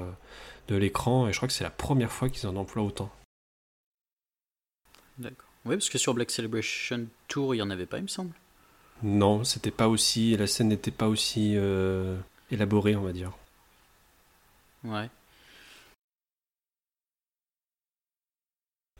de 0.67 0.75
l'écran. 0.75 1.27
Et 1.29 1.31
je 1.31 1.37
crois 1.37 1.47
que 1.47 1.53
c'est 1.53 1.63
la 1.63 1.69
première 1.69 2.11
fois 2.11 2.27
qu'ils 2.29 2.45
en 2.47 2.57
emploient 2.57 2.83
autant. 2.83 3.09
D'accord. 5.17 5.47
Oui, 5.65 5.75
parce 5.75 5.89
que 5.89 5.97
sur 5.97 6.13
Black 6.13 6.29
Celebration 6.29 7.07
Tour, 7.29 7.55
il 7.55 7.59
n'y 7.59 7.61
en 7.61 7.69
avait 7.69 7.85
pas, 7.85 7.97
il 7.99 8.03
me 8.03 8.07
semble. 8.07 8.33
Non, 9.01 9.43
c'était 9.43 9.71
pas 9.71 9.87
aussi. 9.87 10.35
La 10.35 10.47
scène 10.47 10.69
n'était 10.69 10.91
pas 10.91 11.07
aussi 11.07 11.53
euh, 11.55 12.17
élaborée, 12.51 12.95
on 12.95 13.01
va 13.01 13.13
dire. 13.13 13.31
Ouais. 14.83 15.09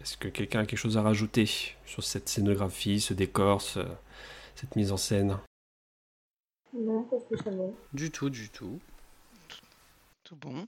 Est-ce 0.03 0.17
que 0.17 0.27
quelqu'un 0.27 0.59
a 0.59 0.65
quelque 0.65 0.77
chose 0.79 0.97
à 0.97 1.01
rajouter 1.01 1.49
sur 1.85 2.03
cette 2.03 2.27
scénographie, 2.27 2.99
ce 2.99 3.13
décor, 3.13 3.61
ce- 3.61 3.79
cette 4.55 4.75
mise 4.75 4.91
en 4.91 4.97
scène? 4.97 5.37
Non, 6.77 7.03
pas 7.03 7.19
spécialement. 7.19 7.73
Du 7.93 8.11
tout, 8.11 8.29
du 8.29 8.49
tout. 8.49 8.79
Tout 10.23 10.35
bon. 10.35 10.65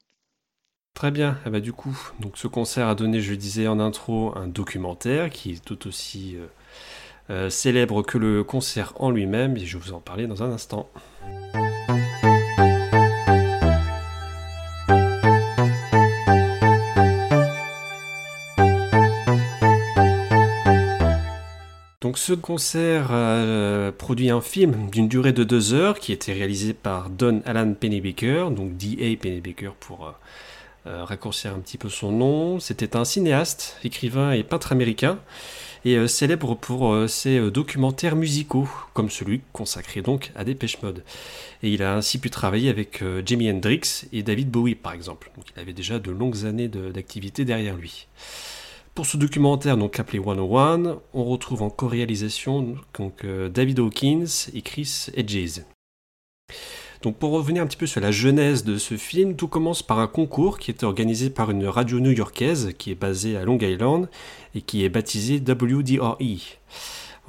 Très 0.93 1.11
bien. 1.11 1.37
Eh 1.45 1.49
ben, 1.49 1.59
du 1.61 1.73
coup, 1.73 1.97
donc 2.21 2.37
ce 2.37 2.47
concert 2.47 2.87
a 2.87 2.95
donné, 2.95 3.19
je 3.19 3.31
le 3.31 3.37
disais 3.37 3.67
en 3.67 3.79
intro, 3.81 4.31
un 4.37 4.47
documentaire 4.47 5.29
qui 5.29 5.51
est 5.53 5.65
tout 5.65 5.87
aussi 5.87 6.37
euh, 6.37 6.47
euh, 7.29 7.49
célèbre 7.49 8.03
que 8.03 8.17
le 8.17 8.43
concert 8.45 8.93
en 9.01 9.11
lui-même, 9.11 9.57
et 9.57 9.65
je 9.65 9.77
vais 9.77 9.83
vous 9.83 9.93
en 9.93 9.99
parler 9.99 10.27
dans 10.27 10.43
un 10.43 10.51
instant. 10.51 10.89
Ce 22.15 22.33
concert 22.33 23.11
a 23.11 23.91
produit 23.91 24.29
un 24.29 24.41
film 24.41 24.89
d'une 24.89 25.07
durée 25.07 25.33
de 25.33 25.43
deux 25.43 25.73
heures 25.73 25.99
qui 25.99 26.11
était 26.13 26.33
réalisé 26.33 26.73
par 26.73 27.09
Don 27.09 27.41
Alan 27.45 27.73
Pennebaker, 27.73 28.51
donc 28.51 28.77
D.A. 28.77 29.15
Pennebaker 29.21 29.73
pour 29.75 30.07
euh, 30.07 30.11
euh, 30.87 31.03
raccourcir 31.03 31.53
un 31.53 31.59
petit 31.59 31.77
peu 31.77 31.89
son 31.89 32.11
nom. 32.11 32.59
C'était 32.59 32.95
un 32.95 33.05
cinéaste, 33.05 33.77
écrivain 33.83 34.31
et 34.31 34.43
peintre 34.43 34.71
américain, 34.71 35.19
et 35.85 35.97
euh, 35.97 36.07
célèbre 36.07 36.55
pour 36.55 36.93
euh, 36.93 37.07
ses 37.07 37.37
euh, 37.37 37.51
documentaires 37.51 38.15
musicaux, 38.15 38.67
comme 38.93 39.09
celui 39.09 39.41
consacré 39.53 40.01
donc 40.01 40.31
à 40.35 40.43
Dépêche 40.43 40.81
Mode. 40.81 41.03
Et 41.63 41.69
il 41.69 41.83
a 41.83 41.95
ainsi 41.95 42.17
pu 42.17 42.29
travailler 42.29 42.69
avec 42.69 43.01
euh, 43.01 43.21
Jimi 43.25 43.51
Hendrix 43.51 44.05
et 44.13 44.23
David 44.23 44.49
Bowie 44.49 44.75
par 44.75 44.93
exemple. 44.93 45.31
Donc 45.35 45.45
il 45.55 45.59
avait 45.59 45.73
déjà 45.73 45.99
de 45.99 46.11
longues 46.11 46.45
années 46.45 46.67
d'activité 46.67 47.45
derrière 47.45 47.75
lui. 47.75 48.07
Pour 48.95 49.05
ce 49.05 49.17
documentaire 49.17 49.75
donc 49.75 49.99
appelé 49.99 50.23
101, 50.23 51.01
on 51.13 51.25
retrouve 51.25 51.61
en 51.63 51.69
co-réalisation 51.69 52.77
euh, 53.25 53.49
David 53.49 53.79
Hawkins 53.79 54.47
et 54.53 54.61
Chris 54.61 55.07
Hedges. 55.13 55.63
Donc 57.01 57.17
pour 57.17 57.31
revenir 57.31 57.61
un 57.61 57.67
petit 57.67 57.75
peu 57.75 57.87
sur 57.87 57.99
la 57.99 58.11
genèse 58.11 58.63
de 58.63 58.77
ce 58.77 58.95
film, 58.95 59.35
tout 59.35 59.49
commence 59.49 59.83
par 59.83 59.99
un 59.99 60.07
concours 60.07 60.59
qui 60.59 60.71
était 60.71 60.85
organisé 60.85 61.29
par 61.29 61.51
une 61.51 61.67
radio 61.67 61.99
new-yorkaise 61.99 62.71
qui 62.77 62.89
est 62.89 62.95
basée 62.95 63.35
à 63.35 63.43
Long 63.43 63.57
Island 63.57 64.07
et 64.55 64.61
qui 64.61 64.85
est 64.85 64.89
baptisée 64.89 65.43
WDRE. 65.45 66.15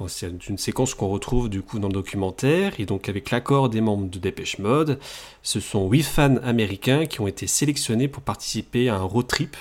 C'est 0.07 0.47
une 0.47 0.57
séquence 0.57 0.93
qu'on 0.93 1.09
retrouve 1.09 1.49
du 1.49 1.63
coup 1.63 1.79
dans 1.79 1.89
le 1.89 1.93
documentaire 1.93 2.79
et 2.79 2.85
donc 2.85 3.09
avec 3.09 3.29
l'accord 3.29 3.67
des 3.67 3.81
membres 3.81 4.09
de 4.09 4.19
Dépêche 4.19 4.59
Mode, 4.59 4.99
ce 5.43 5.59
sont 5.59 5.89
huit 5.89 6.03
fans 6.03 6.37
américains 6.43 7.07
qui 7.07 7.19
ont 7.19 7.27
été 7.27 7.45
sélectionnés 7.45 8.07
pour 8.07 8.23
participer 8.23 8.87
à 8.87 8.95
un 8.95 9.03
road 9.03 9.27
trip 9.27 9.57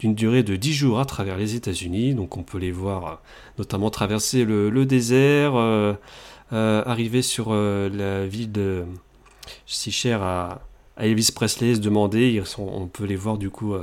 d'une 0.00 0.14
durée 0.14 0.42
de 0.42 0.56
10 0.56 0.72
jours 0.72 0.98
à 0.98 1.04
travers 1.04 1.36
les 1.36 1.54
États-Unis. 1.54 2.14
Donc 2.14 2.36
on 2.36 2.42
peut 2.42 2.58
les 2.58 2.72
voir 2.72 3.06
euh, 3.06 3.14
notamment 3.58 3.90
traverser 3.90 4.44
le, 4.44 4.86
désert, 4.86 5.54
euh, 5.54 5.92
euh, 6.52 6.82
arriver 6.86 7.22
sur 7.22 7.52
la 7.52 8.26
ville 8.26 8.50
de 8.50 8.84
si 9.66 9.92
chère 9.92 10.22
à, 10.22 10.62
Elvis 10.96 11.30
Presley, 11.34 11.76
se 11.76 11.80
demander, 11.80 12.42
on 12.58 12.86
peut 12.86 13.04
les 13.04 13.16
voir 13.16 13.38
du 13.38 13.48
coup 13.48 13.74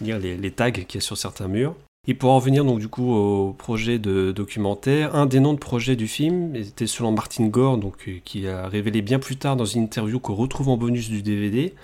lire 0.00 0.18
les, 0.18 0.50
tags 0.50 0.70
qu'il 0.70 0.94
y 0.94 0.98
a 0.98 1.00
sur 1.02 1.18
certains 1.18 1.48
murs. 1.48 1.74
Et 2.06 2.14
pour 2.14 2.30
en 2.30 2.38
venir 2.38 2.64
donc 2.64 2.78
du 2.78 2.88
coup 2.88 3.12
au 3.12 3.52
projet 3.52 3.98
de 3.98 4.32
documentaire, 4.32 5.14
un 5.14 5.26
des 5.26 5.40
noms 5.40 5.52
de 5.52 5.58
projet 5.58 5.94
du 5.94 6.08
film 6.08 6.54
était 6.56 6.86
selon 6.86 7.12
Martin 7.12 7.46
Gore, 7.48 7.78
qui 8.24 8.46
a 8.46 8.66
révélé 8.66 9.02
bien 9.02 9.18
plus 9.18 9.36
tard 9.36 9.56
dans 9.56 9.64
une 9.66 9.82
interview 9.82 10.20
qu'on 10.20 10.34
retrouve 10.34 10.68
en 10.68 10.78
bonus 10.78 11.10
du 11.10 11.22
DVD. 11.22 11.74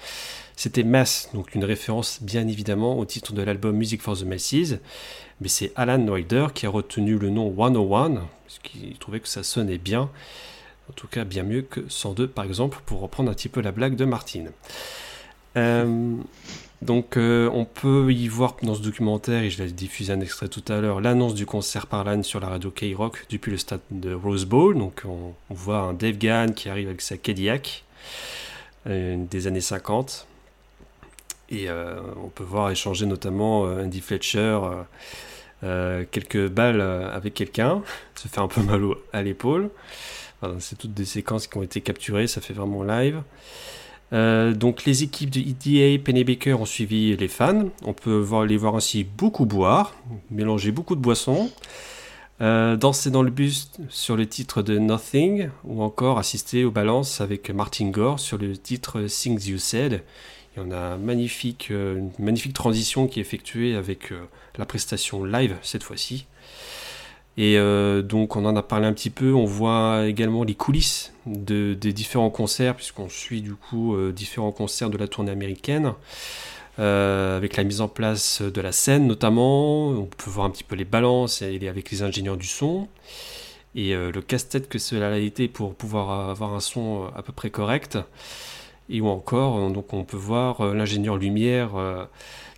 C'était 0.61 0.83
Mass, 0.83 1.31
donc 1.33 1.55
une 1.55 1.65
référence 1.65 2.23
bien 2.23 2.47
évidemment 2.47 2.99
au 2.99 3.07
titre 3.07 3.33
de 3.33 3.41
l'album 3.41 3.75
Music 3.75 4.03
for 4.03 4.15
the 4.15 4.25
Masses, 4.25 4.75
mais 5.41 5.49
c'est 5.49 5.73
Alan 5.75 5.97
Noider 5.97 6.49
qui 6.55 6.67
a 6.67 6.69
retenu 6.69 7.17
le 7.17 7.31
nom 7.31 7.51
101, 7.57 8.17
parce 8.45 8.59
qu'il 8.63 8.95
trouvait 8.99 9.21
que 9.21 9.29
ça 9.29 9.43
sonnait 9.43 9.79
bien, 9.79 10.11
en 10.91 10.93
tout 10.95 11.07
cas 11.09 11.25
bien 11.25 11.45
mieux 11.45 11.63
que 11.63 11.81
102 11.89 12.29
par 12.29 12.45
exemple, 12.45 12.83
pour 12.85 13.01
reprendre 13.01 13.31
un 13.31 13.33
petit 13.33 13.49
peu 13.49 13.63
la 13.63 13.73
blague 13.73 13.97
de 13.97 14.05
Martine. 14.05 14.51
Euh, 15.57 16.17
donc 16.83 17.17
euh, 17.17 17.49
on 17.55 17.65
peut 17.65 18.13
y 18.13 18.29
voir 18.29 18.57
dans 18.63 18.75
ce 18.75 18.83
documentaire, 18.83 19.43
et 19.43 19.49
je 19.49 19.63
l'ai 19.63 19.73
diffusé 19.73 20.13
un 20.13 20.21
extrait 20.21 20.49
tout 20.49 20.71
à 20.71 20.79
l'heure, 20.83 21.01
l'annonce 21.01 21.33
du 21.33 21.47
concert 21.47 21.87
par 21.87 22.05
Lan 22.05 22.23
sur 22.23 22.39
la 22.39 22.51
radio 22.51 22.71
K-Rock 22.71 23.25
depuis 23.31 23.51
le 23.51 23.57
stade 23.57 23.81
de 23.91 24.13
Rose 24.13 24.45
Bowl. 24.45 24.77
Donc 24.77 25.05
on, 25.07 25.33
on 25.49 25.55
voit 25.55 25.79
un 25.79 25.95
Dave 25.95 26.19
Gahan 26.19 26.53
qui 26.53 26.69
arrive 26.69 26.89
avec 26.89 27.01
sa 27.01 27.17
Cadillac 27.17 27.83
euh, 28.87 29.17
des 29.31 29.47
années 29.47 29.63
50. 29.63 30.27
Et 31.51 31.69
euh, 31.69 32.01
on 32.23 32.29
peut 32.29 32.45
voir 32.45 32.71
échanger 32.71 33.07
notamment 33.07 33.67
euh, 33.67 33.85
Andy 33.85 34.01
Fletcher 34.01 34.61
euh, 35.63 36.05
quelques 36.11 36.49
balles 36.49 36.81
avec 36.81 37.35
quelqu'un, 37.35 37.83
se 38.15 38.29
fait 38.29 38.41
un 38.41 38.49
peu 38.49 38.63
mal 38.63 38.83
à 39.13 39.23
l'épaule. 39.23 39.71
C'est 40.59 40.79
toutes 40.79 40.95
des 40.95 41.05
séquences 41.05 41.47
qui 41.47 41.59
ont 41.59 41.63
été 41.63 41.83
capturées, 41.83 42.27
ça 42.27 42.41
fait 42.41 42.55
vraiment 42.55 42.83
live. 42.83 43.23
Donc 44.11 44.87
les 44.87 45.03
équipes 45.03 45.29
de 45.29 45.39
EDA, 45.39 46.03
Pennebaker 46.03 46.59
ont 46.59 46.65
suivi 46.65 47.15
les 47.15 47.29
fans. 47.29 47.69
On 47.85 47.93
peut 47.93 48.17
voir, 48.17 48.47
les 48.47 48.57
voir 48.57 48.75
ainsi 48.75 49.05
beaucoup 49.05 49.45
boire, 49.45 49.95
mélanger 50.31 50.73
beaucoup 50.73 50.95
de 50.95 51.01
boissons, 51.03 51.51
danser 52.41 53.11
dans 53.11 53.23
le 53.23 53.31
bus 53.31 53.71
sur 53.91 54.17
le 54.17 54.25
titre 54.27 54.63
de 54.63 54.79
Nothing, 54.79 55.51
ou 55.65 55.83
encore 55.83 56.19
assister 56.19 56.65
aux 56.65 56.71
balances 56.71 57.21
avec 57.21 57.51
Martin 57.51 57.91
Gore 57.91 58.19
sur 58.19 58.39
le 58.39 58.57
titre 58.57 59.03
Things 59.03 59.47
You 59.47 59.59
Said. 59.59 60.03
Il 60.57 60.63
y 60.63 60.67
en 60.67 60.73
a 60.73 60.97
magnifique, 60.97 61.69
euh, 61.71 61.99
une 61.99 62.11
magnifique 62.19 62.55
transition 62.55 63.07
qui 63.07 63.21
est 63.21 63.23
effectuée 63.23 63.77
avec 63.77 64.11
euh, 64.11 64.21
la 64.59 64.67
prestation 64.67 65.25
live 65.25 65.57
cette 65.63 65.85
fois-ci. 65.85 66.27
Et 67.37 67.57
euh, 67.57 68.03
donc 68.03 68.35
on 68.35 68.45
en 68.45 68.57
a 68.57 68.63
parlé 68.63 68.87
un 68.87 68.93
petit 68.93 69.11
peu, 69.11 69.33
on 69.33 69.45
voit 69.45 70.07
également 70.09 70.43
les 70.43 70.55
coulisses 70.55 71.13
de, 71.27 71.75
des 71.75 71.93
différents 71.93 72.31
concerts, 72.31 72.75
puisqu'on 72.75 73.09
suit 73.09 73.41
du 73.41 73.55
coup 73.55 73.97
différents 74.11 74.51
concerts 74.51 74.91
de 74.91 74.99
la 74.99 75.07
tournée 75.07 75.31
américaine, 75.31 75.95
avec 76.77 77.57
la 77.57 77.65
mise 77.65 77.81
en 77.81 77.89
place 77.89 78.43
de 78.43 78.61
la 78.61 78.73
scène 78.73 79.07
notamment, 79.07 79.89
on 79.89 80.07
peut 80.07 80.29
voir 80.29 80.45
un 80.45 80.51
petit 80.51 80.65
peu 80.65 80.75
les 80.75 80.85
balances 80.85 81.41
et 81.41 81.69
avec 81.69 81.91
les 81.91 82.03
ingénieurs 82.03 82.37
du 82.37 82.49
son, 82.49 82.89
et 83.77 83.95
le 83.95 84.21
casse-tête 84.21 84.69
que 84.69 84.79
cela 84.79 85.13
a 85.13 85.19
été 85.19 85.47
pour 85.47 85.75
pouvoir 85.75 86.31
avoir 86.31 86.53
un 86.53 86.61
son 86.61 87.09
à 87.15 87.23
peu 87.23 87.33
près 87.33 87.51
correct, 87.51 87.97
et 88.91 89.01
ou 89.01 89.09
encore 89.09 89.59
euh, 89.59 89.71
donc 89.71 89.93
on 89.93 90.05
peut 90.05 90.17
voir 90.17 90.61
euh, 90.61 90.75
l'ingénieur 90.75 91.17
lumière 91.17 91.77
euh, 91.77 92.05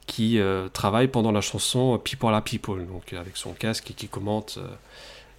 qui 0.07 0.41
travaille 0.73 1.07
pendant 1.07 1.31
la 1.31 1.41
chanson 1.41 1.97
People 1.97 2.35
are 2.35 2.43
People, 2.43 2.85
donc 2.87 3.13
avec 3.13 3.37
son 3.37 3.53
casque 3.53 3.93
et 3.93 3.95
qui 3.95 4.09
commente 4.09 4.59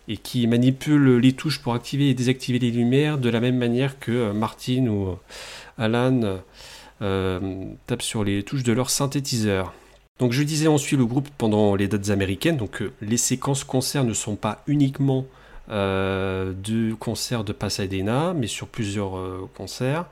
et 0.07 0.15
qui 0.15 0.47
manipule 0.47 1.17
les 1.17 1.33
touches 1.33 1.61
pour 1.61 1.73
activer 1.73 2.09
et 2.09 2.13
désactiver 2.13 2.59
les 2.59 2.71
lumières 2.71 3.17
de 3.17 3.29
la 3.29 3.41
même 3.41 3.57
manière 3.57 3.99
que 3.99 4.31
Martin 4.31 4.87
ou 4.87 5.17
Alan 5.77 6.39
tapent 6.99 8.01
sur 8.01 8.23
les 8.23 8.41
touches 8.43 8.63
de 8.63 8.71
leur 8.71 8.89
synthétiseur. 8.89 9.73
Donc 10.17 10.31
je 10.31 10.41
disais, 10.41 10.69
on 10.69 10.77
suit 10.77 10.97
le 10.97 11.05
groupe 11.05 11.27
pendant 11.37 11.75
les 11.75 11.89
dates 11.89 12.09
américaines, 12.09 12.57
donc 12.57 12.81
les 13.01 13.17
séquences 13.17 13.65
concerts 13.65 14.05
ne 14.05 14.13
sont 14.13 14.37
pas 14.37 14.63
uniquement 14.65 15.25
euh, 15.69 16.53
de 16.53 16.93
concerts 16.93 17.43
de 17.43 17.51
Pasadena, 17.51 18.33
mais 18.33 18.47
sur 18.47 18.67
plusieurs 18.67 19.19
concerts. 19.53 20.05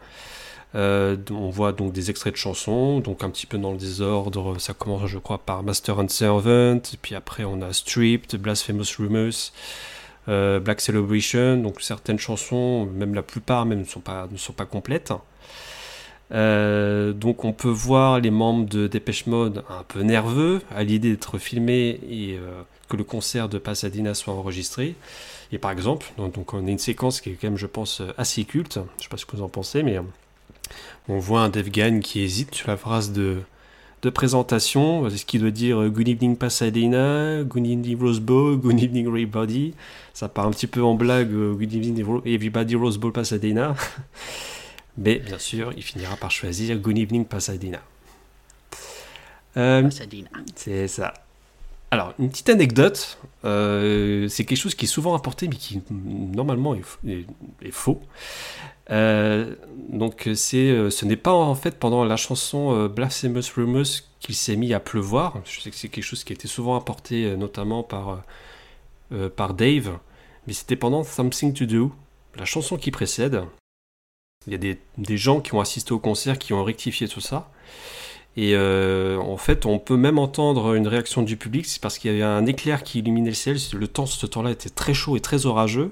Euh, 0.73 1.17
on 1.31 1.49
voit 1.49 1.73
donc 1.73 1.91
des 1.91 2.09
extraits 2.09 2.33
de 2.33 2.37
chansons, 2.37 2.99
donc 2.99 3.23
un 3.23 3.29
petit 3.29 3.45
peu 3.45 3.57
dans 3.57 3.71
le 3.71 3.77
désordre. 3.77 4.57
Ça 4.59 4.73
commence, 4.73 5.05
je 5.07 5.17
crois, 5.17 5.39
par 5.39 5.63
Master 5.63 5.99
and 5.99 6.07
Servant, 6.07 6.81
puis 7.01 7.15
après 7.15 7.43
on 7.43 7.61
a 7.61 7.73
Stripped, 7.73 8.39
Blasphemous 8.39 8.95
Rumors, 8.97 9.51
euh, 10.29 10.59
Black 10.59 10.81
Celebration. 10.81 11.57
Donc 11.57 11.81
certaines 11.81 12.19
chansons, 12.19 12.85
même 12.85 13.13
la 13.13 13.23
plupart 13.23 13.65
même, 13.65 13.79
ne 13.79 13.85
sont 13.85 13.99
pas, 13.99 14.27
ne 14.31 14.65
complètes. 14.65 15.13
Euh, 16.33 17.11
donc 17.11 17.43
on 17.43 17.51
peut 17.51 17.67
voir 17.67 18.21
les 18.21 18.31
membres 18.31 18.65
de 18.65 18.87
Dépêche 18.87 19.25
Mode 19.25 19.65
un 19.69 19.83
peu 19.83 20.01
nerveux 20.01 20.61
à 20.73 20.85
l'idée 20.85 21.11
d'être 21.11 21.37
filmés 21.37 21.99
et 22.09 22.39
que 22.87 22.95
le 22.95 23.03
concert 23.03 23.49
de 23.49 23.57
Pasadena 23.57 24.13
soit 24.13 24.33
enregistré. 24.33 24.95
Et 25.51 25.57
par 25.57 25.71
exemple, 25.71 26.13
donc, 26.17 26.53
on 26.53 26.65
a 26.65 26.71
une 26.71 26.77
séquence 26.77 27.19
qui 27.19 27.31
est 27.31 27.33
quand 27.33 27.49
même, 27.49 27.57
je 27.57 27.67
pense, 27.67 28.01
assez 28.17 28.45
culte. 28.45 28.79
Je 28.97 29.03
sais 29.03 29.09
pas 29.09 29.17
ce 29.17 29.25
que 29.25 29.35
vous 29.35 29.43
en 29.43 29.49
pensez, 29.49 29.83
mais 29.83 29.99
on 31.09 31.19
voit 31.19 31.41
un 31.41 31.49
Dave 31.49 31.69
Gahan 31.69 31.99
qui 31.99 32.21
hésite 32.21 32.55
sur 32.55 32.67
la 32.69 32.77
phrase 32.77 33.11
de, 33.11 33.41
de 34.01 34.09
présentation, 34.09 35.09
ce 35.09 35.25
qui 35.25 35.39
doit 35.39 35.51
dire 35.51 35.81
euh, 35.81 35.89
Good 35.89 36.07
evening 36.07 36.35
Pasadena, 36.37 37.43
Good 37.43 37.65
evening 37.65 37.99
Rosebud, 37.99 38.59
Good 38.61 38.81
evening 38.81 39.07
everybody. 39.07 39.73
Ça 40.13 40.29
part 40.29 40.45
un 40.47 40.51
petit 40.51 40.67
peu 40.67 40.83
en 40.83 40.93
blague, 40.95 41.31
euh, 41.31 41.53
Good 41.53 41.73
evening 41.73 41.99
everybody 42.25 42.75
Rosebud 42.75 43.11
Pasadena. 43.13 43.75
Mais 44.97 45.19
bien 45.19 45.39
sûr, 45.39 45.71
il 45.75 45.83
finira 45.83 46.15
par 46.17 46.31
choisir 46.31 46.77
Good 46.77 46.97
evening 46.97 47.25
Pasadena. 47.25 47.79
Euh, 49.57 49.83
Pasadena. 49.83 50.29
c'est 50.55 50.87
ça. 50.87 51.13
Alors, 51.93 52.13
une 52.19 52.29
petite 52.29 52.49
anecdote, 52.49 53.17
euh, 53.43 54.29
c'est 54.29 54.45
quelque 54.45 54.57
chose 54.57 54.75
qui 54.75 54.85
est 54.85 54.87
souvent 54.87 55.13
apporté, 55.13 55.49
mais 55.49 55.57
qui 55.57 55.81
normalement 55.91 56.73
est, 56.73 56.79
f- 56.79 57.05
est- 57.09 57.25
est 57.67 57.71
faux. 57.71 58.01
Euh, 58.91 59.55
donc, 59.89 60.29
c'est, 60.35 60.69
euh, 60.69 60.89
ce 60.89 61.05
n'est 61.05 61.15
pas 61.15 61.33
en 61.33 61.55
fait 61.55 61.79
pendant 61.79 62.03
la 62.03 62.17
chanson 62.17 62.73
euh, 62.73 62.87
Blasphemous 62.87 63.53
Rumors 63.55 63.85
qu'il 64.19 64.35
s'est 64.35 64.55
mis 64.55 64.73
à 64.73 64.79
pleuvoir. 64.79 65.41
Je 65.45 65.61
sais 65.61 65.69
que 65.69 65.75
c'est 65.75 65.89
quelque 65.89 66.03
chose 66.03 66.23
qui 66.23 66.33
été 66.33 66.47
souvent 66.47 66.75
apporté, 66.75 67.25
euh, 67.25 67.35
notamment 67.35 67.83
par, 67.83 68.09
euh, 68.09 68.17
euh, 69.13 69.29
par 69.29 69.53
Dave, 69.53 69.97
mais 70.45 70.53
c'était 70.53 70.75
pendant 70.75 71.03
Something 71.03 71.53
to 71.53 71.65
Do, 71.65 71.91
la 72.37 72.45
chanson 72.45 72.77
qui 72.77 72.91
précède. 72.91 73.43
Il 74.47 74.53
y 74.53 74.55
a 74.55 74.59
des, 74.59 74.79
des 74.97 75.17
gens 75.17 75.39
qui 75.39 75.53
ont 75.53 75.61
assisté 75.61 75.93
au 75.93 75.99
concert 75.99 76.37
qui 76.37 76.53
ont 76.53 76.63
rectifié 76.63 77.07
tout 77.07 77.21
ça. 77.21 77.49
Et 78.37 78.55
euh, 78.55 79.17
en 79.17 79.37
fait, 79.37 79.65
on 79.65 79.77
peut 79.77 79.97
même 79.97 80.17
entendre 80.17 80.73
une 80.75 80.87
réaction 80.87 81.21
du 81.21 81.35
public, 81.35 81.65
c'est 81.65 81.81
parce 81.81 81.97
qu'il 81.97 82.11
y 82.11 82.13
avait 82.13 82.23
un 82.23 82.45
éclair 82.45 82.83
qui 82.83 82.99
illuminait 82.99 83.29
le 83.29 83.35
ciel. 83.35 83.57
Le 83.73 83.87
temps, 83.87 84.05
ce 84.05 84.25
temps-là, 84.25 84.51
était 84.51 84.69
très 84.69 84.93
chaud 84.93 85.17
et 85.17 85.19
très 85.19 85.45
orageux. 85.45 85.91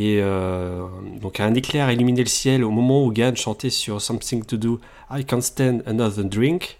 Et 0.00 0.20
euh, 0.22 0.86
donc, 1.20 1.40
un 1.40 1.54
éclair 1.54 1.88
a 1.88 1.92
illuminé 1.92 2.22
le 2.22 2.28
ciel 2.28 2.62
au 2.62 2.70
moment 2.70 3.04
où 3.04 3.10
Gann 3.10 3.36
chantait 3.36 3.68
sur 3.68 4.00
Something 4.00 4.44
to 4.44 4.56
Do, 4.56 4.80
I 5.10 5.24
Can't 5.24 5.40
Stand 5.40 5.82
Another 5.86 6.24
Drink. 6.24 6.78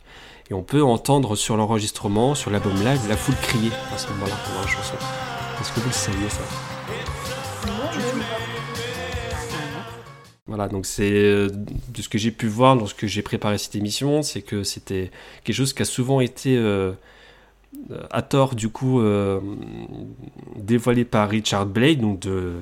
Et 0.51 0.55
on 0.55 0.63
peut 0.63 0.85
entendre 0.85 1.35
sur 1.35 1.57
l'enregistrement, 1.57 2.37
sur 2.37 2.53
l'album 2.53 2.77
live, 2.77 3.01
la 3.09 3.17
foule 3.17 3.35
crier 3.43 3.73
à 3.93 3.99
ce 3.99 4.09
moment-là 4.11 4.37
pendant 4.47 4.61
la 4.61 4.69
chanson. 4.69 4.95
Est-ce 5.61 5.73
que 5.73 5.81
vous 5.81 5.89
le 5.89 6.29
ça? 6.29 6.43
Voilà, 10.47 10.69
donc 10.69 10.87
c'est 10.87 11.11
euh, 11.13 11.49
de 11.49 12.01
ce 12.01 12.09
que 12.09 12.19
j'ai 12.19 12.31
pu 12.31 12.47
voir 12.47 12.77
lorsque 12.77 13.07
j'ai 13.07 13.23
préparé 13.23 13.59
cette 13.59 13.75
émission, 13.75 14.23
c'est 14.23 14.43
que 14.43 14.63
c'était 14.63 15.11
quelque 15.43 15.57
chose 15.57 15.73
qui 15.73 15.83
a 15.83 15.87
souvent 15.87 16.21
été 16.21 16.57
euh, 16.57 16.93
à 18.13 18.23
tort 18.23 18.55
du 18.55 18.69
coup 18.69 19.03
dévoilé 20.55 21.05
par 21.05 21.29
Richard 21.29 21.67
Blade, 21.67 21.99
donc 21.99 22.21
de, 22.21 22.55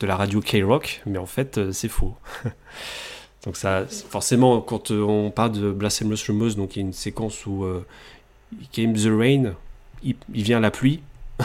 de 0.00 0.06
la 0.06 0.16
radio 0.16 0.40
K-Rock, 0.40 1.02
mais 1.06 1.18
en 1.18 1.26
fait 1.26 1.58
euh, 1.58 1.72
c'est 1.72 1.88
faux. 1.88 2.14
donc 3.44 3.56
ça, 3.56 3.86
forcément, 3.86 4.60
quand 4.60 4.90
euh, 4.90 5.02
on 5.02 5.30
parle 5.30 5.52
de 5.52 5.72
Blasphemous 5.72 6.24
Rumors, 6.26 6.54
donc 6.54 6.76
il 6.76 6.80
y 6.80 6.82
a 6.82 6.86
une 6.86 6.92
séquence 6.92 7.46
où 7.46 7.64
euh, 7.64 7.84
Came 8.72 8.94
the 8.94 9.08
Rain, 9.08 9.54
il, 10.02 10.16
vient 10.32 10.60
la 10.60 10.70
pluie. 10.70 11.02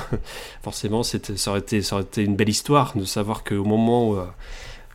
forcément, 0.64 1.04
ça 1.04 1.18
aurait, 1.48 1.60
été, 1.60 2.24
une 2.24 2.36
belle 2.36 2.50
histoire 2.50 2.98
de 2.98 3.06
savoir 3.06 3.44
qu'au 3.44 3.64
moment 3.64 4.10
où, 4.10 4.18
euh, 4.18 4.26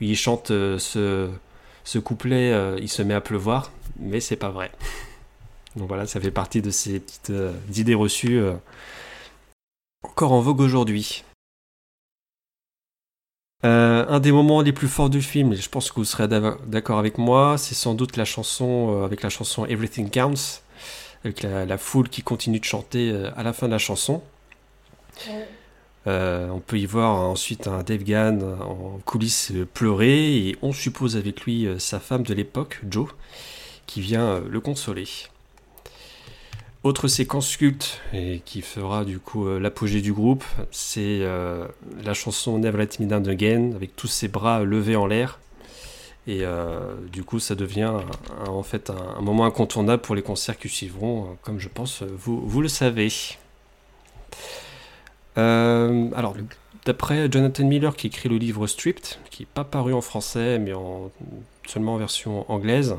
il 0.01 0.17
chante 0.17 0.51
euh, 0.51 0.79
ce, 0.79 1.99
couplet, 1.99 2.53
euh, 2.53 2.79
il 2.81 2.89
se 2.89 3.03
met 3.03 3.15
à 3.15 3.21
pleuvoir, 3.21 3.71
mais 3.99 4.21
c'est 4.21 4.37
pas 4.37 4.51
vrai. 4.51 4.71
Donc 5.77 5.89
voilà, 5.89 6.07
ça 6.07 6.21
fait 6.21 6.31
partie 6.31 6.63
de 6.63 6.71
ces 6.71 7.01
petites 7.01 7.31
euh, 7.31 7.53
idées 7.75 7.95
reçues 7.95 8.39
euh, 8.39 8.55
encore 10.03 10.33
en 10.33 10.41
vogue 10.41 10.61
aujourd'hui. 10.61 11.25
Euh, 13.65 14.07
un 14.09 14.21
des 14.21 14.31
moments 14.31 14.61
les 14.63 14.73
plus 14.73 14.87
forts 14.87 15.11
du 15.11 15.21
film, 15.21 15.53
et 15.53 15.57
je 15.57 15.69
pense 15.69 15.91
que 15.91 15.97
vous 15.97 16.05
serez 16.05 16.29
d'accord 16.29 16.99
avec 17.01 17.19
moi, 17.19 17.59
c'est 17.59 17.75
sans 17.75 17.95
doute 17.95 18.17
la 18.17 18.25
chanson 18.25 19.01
euh, 19.01 19.05
avec 19.05 19.23
la 19.23 19.31
chanson 19.31 19.67
Everything 19.67 20.11
Counts, 20.11 20.63
avec 21.25 21.43
la, 21.43 21.79
foule 21.79 22.09
qui 22.09 22.23
continue 22.23 22.61
de 22.61 22.65
chanter 22.65 23.11
euh, 23.11 23.31
à 23.37 23.43
la 23.43 23.53
fin 23.53 23.67
de 23.67 23.73
la 23.73 23.79
chanson. 23.79 24.23
On 26.07 26.63
peut 26.67 26.79
y 26.79 26.87
voir 26.87 27.17
ensuite 27.17 27.67
un 27.67 27.83
Dave 27.83 28.03
Gann 28.03 28.43
en 28.43 28.99
coulisses 29.05 29.53
pleurer 29.75 30.37
et 30.37 30.57
on 30.63 30.73
suppose 30.73 31.19
avec 31.19 31.43
lui 31.43 31.69
sa 31.79 32.01
femme 32.01 32.23
de 32.23 32.33
l'époque, 32.33 32.81
Joe, 32.89 33.11
qui 33.87 34.01
vient 34.01 34.41
le 34.41 34.61
consoler. 34.61 35.07
Autre 36.85 37.09
séquence 37.09 37.57
culte 37.57 38.01
et 38.13 38.41
qui 38.45 38.63
fera 38.63 39.05
du 39.05 39.19
coup 39.19 39.49
euh, 39.49 39.59
l'apogée 39.59 40.01
du 40.01 40.13
groupe, 40.13 40.45
c'est 40.71 41.19
euh, 41.23 41.67
la 42.05 42.15
chanson 42.15 42.57
Never 42.59 42.79
Let 42.79 42.91
Me 43.01 43.07
Down 43.07 43.27
Again 43.29 43.73
avec 43.75 43.97
tous 43.97 44.07
ses 44.07 44.29
bras 44.29 44.63
levés 44.63 44.95
en 44.95 45.07
l'air. 45.07 45.41
Et 46.29 46.45
euh, 46.45 46.95
du 47.11 47.25
coup, 47.25 47.41
ça 47.41 47.57
devient 47.57 47.93
en 48.47 48.63
fait 48.63 48.91
un, 48.91 49.21
moment 49.21 49.45
incontournable 49.45 50.03
pour 50.03 50.15
les 50.15 50.23
concerts 50.23 50.57
qui 50.57 50.69
suivront, 50.69 51.37
comme 51.43 51.59
je 51.59 51.69
pense 51.69 52.03
vous, 52.03 52.47
vous 52.47 52.61
le 52.61 52.69
savez. 52.69 53.09
Alors, 55.35 56.35
d'après 56.85 57.31
Jonathan 57.31 57.65
Miller 57.65 57.97
qui 57.97 58.09
écrit 58.09 58.29
le 58.29 58.37
livre 58.37 58.67
Stripped, 58.67 59.19
qui 59.31 59.43
n'est 59.43 59.49
pas 59.53 59.65
paru 59.65 59.95
en 59.95 60.01
français 60.01 60.59
mais 60.59 60.75
en, 60.75 61.11
seulement 61.67 61.95
en 61.95 61.99
version 61.99 62.51
anglaise, 62.51 62.97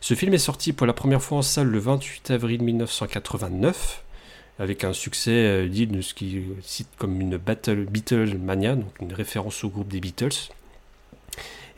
ce 0.00 0.14
film 0.14 0.32
est 0.34 0.38
sorti 0.38 0.72
pour 0.72 0.86
la 0.86 0.92
première 0.92 1.22
fois 1.22 1.38
en 1.38 1.42
salle 1.42 1.66
le 1.66 1.78
28 1.78 2.30
avril 2.30 2.62
1989, 2.62 4.04
avec 4.58 4.84
un 4.84 4.92
succès 4.92 5.30
euh, 5.32 5.68
dit 5.68 5.86
de 5.86 6.00
ce 6.00 6.14
qu'il 6.14 6.44
cite 6.62 6.88
comme 6.98 7.20
une 7.20 7.36
Battle 7.36 7.84
Beatle 7.84 8.38
Mania, 8.38 8.76
donc 8.76 8.92
une 9.00 9.12
référence 9.12 9.64
au 9.64 9.68
groupe 9.68 9.88
des 9.88 10.00
Beatles. 10.00 10.50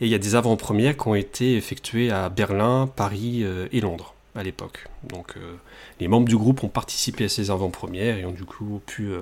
Et 0.00 0.06
il 0.06 0.08
y 0.08 0.14
a 0.14 0.18
des 0.18 0.34
avant-premières 0.34 0.96
qui 0.96 1.08
ont 1.08 1.14
été 1.14 1.56
effectuées 1.56 2.10
à 2.10 2.28
Berlin, 2.28 2.90
Paris 2.94 3.42
euh, 3.42 3.68
et 3.72 3.80
Londres 3.80 4.14
à 4.34 4.42
l'époque. 4.42 4.86
Donc 5.08 5.34
euh, 5.36 5.56
les 5.98 6.06
membres 6.06 6.28
du 6.28 6.36
groupe 6.36 6.62
ont 6.62 6.68
participé 6.68 7.24
à 7.24 7.28
ces 7.28 7.50
avant-premières 7.50 8.18
et 8.18 8.24
ont 8.24 8.32
du 8.32 8.44
coup 8.44 8.80
pu 8.86 9.12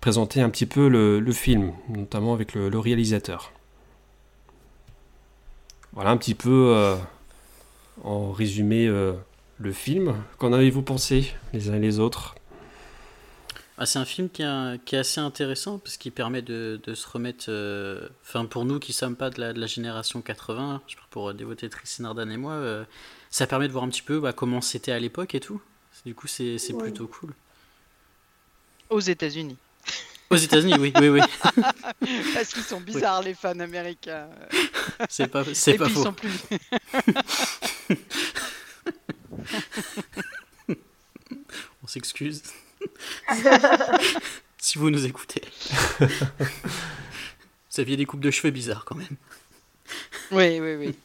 présenter 0.00 0.40
un 0.40 0.50
petit 0.50 0.66
peu 0.66 0.88
le, 0.88 1.32
film, 1.32 1.72
notamment 1.88 2.34
avec 2.34 2.54
le, 2.54 2.78
réalisateur. 2.78 3.52
Voilà 5.94 6.10
un 6.10 6.16
petit 6.16 6.34
peu 6.34 6.96
en 8.04 8.32
résumé 8.32 8.86
euh, 8.86 9.12
le 9.58 9.72
film. 9.72 10.14
Qu'en 10.38 10.52
avez-vous 10.52 10.82
pensé 10.82 11.32
les 11.52 11.70
uns 11.70 11.74
et 11.74 11.80
les 11.80 11.98
autres? 11.98 12.34
Ah, 13.76 13.86
c'est 13.86 13.98
un 13.98 14.04
film 14.04 14.28
qui, 14.30 14.42
a- 14.44 14.76
qui 14.84 14.94
est 14.94 14.98
assez 14.98 15.20
intéressant 15.20 15.78
parce 15.78 15.96
qu'il 15.96 16.12
permet 16.12 16.42
de, 16.42 16.80
de 16.84 16.94
se 16.94 17.08
remettre. 17.08 17.46
euh, 17.48 18.08
Enfin, 18.22 18.44
pour 18.46 18.64
nous 18.64 18.78
qui 18.78 18.92
sommes 18.92 19.16
pas 19.16 19.30
de 19.30 19.40
la, 19.40 19.52
de 19.52 19.60
la 19.60 19.66
génération 19.66 20.22
80, 20.22 20.80
je 20.86 20.94
parle 20.94 21.08
pour 21.10 21.28
euh, 21.30 21.32
dévoter 21.34 21.68
Tracy 21.68 22.02
Nardan 22.02 22.30
et 22.30 22.36
moi, 22.36 22.52
euh, 22.52 22.84
ça 23.30 23.46
permet 23.48 23.66
de 23.66 23.72
voir 23.72 23.82
un 23.84 23.88
petit 23.88 24.02
peu 24.02 24.20
bah, 24.20 24.32
comment 24.32 24.60
c'était 24.60 24.92
à 24.92 25.00
l'époque 25.00 25.34
et 25.34 25.40
tout. 25.40 25.60
Du 26.06 26.14
coup, 26.14 26.28
c'est 26.28 26.58
c'est 26.58 26.72
Ouais. 26.72 26.82
plutôt 26.82 27.08
cool. 27.08 27.34
Aux 28.90 29.00
États-Unis. 29.00 29.56
Aux 30.34 30.36
États-Unis, 30.36 30.74
oui, 30.78 30.92
oui, 31.00 31.08
oui. 31.08 31.20
Parce 32.34 32.52
qu'ils 32.52 32.62
sont 32.62 32.80
bizarres, 32.80 33.22
les 33.22 33.34
fans 33.34 33.58
américains. 33.60 34.28
C'est 35.08 35.28
pas, 35.28 35.44
c'est 35.54 35.72
Et 35.74 35.78
pas 35.78 35.84
puis 35.84 35.92
ils 35.92 35.96
faux. 35.96 36.02
sont 36.04 36.12
plus. 36.12 36.30
On 41.82 41.86
s'excuse. 41.86 42.42
si 44.58 44.78
vous 44.78 44.90
nous 44.90 45.04
écoutez. 45.06 45.42
Vous 46.00 47.80
aviez 47.80 47.96
des 47.96 48.06
coupes 48.06 48.20
de 48.20 48.30
cheveux 48.30 48.50
bizarres 48.50 48.84
quand 48.84 48.94
même. 48.96 49.16
Oui, 50.30 50.60
oui, 50.60 50.74
oui. 50.76 50.96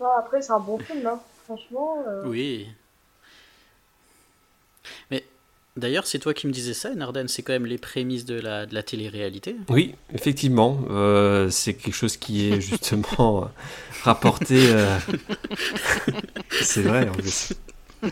Non, 0.00 0.08
après, 0.18 0.42
c'est 0.42 0.52
un 0.52 0.58
bon 0.60 0.78
film, 0.78 1.06
hein. 1.06 1.20
Franchement. 1.44 2.04
euh, 2.06 2.22
Oui. 2.26 2.68
D'ailleurs, 5.78 6.06
c'est 6.06 6.18
toi 6.18 6.34
qui 6.34 6.46
me 6.46 6.52
disais 6.52 6.74
ça, 6.74 6.92
Nardan, 6.94 7.28
c'est 7.28 7.42
quand 7.42 7.52
même 7.52 7.66
les 7.66 7.78
prémices 7.78 8.24
de 8.24 8.34
la, 8.38 8.66
de 8.66 8.74
la 8.74 8.82
télé-réalité. 8.82 9.54
Oui, 9.68 9.94
effectivement, 10.12 10.80
euh, 10.90 11.48
c'est 11.50 11.74
quelque 11.74 11.94
chose 11.94 12.16
qui 12.16 12.50
est 12.50 12.60
justement 12.70 13.44
euh, 13.44 13.46
rapporté. 14.02 14.56
euh, 14.72 14.98
c'est 16.60 16.82
vrai 16.82 17.08
en 17.08 17.12
plus. 17.12 17.52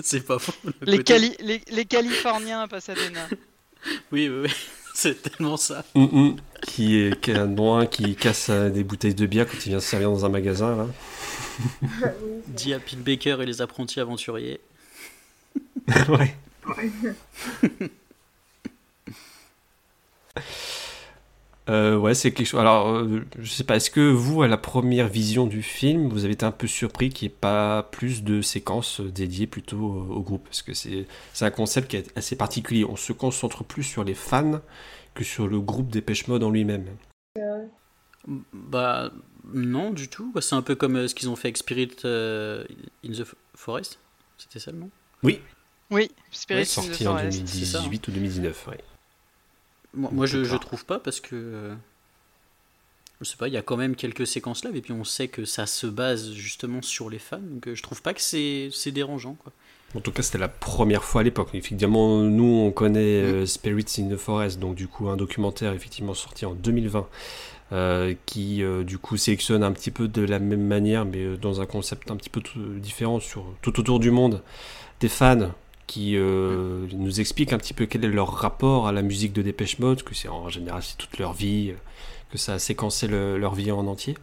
c'est 0.00 0.26
pas 0.26 0.38
faux. 0.38 0.52
le 0.64 0.72
Les, 0.82 0.98
côté- 0.98 1.04
Cali- 1.14 1.36
les, 1.40 1.60
les 1.70 1.84
Californiens 1.84 2.60
à 2.60 2.68
Pasadena. 2.68 3.26
Oui, 4.12 4.28
oui, 4.28 4.40
oui. 4.44 4.50
C'est 4.94 5.22
tellement 5.22 5.56
ça. 5.56 5.84
Hum, 5.94 6.08
hum, 6.12 6.36
qui 6.62 6.96
est 6.98 7.28
un 7.30 7.46
noir 7.46 7.88
qui 7.88 8.16
casse 8.16 8.50
des 8.50 8.82
bouteilles 8.84 9.14
de 9.14 9.24
bière 9.24 9.46
quand 9.48 9.56
il 9.64 9.68
vient 9.70 9.80
se 9.80 9.86
servir 9.88 10.10
dans 10.10 10.26
un 10.26 10.28
magasin 10.28 10.76
là. 10.76 10.86
Dit 12.48 12.74
à 12.74 12.80
Pete 12.80 12.98
Baker 13.02 13.36
et 13.40 13.46
les 13.46 13.62
apprentis 13.62 14.00
aventuriers. 14.00 14.60
ouais. 16.08 16.34
Euh, 21.68 21.96
ouais, 21.96 22.14
c'est 22.14 22.32
quelque 22.32 22.46
chose. 22.46 22.60
Alors, 22.60 22.88
euh, 22.88 23.24
je 23.38 23.48
sais 23.50 23.62
pas, 23.64 23.76
est-ce 23.76 23.90
que 23.90 24.00
vous, 24.10 24.42
à 24.42 24.48
la 24.48 24.56
première 24.56 25.06
vision 25.08 25.46
du 25.46 25.62
film, 25.62 26.08
vous 26.08 26.24
avez 26.24 26.32
été 26.32 26.44
un 26.44 26.50
peu 26.50 26.66
surpris 26.66 27.10
qu'il 27.10 27.28
n'y 27.28 27.34
ait 27.34 27.38
pas 27.38 27.84
plus 27.84 28.24
de 28.24 28.40
séquences 28.42 29.00
euh, 29.00 29.10
dédiées 29.10 29.46
plutôt 29.46 29.78
au, 29.78 30.14
au 30.16 30.20
groupe? 30.20 30.44
Parce 30.44 30.62
que 30.62 30.74
c'est 30.74 31.06
c'est 31.32 31.44
un 31.44 31.50
concept 31.50 31.88
qui 31.88 31.96
est 31.96 32.16
assez 32.16 32.34
particulier. 32.34 32.84
On 32.84 32.96
se 32.96 33.12
concentre 33.12 33.62
plus 33.62 33.84
sur 33.84 34.02
les 34.02 34.14
fans 34.14 34.60
que 35.14 35.22
sur 35.22 35.46
le 35.46 35.60
groupe 35.60 35.90
Dépêche 35.90 36.26
Mode 36.26 36.42
en 36.42 36.50
lui-même. 36.50 36.86
euh, 37.38 37.66
Bah, 38.52 39.12
Non, 39.52 39.90
du 39.92 40.08
tout. 40.08 40.32
Bah, 40.34 40.40
C'est 40.40 40.56
un 40.56 40.62
peu 40.62 40.74
comme 40.74 40.96
euh, 40.96 41.08
ce 41.08 41.14
qu'ils 41.14 41.28
ont 41.28 41.36
fait 41.36 41.48
avec 41.48 41.56
Spirit 41.58 41.90
euh, 42.04 42.64
in 43.04 43.12
the 43.12 43.24
Forest. 43.54 44.00
C'était 44.38 44.58
ça 44.58 44.72
le 44.72 44.78
nom? 44.78 44.90
Oui, 45.22 45.40
Oui, 45.90 46.10
Spirit 46.30 46.60
in 46.60 46.64
the 46.64 46.66
sorti 46.66 47.06
en 47.08 47.16
Forest. 47.18 47.42
c'est 47.46 47.64
ça, 47.64 47.78
hein. 47.78 47.82
2018 47.82 48.08
ou 48.08 48.10
2019. 48.12 48.68
ouais. 48.68 48.78
Moi, 49.94 50.10
moi, 50.12 50.26
je, 50.26 50.38
part. 50.48 50.60
trouve 50.60 50.84
pas 50.84 50.98
parce 51.00 51.20
que. 51.20 51.30
euh, 51.34 51.74
Je 53.20 53.24
sais 53.28 53.36
pas, 53.36 53.48
il 53.48 53.54
y 53.54 53.56
a 53.56 53.62
quand 53.62 53.76
même 53.76 53.96
quelques 53.96 54.26
séquences 54.26 54.64
là, 54.64 54.70
et 54.74 54.80
puis 54.80 54.92
on 54.92 55.04
sait 55.04 55.28
que 55.28 55.44
ça 55.44 55.66
se 55.66 55.86
base 55.86 56.32
justement 56.32 56.80
sur 56.80 57.10
les 57.10 57.18
fans, 57.18 57.38
donc 57.40 57.66
euh, 57.68 57.74
je 57.74 57.82
trouve 57.82 58.00
pas 58.02 58.14
que 58.14 58.20
c'est 58.22 58.70
dérangeant. 58.92 59.34
Quoi. 59.34 59.52
En 59.96 60.00
tout 60.00 60.12
cas, 60.12 60.22
c'était 60.22 60.38
la 60.38 60.46
première 60.48 61.02
fois 61.02 61.22
à 61.22 61.24
l'époque. 61.24 61.48
Effectivement, 61.52 62.18
nous, 62.22 62.44
on 62.44 62.70
connaît 62.70 63.00
euh, 63.22 63.44
Spirits 63.46 63.96
in 63.98 64.08
the 64.08 64.16
Forest, 64.16 64.60
donc 64.60 64.76
du 64.76 64.86
coup, 64.86 65.08
un 65.08 65.16
documentaire 65.16 65.72
effectivement 65.72 66.14
sorti 66.14 66.46
en 66.46 66.54
2020, 66.54 67.08
euh, 67.72 68.14
qui 68.26 68.62
euh, 68.62 68.84
du 68.84 68.98
coup 68.98 69.16
sélectionne 69.16 69.64
un 69.64 69.72
petit 69.72 69.90
peu 69.90 70.06
de 70.06 70.22
la 70.22 70.38
même 70.38 70.64
manière, 70.64 71.04
mais 71.04 71.36
dans 71.36 71.60
un 71.60 71.66
concept 71.66 72.12
un 72.12 72.16
petit 72.16 72.30
peu 72.30 72.40
tout- 72.40 72.78
différent 72.78 73.18
sur 73.18 73.44
tout 73.62 73.78
autour 73.80 73.98
du 73.98 74.12
monde, 74.12 74.42
des 75.00 75.08
fans 75.08 75.50
qui 75.90 76.16
euh, 76.16 76.86
nous 76.92 77.18
expliquent 77.20 77.52
un 77.52 77.58
petit 77.58 77.74
peu 77.74 77.86
quel 77.86 78.04
est 78.04 78.08
leur 78.08 78.32
rapport 78.32 78.86
à 78.86 78.92
la 78.92 79.02
musique 79.02 79.32
de 79.32 79.42
Dépêche 79.42 79.80
Mode, 79.80 80.04
que 80.04 80.14
c'est 80.14 80.28
en 80.28 80.48
général 80.48 80.84
c'est 80.84 80.96
toute 80.96 81.18
leur 81.18 81.32
vie, 81.32 81.70
euh, 81.72 81.76
que 82.30 82.38
ça 82.38 82.54
a 82.54 82.58
séquencé 82.60 83.08
le- 83.08 83.38
leur 83.38 83.54
vie 83.56 83.72
en 83.72 83.86
entier. 83.88 84.16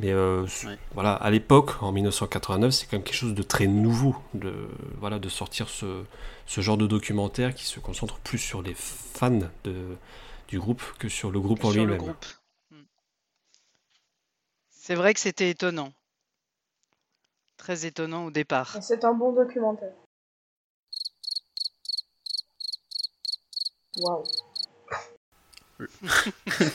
Mais 0.00 0.12
euh, 0.12 0.42
Ouais. 0.66 0.78
voilà, 0.92 1.14
à 1.14 1.30
l'époque, 1.30 1.82
en 1.82 1.92
1989, 1.92 2.70
c'est 2.72 2.84
quand 2.84 2.98
même 2.98 3.04
quelque 3.04 3.14
chose 3.16 3.34
de 3.34 3.42
très 3.42 3.66
nouveau, 3.66 4.14
de, 4.34 4.52
voilà, 5.00 5.18
de 5.18 5.30
sortir 5.30 5.70
ce, 5.70 6.02
ce 6.46 6.60
genre 6.60 6.76
de 6.76 6.86
documentaire 6.86 7.54
qui 7.54 7.64
se 7.64 7.80
concentre 7.80 8.18
plus 8.18 8.36
sur 8.38 8.60
les 8.60 8.74
fans 8.74 9.40
de, 9.64 9.96
du 10.48 10.58
groupe 10.58 10.82
que 10.98 11.08
sur 11.08 11.30
le 11.30 11.40
groupe 11.40 11.64
en 11.64 11.70
lui-même. 11.70 12.02
Hmm. 12.70 12.82
C'est 14.68 14.94
vrai 14.94 15.14
que 15.14 15.20
c'était 15.20 15.48
étonnant. 15.48 15.90
Très 17.56 17.86
étonnant 17.86 18.26
au 18.26 18.30
départ. 18.30 18.76
C'est 18.82 19.02
un 19.06 19.14
bon 19.14 19.32
documentaire. 19.32 19.94
Waouh. 23.98 24.24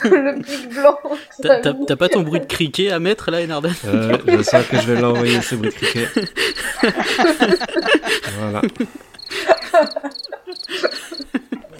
le 0.03 0.41
pic 0.43 0.69
blanc. 0.73 0.97
T'as 1.41 1.95
pas 1.95 2.07
ton 2.09 2.21
bruit 2.21 2.39
de 2.39 2.45
criquet 2.45 2.91
à 2.91 2.99
mettre 2.99 3.31
là, 3.31 3.41
Enarden 3.43 3.73
Euh, 3.85 4.17
je 4.27 4.43
sens 4.43 4.65
que 4.67 4.77
je 4.79 4.91
vais 4.91 5.01
l'envoyer 5.01 5.41
ce 5.41 5.55
bruit 5.55 5.69
de 5.69 5.75
criquet. 5.75 6.07
voilà. 8.37 8.61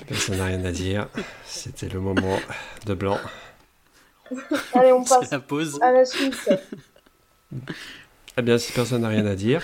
Personne 0.07 0.37
n'a 0.37 0.45
rien 0.45 0.65
à 0.65 0.71
dire. 0.71 1.07
C'était 1.45 1.89
le 1.89 1.99
moment 1.99 2.39
de 2.85 2.93
blanc. 2.93 3.19
Allez, 4.73 4.91
on 4.91 5.03
C'est 5.05 5.19
passe 5.19 5.31
la 5.31 5.39
pause. 5.39 5.77
à 5.81 5.91
la 5.91 6.05
suite. 6.05 6.49
Eh 8.37 8.41
bien, 8.41 8.57
si 8.57 8.71
personne 8.71 9.01
n'a 9.01 9.09
rien 9.09 9.25
à 9.25 9.35
dire, 9.35 9.61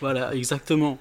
Voilà, 0.00 0.34
exactement. 0.34 0.98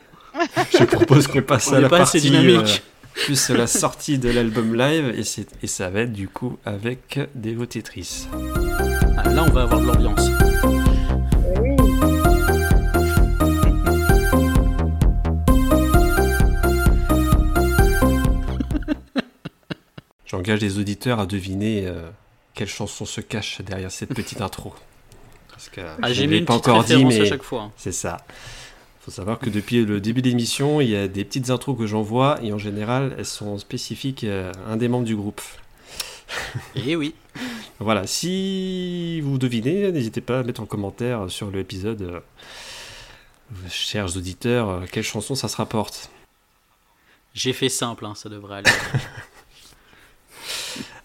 je 0.72 0.84
propose 0.86 1.28
qu'on 1.28 1.42
passe 1.42 1.68
On 1.70 1.74
à 1.74 1.80
la 1.82 1.90
pas 1.90 2.02
assez 2.02 2.20
partie 2.20 2.30
dynamique. 2.32 2.84
euh, 2.86 2.93
plus 3.14 3.50
la 3.50 3.68
sortie 3.68 4.18
de 4.18 4.30
l'album 4.30 4.76
live 4.76 5.14
et, 5.18 5.68
ça 5.68 5.90
va 5.90 6.02
être 6.02 6.14
du 6.14 6.28
coup 6.28 6.58
avec 6.66 7.20
Devo 7.36 7.66
Tetris. 7.66 8.28
Ah, 9.18 9.30
là, 9.30 9.46
on 9.48 9.52
va 9.52 9.64
avoir 9.64 9.82
de 9.82 9.86
l'ambiance. 9.86 10.30
J'engage 20.26 20.62
les 20.62 20.80
auditeurs 20.80 21.20
à 21.20 21.26
deviner 21.26 21.86
euh, 21.86 22.10
quelle 22.56 22.68
chanson 22.68 23.06
se 23.06 23.22
cache 23.22 23.62
derrière 23.62 23.92
cette 23.92 24.14
petite 24.14 24.42
intro. 24.42 24.74
Parce 25.50 25.70
que 25.70 25.82
Ah, 26.02 26.12
j'ai 26.12 26.42
pas 26.42 26.56
encore 26.56 26.84
dit, 26.84 27.06
mais 27.06 27.26
chaque 27.26 27.44
fois. 27.44 27.72
c'est 27.78 27.92
ça. 27.92 28.18
Faut 29.04 29.12
savoir 29.12 29.40
que 29.40 29.50
depuis 29.50 29.84
le 29.84 30.00
début 30.00 30.22
de 30.22 30.30
l'émission, 30.30 30.80
il 30.80 30.90
y 30.90 30.96
a 30.96 31.08
des 31.08 31.26
petites 31.26 31.50
intros 31.50 31.78
que 31.78 31.86
j'envoie 31.86 32.40
et 32.42 32.54
en 32.54 32.58
général, 32.58 33.16
elles 33.18 33.26
sont 33.26 33.58
spécifiques 33.58 34.24
à 34.24 34.52
un 34.68 34.78
des 34.78 34.88
membres 34.88 35.06
du 35.06 35.16
groupe. 35.16 35.42
Et 36.76 36.96
oui. 36.96 37.14
Voilà, 37.80 38.08
si 38.08 39.20
vous 39.22 39.38
devinez, 39.38 39.92
n'hésitez 39.92 40.22
pas 40.22 40.40
à 40.40 40.44
mettre 40.44 40.62
en 40.62 40.66
commentaire 40.66 41.30
sur 41.30 41.52
l'épisode, 41.52 42.02
euh, 42.02 42.20
chers 43.70 44.16
auditeurs, 44.16 44.70
euh, 44.70 44.86
quelle 44.90 45.04
chanson 45.04 45.36
ça 45.36 45.48
se 45.50 45.58
rapporte. 45.58 46.10
J'ai 47.34 47.52
fait 47.52 47.70
simple, 47.70 48.06
hein, 48.06 48.14
ça 48.16 48.30
devrait 48.30 48.60
aller. 48.60 48.72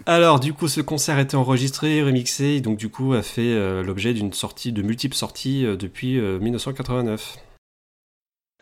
Alors, 0.07 0.40
du 0.40 0.55
coup, 0.55 0.68
ce 0.68 0.80
concert 0.80 1.16
a 1.16 1.20
été 1.20 1.36
enregistré, 1.36 2.03
remixé, 2.03 2.57
et 2.57 2.61
donc 2.61 2.78
du 2.78 2.88
coup 2.88 3.12
a 3.12 3.22
fait 3.22 3.42
euh, 3.42 3.82
l'objet 3.82 4.14
d'une 4.14 4.32
sortie, 4.32 4.72
de 4.72 4.82
multiples 4.82 5.16
sorties 5.16 5.66
euh, 5.66 5.76
depuis 5.76 6.18
euh, 6.18 6.38
1989. 6.38 7.36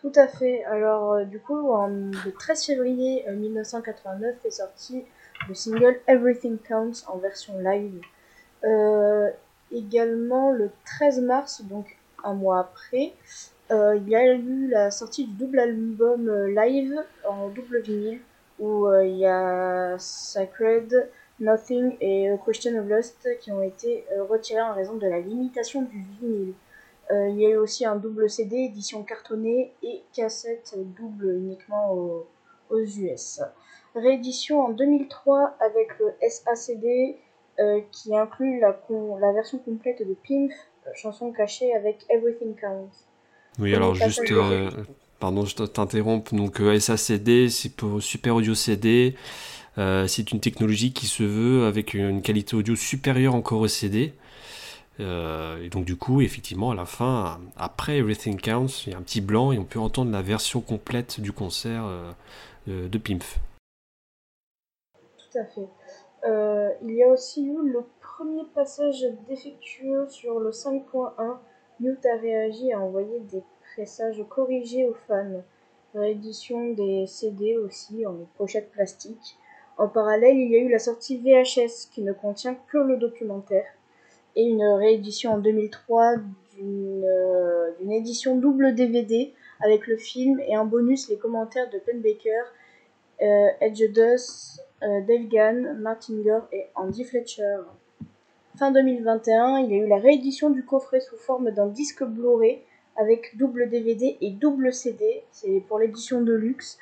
Tout 0.00 0.12
à 0.14 0.28
fait. 0.28 0.64
Alors, 0.64 1.14
euh, 1.14 1.24
du 1.24 1.40
coup, 1.40 1.56
le 1.56 2.30
13 2.30 2.66
février 2.66 3.28
euh, 3.28 3.34
1989 3.34 4.36
est 4.44 4.50
sorti 4.50 5.04
le 5.48 5.54
single 5.54 6.00
Everything 6.06 6.58
Counts 6.58 7.04
en 7.06 7.18
version 7.18 7.58
live. 7.58 8.00
Euh, 8.64 9.30
également, 9.72 10.52
le 10.52 10.70
13 10.84 11.20
mars, 11.22 11.62
donc 11.62 11.96
un 12.24 12.34
mois 12.34 12.60
après, 12.60 13.14
euh, 13.70 13.96
il 13.96 14.08
y 14.08 14.16
a 14.16 14.34
eu 14.34 14.68
la 14.68 14.90
sortie 14.90 15.26
du 15.26 15.32
double 15.32 15.58
album 15.58 16.28
euh, 16.28 16.48
live 16.48 16.94
en 17.28 17.48
double 17.48 17.80
vinyle 17.80 18.20
où 18.60 18.86
euh, 18.86 19.04
il 19.04 19.16
y 19.16 19.26
a 19.26 19.96
Sacred, 19.98 21.10
Nothing 21.40 21.96
et 22.00 22.30
Question 22.44 22.78
of 22.78 22.86
Lust 22.86 23.28
qui 23.40 23.50
ont 23.50 23.62
été 23.62 24.06
euh, 24.12 24.24
retirés 24.24 24.62
en 24.62 24.72
raison 24.72 24.94
de 24.94 25.06
la 25.06 25.18
limitation 25.20 25.82
du 25.82 26.04
vinyle. 26.20 26.54
Euh, 27.10 27.28
il 27.28 27.40
y 27.40 27.46
a 27.46 27.50
eu 27.50 27.56
aussi 27.56 27.84
un 27.84 27.96
double 27.96 28.28
CD, 28.28 28.56
édition 28.56 29.02
cartonnée 29.04 29.72
et 29.82 30.02
cassette 30.12 30.74
double 30.98 31.36
uniquement 31.36 31.92
aux, 31.92 32.26
aux 32.70 32.80
US. 32.80 33.40
Réédition 33.94 34.60
en 34.60 34.70
2003 34.70 35.56
avec 35.60 35.88
le 36.00 36.12
SACD 36.28 37.16
euh, 37.60 37.80
qui 37.92 38.14
inclut 38.16 38.60
la, 38.60 39.32
version 39.32 39.58
complète 39.58 40.06
de 40.06 40.16
Pimp, 40.26 40.50
chanson 40.94 41.30
cachée 41.30 41.72
avec 41.74 42.04
Everything 42.10 42.54
Counts. 42.54 43.06
Oui, 43.58 43.74
alors 43.74 43.94
juste, 43.94 44.30
euh, 44.32 44.70
pardon, 45.20 45.46
je 45.46 45.54
t'interromps. 45.54 46.34
Donc 46.34 46.58
SACD, 46.58 47.48
c'est 47.48 47.74
pour 47.74 48.02
Super 48.02 48.34
Audio 48.34 48.54
CD. 48.54 49.14
C'est 49.76 50.32
une 50.32 50.40
technologie 50.40 50.92
qui 50.92 51.06
se 51.06 51.22
veut 51.22 51.66
avec 51.66 51.94
une 51.94 52.20
qualité 52.20 52.56
audio 52.56 52.74
supérieure 52.74 53.34
encore 53.34 53.60
au 53.60 53.68
CD. 53.68 54.12
Euh, 55.00 55.62
et 55.62 55.68
donc 55.68 55.84
du 55.84 55.96
coup, 55.96 56.20
effectivement, 56.20 56.70
à 56.70 56.74
la 56.74 56.86
fin, 56.86 57.40
après 57.56 57.98
Everything 57.98 58.40
Counts, 58.40 58.84
il 58.86 58.92
y 58.92 58.94
a 58.94 58.98
un 58.98 59.02
petit 59.02 59.20
blanc 59.20 59.52
et 59.52 59.58
on 59.58 59.64
peut 59.64 59.78
entendre 59.78 60.10
la 60.10 60.22
version 60.22 60.60
complète 60.60 61.20
du 61.20 61.32
concert 61.32 61.84
euh, 61.86 62.12
de, 62.66 62.88
de 62.88 62.98
Pimpf. 62.98 63.38
Tout 65.18 65.38
à 65.38 65.44
fait. 65.44 65.68
Euh, 66.26 66.70
il 66.82 66.94
y 66.94 67.02
a 67.02 67.08
aussi 67.08 67.44
eu 67.44 67.68
le 67.68 67.84
premier 68.00 68.44
passage 68.54 69.06
défectueux 69.28 70.08
sur 70.08 70.40
le 70.40 70.50
5.1. 70.50 71.36
Mute 71.80 72.06
a 72.06 72.16
réagi 72.16 72.72
à 72.72 72.80
envoyer 72.80 73.20
des 73.20 73.42
pressages 73.74 74.24
corrigés 74.28 74.86
aux 74.86 74.96
fans. 75.06 75.42
Réédition 75.94 76.72
des 76.72 77.06
CD 77.06 77.56
aussi 77.58 78.06
en 78.06 78.16
pochette 78.36 78.70
plastique. 78.72 79.38
En 79.78 79.88
parallèle, 79.88 80.36
il 80.36 80.50
y 80.50 80.56
a 80.56 80.58
eu 80.58 80.70
la 80.70 80.78
sortie 80.78 81.18
VHS 81.18 81.90
qui 81.92 82.02
ne 82.02 82.12
contient 82.12 82.56
que 82.68 82.78
le 82.78 82.96
documentaire 82.96 83.66
et 84.36 84.44
une 84.44 84.62
réédition 84.62 85.32
en 85.32 85.38
2003 85.38 86.16
d'une 86.56 87.04
euh, 87.04 87.70
édition 87.90 88.36
double 88.36 88.74
DVD 88.74 89.32
avec 89.60 89.86
le 89.86 89.96
film 89.96 90.40
et 90.40 90.54
un 90.54 90.64
bonus 90.64 91.08
les 91.08 91.16
commentaires 91.16 91.68
de 91.70 91.78
Penn 91.78 92.00
Baker, 92.00 92.42
euh, 93.22 93.48
Edge 93.60 93.82
Dust, 93.92 94.62
euh, 94.82 95.00
Dave 95.02 95.26
Gann, 95.28 95.78
Martin 95.80 96.14
Gore 96.22 96.46
et 96.52 96.66
Andy 96.74 97.04
Fletcher. 97.04 97.58
Fin 98.58 98.70
2021, 98.70 99.60
il 99.60 99.70
y 99.70 99.74
a 99.74 99.84
eu 99.84 99.88
la 99.88 99.98
réédition 99.98 100.50
du 100.50 100.64
coffret 100.64 101.00
sous 101.00 101.16
forme 101.16 101.50
d'un 101.50 101.66
disque 101.66 102.04
Blu-ray 102.04 102.60
avec 102.96 103.36
double 103.36 103.68
DVD 103.68 104.16
et 104.20 104.30
double 104.30 104.72
CD. 104.72 105.22
C'est 105.32 105.62
pour 105.68 105.78
l'édition 105.78 106.22
de 106.22 106.32
luxe. 106.32 106.78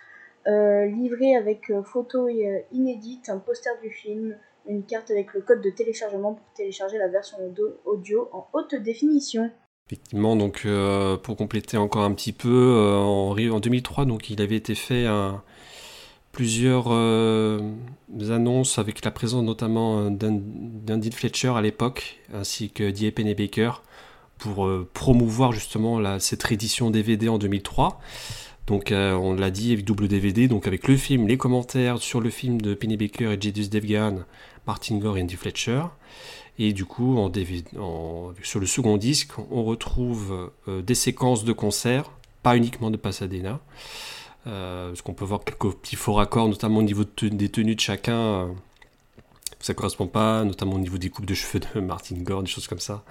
Euh, 0.46 0.84
livré 0.84 1.34
avec 1.36 1.70
euh, 1.70 1.82
photos 1.82 2.30
euh, 2.30 2.59
inédites, 2.70 3.30
un 3.30 3.38
poster 3.38 3.72
du 3.82 3.88
film, 3.88 4.36
une 4.68 4.84
carte 4.84 5.10
avec 5.10 5.34
le 5.34 5.40
code 5.40 5.60
de 5.62 5.70
téléchargement 5.70 6.34
pour 6.34 6.46
télécharger 6.56 6.98
la 6.98 7.08
version 7.08 7.36
audio- 7.84 8.28
en 8.32 8.46
haute 8.52 8.74
définition. 8.74 9.50
Effectivement, 9.88 10.34
donc 10.36 10.62
euh, 10.64 11.16
pour 11.18 11.36
compléter 11.36 11.76
encore 11.76 12.02
un 12.02 12.12
petit 12.14 12.32
peu, 12.32 12.48
euh, 12.48 12.96
en, 12.96 13.32
ri- 13.32 13.50
en 13.50 13.60
2003, 13.60 14.06
donc 14.06 14.30
il 14.30 14.40
avait 14.40 14.56
été 14.56 14.74
fait 14.74 15.06
plusieurs 16.32 16.86
euh, 16.90 17.60
annonces 18.30 18.78
avec 18.78 19.04
la 19.04 19.10
présence 19.10 19.44
notamment 19.44 20.10
d'An- 20.10 20.40
d'Andy 20.42 21.10
Fletcher 21.12 21.52
à 21.56 21.60
l'époque, 21.60 22.18
ainsi 22.32 22.70
que 22.70 22.90
Die 22.90 23.10
Pennebaker, 23.10 23.82
pour 24.38 24.68
promouvoir 24.94 25.52
justement 25.52 26.18
cette 26.18 26.42
réédition 26.42 26.90
DVD 26.90 27.28
en 27.28 27.38
2003. 27.38 28.00
Donc 28.66 28.92
euh, 28.92 29.12
on 29.12 29.34
l'a 29.34 29.50
dit 29.50 29.72
avec 29.72 29.84
double 29.84 30.08
DVD, 30.08 30.48
donc 30.48 30.66
avec 30.66 30.88
le 30.88 30.96
film, 30.96 31.26
les 31.26 31.36
commentaires 31.36 31.98
sur 31.98 32.20
le 32.20 32.30
film 32.30 32.60
de 32.60 32.74
Penny 32.74 32.96
Baker 32.96 33.32
et 33.32 33.40
Jadis 33.40 33.68
Devgan, 33.68 34.24
Martin 34.66 34.98
Gore 34.98 35.18
et 35.18 35.22
Andy 35.22 35.36
Fletcher. 35.36 35.82
Et 36.58 36.72
du 36.72 36.84
coup, 36.84 37.18
sur 38.42 38.60
le 38.60 38.66
second 38.66 38.96
disque, 38.96 39.32
on 39.50 39.64
retrouve 39.64 40.50
euh, 40.68 40.82
des 40.82 40.94
séquences 40.94 41.44
de 41.44 41.52
concerts, 41.52 42.10
pas 42.42 42.56
uniquement 42.56 42.90
de 42.90 42.96
Pasadena, 42.96 43.60
euh, 44.46 44.88
parce 44.88 45.02
qu'on 45.02 45.14
peut 45.14 45.24
voir 45.24 45.42
quelques 45.44 45.74
petits 45.74 45.96
faux 45.96 46.14
raccords, 46.14 46.48
notamment 46.48 46.78
au 46.78 46.82
niveau 46.82 47.04
des 47.22 47.48
tenues 47.48 47.74
de 47.74 47.80
chacun. 47.80 48.54
Ça 49.64 49.72
correspond 49.72 50.06
pas, 50.06 50.44
notamment 50.44 50.74
au 50.74 50.78
niveau 50.78 50.98
des 50.98 51.08
coupes 51.08 51.24
de 51.24 51.32
cheveux 51.32 51.58
de 51.58 51.80
Martin 51.80 52.16
Gore, 52.16 52.42
des 52.42 52.50
choses 52.50 52.66
comme 52.66 52.80
ça. 52.80 53.02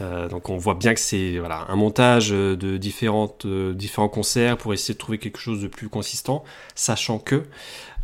Euh, 0.00 0.28
donc 0.28 0.48
on 0.48 0.56
voit 0.56 0.76
bien 0.76 0.94
que 0.94 1.00
c'est 1.00 1.38
voilà, 1.38 1.66
un 1.68 1.74
montage 1.74 2.28
euh, 2.30 2.56
de 2.56 2.76
différentes, 2.76 3.46
euh, 3.46 3.74
différents 3.74 4.08
concerts 4.08 4.58
pour 4.58 4.72
essayer 4.72 4.94
de 4.94 4.98
trouver 5.00 5.18
quelque 5.18 5.40
chose 5.40 5.60
de 5.60 5.66
plus 5.66 5.88
consistant, 5.88 6.44
sachant 6.76 7.18
que 7.18 7.42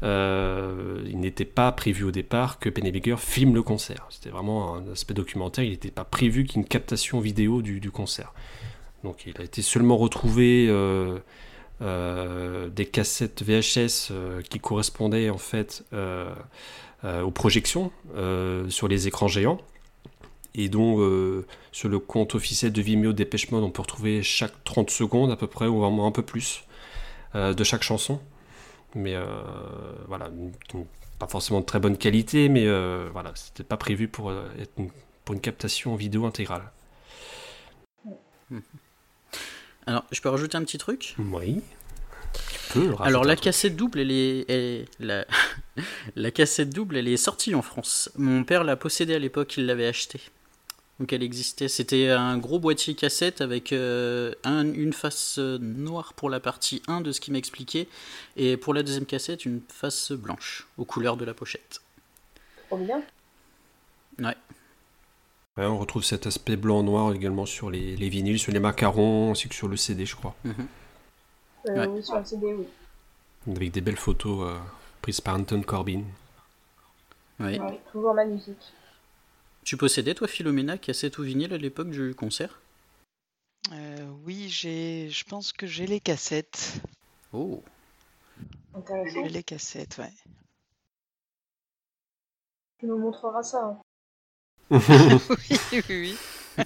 il 0.02 1.20
n'était 1.20 1.44
pas 1.44 1.70
prévu 1.70 2.02
au 2.02 2.10
départ 2.10 2.58
que 2.58 2.68
Penny 2.68 2.90
Baker 2.90 3.16
filme 3.16 3.54
le 3.54 3.62
concert. 3.62 4.06
C'était 4.10 4.30
vraiment 4.30 4.74
un 4.74 4.92
aspect 4.92 5.14
documentaire, 5.14 5.62
il 5.62 5.70
n'était 5.70 5.92
pas 5.92 6.04
prévu 6.04 6.44
qu'il 6.44 6.56
y 6.56 6.58
ait 6.58 6.62
une 6.62 6.68
captation 6.68 7.20
vidéo 7.20 7.62
du, 7.62 7.78
du 7.78 7.92
concert. 7.92 8.32
Donc 9.04 9.24
il 9.26 9.40
a 9.40 9.44
été 9.44 9.62
seulement 9.62 9.96
retrouvé 9.96 10.66
des 11.80 12.86
cassettes 12.86 13.42
VHS 13.44 14.12
qui 14.48 14.58
correspondaient 14.58 15.30
en 15.30 15.38
fait 15.38 15.84
aux 17.04 17.30
projections 17.30 17.92
euh, 18.16 18.68
sur 18.70 18.88
les 18.88 19.06
écrans 19.06 19.28
géants. 19.28 19.58
Et 20.54 20.68
dont 20.68 21.00
euh, 21.00 21.46
sur 21.70 21.88
le 21.88 21.98
compte 21.98 22.34
officiel 22.34 22.72
de 22.72 22.82
Vimeo 22.82 23.12
Dépêche 23.12 23.50
Mode 23.50 23.62
on 23.62 23.70
peut 23.70 23.82
retrouver 23.82 24.22
chaque 24.22 24.64
30 24.64 24.90
secondes 24.90 25.30
à 25.30 25.36
peu 25.36 25.46
près 25.46 25.66
ou 25.66 25.78
vraiment 25.78 26.06
un 26.06 26.10
peu 26.10 26.22
plus 26.22 26.64
euh, 27.34 27.54
de 27.54 27.64
chaque 27.64 27.82
chanson. 27.82 28.20
Mais 28.94 29.14
euh, 29.14 29.24
voilà 30.08 30.30
pas 31.18 31.28
forcément 31.28 31.60
de 31.60 31.64
très 31.64 31.80
bonne 31.80 31.96
qualité 31.96 32.48
mais 32.48 32.66
euh, 32.66 33.08
voilà 33.12 33.32
c'était 33.34 33.64
pas 33.64 33.76
prévu 33.76 34.08
pour 34.08 34.30
euh, 34.30 34.48
être 34.58 34.72
une, 34.78 34.90
pour 35.24 35.34
une 35.34 35.40
captation 35.40 35.94
vidéo 35.94 36.24
intégrale. 36.26 36.72
Alors, 39.86 40.04
je 40.10 40.20
peux 40.20 40.28
rajouter 40.28 40.56
un 40.56 40.64
petit 40.64 40.78
truc? 40.78 41.14
Oui 41.18 41.62
Tu 42.68 42.72
peux 42.74 42.80
rajouter 42.90 43.02
Alors 43.04 43.24
un 43.24 43.26
la 43.26 43.34
truc. 43.36 43.44
cassette 43.44 43.76
double, 43.76 44.00
elle 44.00 44.10
est, 44.12 44.50
elle- 44.50 44.86
la... 45.00 45.26
la 46.16 46.30
cassette 46.30 46.70
double, 46.70 46.96
elle 46.96 47.08
est 47.08 47.16
sortie 47.16 47.54
en 47.54 47.62
France. 47.62 48.10
Mon 48.16 48.44
père 48.44 48.64
l'a 48.64 48.76
possédée 48.76 49.14
à 49.14 49.18
l'époque, 49.18 49.56
il 49.56 49.66
l'avait 49.66 49.86
achetée. 49.86 50.20
Donc 51.00 51.12
elle 51.12 51.22
existait. 51.22 51.68
C'était 51.68 52.08
un 52.10 52.36
gros 52.38 52.58
boîtier 52.58 52.94
cassette 52.94 53.40
avec 53.40 53.72
euh, 53.72 54.32
un- 54.44 54.72
une 54.72 54.92
face 54.92 55.38
noire 55.38 56.12
pour 56.14 56.28
la 56.28 56.40
partie 56.40 56.82
1 56.88 57.00
de 57.02 57.12
ce 57.12 57.20
qu'il 57.20 57.32
m'expliquait, 57.34 57.86
et 58.36 58.56
pour 58.56 58.74
la 58.74 58.82
deuxième 58.82 59.06
cassette, 59.06 59.44
une 59.44 59.60
face 59.68 60.10
blanche, 60.12 60.66
aux 60.76 60.84
couleurs 60.84 61.16
de 61.16 61.24
la 61.24 61.34
pochette. 61.34 61.80
Trop 62.68 62.78
bien. 62.78 63.00
Ouais. 64.18 64.36
Ouais, 65.56 65.64
on 65.66 65.78
retrouve 65.78 66.02
cet 66.04 66.26
aspect 66.26 66.56
blanc-noir 66.56 67.12
également 67.14 67.46
sur 67.46 67.70
les, 67.70 67.96
les 67.96 68.08
vinyles, 68.08 68.38
sur 68.38 68.52
les 68.52 68.60
macarons, 68.60 69.30
ainsi 69.32 69.48
que 69.48 69.54
sur 69.54 69.68
le 69.68 69.76
CD, 69.76 70.04
je 70.06 70.16
crois. 70.16 70.34
Mhm. 70.44 70.66
Euh, 71.66 71.74
Ouais. 71.74 71.86
Oui, 71.86 72.04
sur 72.04 72.18
le 72.18 72.24
CD, 72.24 72.54
oui. 72.54 72.66
Avec 73.54 73.72
des 73.72 73.80
belles 73.80 73.96
photos 73.96 74.48
euh, 74.50 74.58
prises 75.02 75.20
par 75.20 75.36
Anton 75.36 75.62
Corbin. 75.62 76.02
Ouais. 77.40 77.58
Ouais, 77.60 77.80
toujours 77.92 78.14
magnifique. 78.14 78.72
Tu 79.64 79.76
possédais, 79.76 80.14
toi, 80.14 80.28
Philomena, 80.28 80.78
cassette 80.78 81.18
ou 81.18 81.22
vinyle 81.22 81.52
à 81.52 81.58
l'époque 81.58 81.90
du 81.90 82.14
concert? 82.14 82.60
Euh, 83.72 84.06
oui, 84.24 84.48
j'ai, 84.48 85.10
je 85.10 85.24
pense 85.24 85.52
que 85.52 85.66
j'ai 85.66 85.86
les 85.86 86.00
cassettes. 86.00 86.80
Oh 87.32 87.62
Intéressant. 88.74 89.22
J'ai 89.24 89.28
les 89.28 89.42
cassettes, 89.42 89.98
ouais. 89.98 90.12
Tu 92.78 92.86
nous 92.86 92.98
montreras 92.98 93.42
ça. 93.42 93.64
hein. 93.64 93.80
oui, 94.70 95.58
oui, 95.72 95.82
oui. 95.88 96.16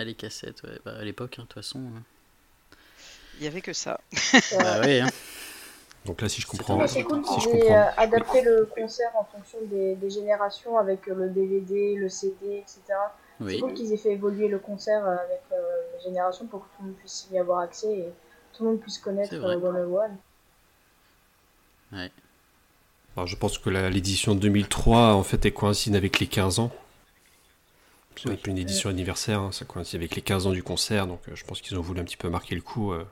Ah, 0.00 0.04
les 0.04 0.14
cassettes, 0.14 0.62
ouais. 0.62 0.78
Bah, 0.84 0.94
à 1.00 1.02
l'époque, 1.04 1.34
hein, 1.38 1.42
de 1.42 1.46
toute 1.48 1.54
façon. 1.54 1.80
hein. 1.80 2.02
Il 3.38 3.44
y 3.44 3.46
avait 3.48 3.60
que 3.60 3.72
ça. 3.72 4.00
Bah 4.52 4.80
ouais, 4.80 5.00
hein. 5.00 5.08
Donc 6.04 6.20
là, 6.22 6.28
si 6.28 6.40
je 6.40 6.46
comprends, 6.46 6.78
Ouais, 6.78 6.86
c'est 6.88 7.02
cool 7.02 7.24
si 7.24 7.40
je 7.40 7.48
qu'ils 7.48 7.56
aient 7.56 7.62
comprends, 7.62 7.88
euh, 7.88 7.90
adapté 7.96 8.42
le 8.42 8.66
concert 8.66 9.10
en 9.16 9.24
fonction 9.24 9.58
des, 9.64 9.96
des 9.96 10.10
générations 10.10 10.78
avec 10.78 11.08
euh, 11.08 11.14
le 11.14 11.28
DVD, 11.30 11.96
le 11.96 12.08
CD, 12.08 12.58
etc. 12.58 12.80
C'est 13.40 13.44
Oui. 13.44 13.60
cool 13.60 13.74
qu'ils 13.74 13.92
aient 13.92 13.96
fait 13.96 14.12
évoluer 14.12 14.46
le 14.48 14.58
concert 14.60 15.04
euh, 15.04 15.16
avec 15.16 15.42
euh, 15.52 15.56
les 15.96 16.02
générations 16.04 16.46
pour 16.46 16.60
que 16.60 16.66
tout 16.76 16.82
le 16.82 16.88
monde 16.90 16.96
puisse 16.96 17.26
y 17.32 17.38
avoir 17.38 17.60
accès 17.60 17.92
et 17.92 18.12
tout 18.52 18.64
le 18.64 18.70
monde 18.70 18.80
puisse 18.80 18.98
connaître 18.98 19.30
C'est 19.30 19.38
vrai. 19.38 19.56
euh, 19.56 19.60
101. 21.92 21.96
Ouais. 21.98 22.10
Alors, 23.16 23.26
je 23.26 23.36
pense 23.36 23.58
que 23.58 23.68
la- 23.70 23.90
l'édition 23.90 24.34
2003, 24.36 25.14
en 25.14 25.24
fait, 25.24 25.44
elle 25.44 25.54
coïncide 25.54 25.96
avec 25.96 26.20
les 26.20 26.28
15 26.28 26.60
ans. 26.60 26.70
C'est 28.20 28.28
Oui. 28.28 28.34
un 28.34 28.36
peu 28.36 28.50
une 28.50 28.58
édition 28.58 28.90
anniversaire, 28.90 29.40
hein, 29.40 29.52
ça 29.52 29.64
coïncide 29.64 29.96
avec 30.00 30.16
les 30.16 30.22
15 30.22 30.46
ans 30.48 30.52
du 30.52 30.62
concert, 30.62 31.06
donc 31.06 31.20
euh, 31.28 31.36
je 31.36 31.44
pense 31.44 31.60
qu'ils 31.60 31.78
ont 31.78 31.82
voulu 31.82 32.00
un 32.00 32.04
petit 32.04 32.16
peu 32.16 32.28
marquer 32.28 32.54
le 32.54 32.62
coup. 32.62 32.92
euh, 32.92 33.04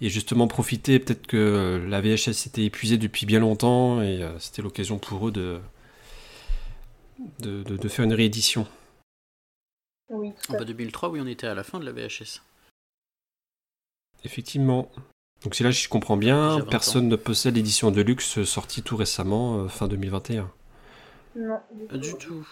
et 0.00 0.10
justement 0.10 0.46
profiter, 0.46 0.98
peut-être 0.98 1.26
que 1.26 1.36
euh, 1.38 1.88
la 1.88 2.00
VHS 2.02 2.46
était 2.46 2.64
épuisée 2.64 2.98
depuis 2.98 3.24
bien 3.26 3.40
longtemps, 3.40 4.02
et 4.02 4.22
euh, 4.22 4.38
c'était 4.38 4.60
l'occasion 4.62 4.98
pour 4.98 5.28
eux 5.28 5.32
de, 5.32 5.58
de, 7.40 7.62
de- 7.62 7.76
de 7.76 7.88
faire 7.88 8.04
une 8.04 8.12
réédition. 8.12 8.66
Oui, 10.10 10.28
En 10.48 10.52
à 10.54 10.58
bah, 10.58 10.58
fait. 10.60 10.64
2003, 10.66 11.08
oui, 11.08 11.20
on 11.22 11.26
était 11.26 11.46
à 11.48 11.54
la 11.54 11.64
fin 11.64 11.80
de 11.80 11.84
la 11.84 11.92
VHS. 11.92 12.42
Effectivement. 14.24 14.90
Donc 15.42 15.54
c'est 15.54 15.64
là, 15.64 15.72
si 15.72 15.82
je 15.82 15.88
comprends 15.88 16.16
bien, 16.16 16.52
J'ai 16.54 16.60
20 16.60 16.66
ans. 16.66 16.70
personne 16.70 17.08
ne 17.08 17.16
possède 17.16 17.54
l'édition 17.56 17.90
de 17.90 18.00
luxe 18.02 18.42
sortie 18.44 18.82
tout 18.82 18.96
récemment, 18.96 19.58
euh, 19.64 19.68
fin 19.68 19.88
2021. 19.88 20.50
Non, 21.36 21.58
du 21.74 21.84
Pas 21.86 21.94
tout. 21.94 22.00
du 22.00 22.14
tout. 22.16 22.48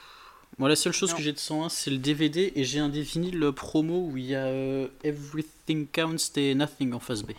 Moi, 0.58 0.68
la 0.68 0.76
seule 0.76 0.92
chose 0.92 1.10
Non. 1.10 1.16
que 1.16 1.22
j'ai 1.22 1.32
de 1.32 1.38
101, 1.38 1.68
c'est 1.68 1.90
le 1.90 1.98
DVD 1.98 2.52
et 2.54 2.64
j'ai 2.64 2.78
un 2.78 2.88
des 2.88 3.02
vinyles 3.02 3.52
promo 3.52 4.06
où 4.08 4.16
il 4.16 4.26
y 4.26 4.34
a 4.34 4.44
euh, 4.46 4.88
Everything 5.02 5.86
Counts 5.88 6.36
et 6.36 6.54
Nothing 6.54 6.92
en 6.94 7.00
face 7.00 7.22
B. 7.22 7.32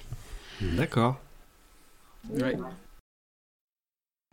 D'accord. 0.62 1.18
Ouais. 2.30 2.56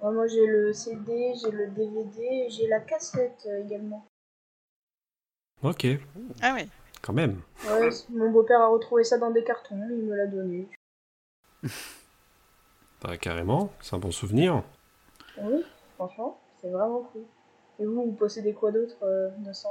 Ouais, 0.00 0.12
moi 0.12 0.26
j'ai 0.26 0.44
le 0.46 0.72
CD, 0.72 1.32
j'ai 1.40 1.50
le 1.52 1.68
DVD 1.68 2.22
et 2.22 2.50
j'ai 2.50 2.66
la 2.66 2.80
cassette 2.80 3.46
euh, 3.46 3.64
également. 3.64 4.04
Ok, 5.62 5.86
Ah 6.40 6.54
oui. 6.56 6.68
quand 7.02 7.12
même. 7.12 7.40
Ouais, 7.64 7.88
mon 8.10 8.30
beau-père 8.32 8.60
a 8.60 8.66
retrouvé 8.66 9.04
ça 9.04 9.16
dans 9.18 9.30
des 9.30 9.44
cartons, 9.44 9.78
il 9.90 10.04
me 10.06 10.16
l'a 10.16 10.26
donné. 10.26 10.66
Bah, 13.00 13.16
carrément, 13.16 13.72
c'est 13.80 13.96
un 13.96 13.98
bon 13.98 14.12
souvenir. 14.12 14.62
Oui, 15.36 15.64
franchement, 15.96 16.40
c'est 16.60 16.70
vraiment 16.70 17.00
cool. 17.12 17.22
Et 17.78 17.84
vous, 17.84 18.04
vous 18.04 18.12
possédez 18.12 18.52
quoi 18.52 18.72
d'autre 18.72 18.96
euh, 19.02 19.28
de 19.38 19.52
101 19.52 19.70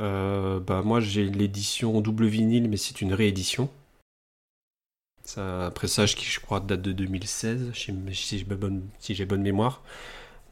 Euh, 0.00 0.60
bah, 0.60 0.82
moi 0.82 1.00
j'ai 1.00 1.24
l'édition 1.24 2.00
double 2.00 2.26
vinyle, 2.26 2.68
mais 2.68 2.76
c'est 2.76 3.00
une 3.00 3.14
réédition. 3.14 3.68
C'est 5.24 5.40
un 5.40 5.70
pressage 5.70 6.14
qui, 6.14 6.24
je 6.24 6.38
crois, 6.38 6.60
date 6.60 6.82
de 6.82 6.92
2016, 6.92 7.72
si 7.74 8.38
j'ai 8.38 9.24
bonne, 9.26 9.42
mémoire. 9.42 9.82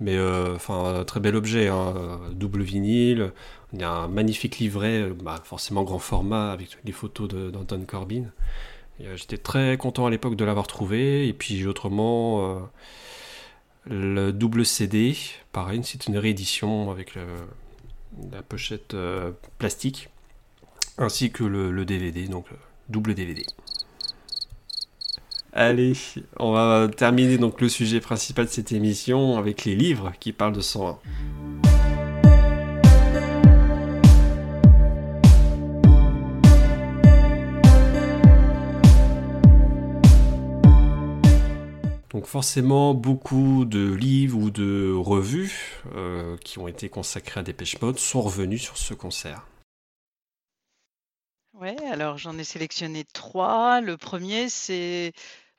Mais 0.00 0.16
euh, 0.16 0.56
enfin, 0.56 0.96
un 1.00 1.04
très 1.04 1.20
bel 1.20 1.36
objet, 1.36 1.68
hein, 1.68 1.94
euh, 1.96 2.30
double 2.32 2.62
vinyle. 2.62 3.32
Il 3.72 3.80
y 3.80 3.84
a 3.84 3.90
un 3.90 4.08
magnifique 4.08 4.58
livret, 4.58 5.02
euh, 5.02 5.14
bah, 5.14 5.40
forcément 5.44 5.84
grand 5.84 6.00
format, 6.00 6.50
avec 6.50 6.76
les 6.84 6.92
photos 6.92 7.28
d'Anton 7.28 7.84
Corbin. 7.86 8.24
Euh, 9.00 9.16
J'étais 9.16 9.38
très 9.38 9.76
content 9.76 10.06
à 10.06 10.10
l'époque 10.10 10.36
de 10.36 10.44
l'avoir 10.44 10.66
trouvé. 10.66 11.28
Et 11.28 11.32
puis 11.32 11.66
autrement, 11.66 12.56
euh, 12.56 12.60
le 13.86 14.32
double 14.32 14.64
CD, 14.64 15.16
pareil, 15.52 15.80
c'est 15.84 16.06
une 16.06 16.16
réédition 16.16 16.90
avec 16.90 17.14
la 17.14 18.42
pochette 18.42 18.94
euh, 18.94 19.32
plastique, 19.58 20.08
ainsi 20.98 21.30
que 21.30 21.44
le, 21.44 21.84
DVD, 21.84 22.26
donc 22.28 22.50
le 22.50 22.56
double 22.88 23.14
DVD. 23.14 23.44
Allez, 25.52 25.92
on 26.38 26.52
va 26.52 26.88
terminer 26.88 27.38
donc 27.38 27.60
le 27.60 27.68
sujet 27.68 28.00
principal 28.00 28.46
de 28.46 28.50
cette 28.50 28.72
émission 28.72 29.36
avec 29.36 29.64
les 29.64 29.76
livres 29.76 30.12
qui 30.18 30.32
parlent 30.32 30.54
de 30.54 30.60
101. 30.60 30.98
Donc 42.14 42.26
forcément 42.26 42.94
beaucoup 42.94 43.64
de 43.64 43.92
livres 43.92 44.38
ou 44.38 44.52
de 44.52 44.94
revues 44.96 45.82
euh, 45.96 46.36
qui 46.36 46.60
ont 46.60 46.68
été 46.68 46.88
consacrés 46.88 47.40
à 47.40 47.42
Dépêche 47.42 47.80
Mode 47.80 47.98
sont 47.98 48.22
revenus 48.22 48.62
sur 48.62 48.78
ce 48.78 48.94
concert. 48.94 49.44
Ouais, 51.54 51.76
alors 51.90 52.16
j'en 52.16 52.38
ai 52.38 52.44
sélectionné 52.44 53.04
trois. 53.12 53.80
Le 53.80 53.96
premier, 53.96 54.48
c'est 54.48 55.12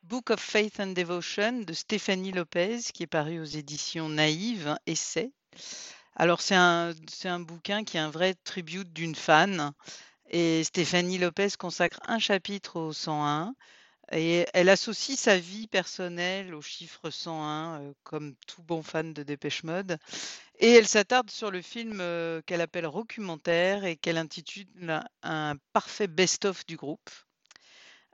Book 0.04 0.30
of 0.30 0.40
Faith 0.40 0.80
and 0.80 0.94
Devotion 0.94 1.64
de 1.64 1.74
Stéphanie 1.74 2.32
Lopez, 2.32 2.80
qui 2.94 3.04
est 3.04 3.08
paru 3.08 3.42
aux 3.42 3.44
éditions 3.44 4.08
Naïve, 4.08 4.78
Essai. 4.88 5.34
Alors 6.16 6.40
c'est 6.40 6.56
un, 6.56 6.94
c'est 7.10 7.28
un 7.28 7.42
bouquin 7.42 7.84
qui 7.84 7.98
est 7.98 8.00
un 8.00 8.10
vrai 8.10 8.34
tribute 8.46 8.94
d'une 8.94 9.16
fan. 9.16 9.74
Et 10.30 10.64
Stéphanie 10.64 11.18
Lopez 11.18 11.50
consacre 11.60 12.00
un 12.08 12.20
chapitre 12.20 12.80
au 12.80 12.94
101. 12.94 13.54
Et 14.12 14.46
elle 14.54 14.70
associe 14.70 15.18
sa 15.18 15.38
vie 15.38 15.68
personnelle 15.68 16.54
au 16.54 16.62
chiffre 16.62 17.10
101, 17.10 17.82
euh, 17.82 17.94
comme 18.04 18.36
tout 18.48 18.62
bon 18.64 18.84
fan 18.84 19.14
de 19.14 19.24
Dépêche 19.24 19.64
Mode. 19.64 19.98
Et 20.60 20.72
elle 20.72 20.88
s'attarde 20.88 21.30
sur 21.32 21.52
le 21.52 21.62
film 21.62 21.98
qu'elle 22.46 22.62
appelle 22.62 22.86
Documentaire 22.86 23.84
et 23.86 23.98
qu'elle 23.98 24.18
intitule 24.18 24.68
un 25.24 25.56
parfait 25.74 26.08
best-of 26.08 26.66
du 26.66 26.78
groupe. 26.78 27.10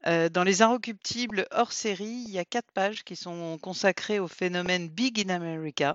Dans 0.04 0.44
Les 0.44 0.64
Inrecuptibles 0.64 1.46
hors 1.52 1.72
série, 1.72 2.24
il 2.26 2.32
y 2.32 2.39
a 2.39 2.46
quatre 2.46 2.72
pages 2.72 3.04
qui 3.04 3.16
sont 3.16 3.60
consacrées 3.60 4.18
au 4.18 4.28
phénomène 4.28 4.89
Big 4.89 5.20
in 5.24 5.30
America. 5.30 5.94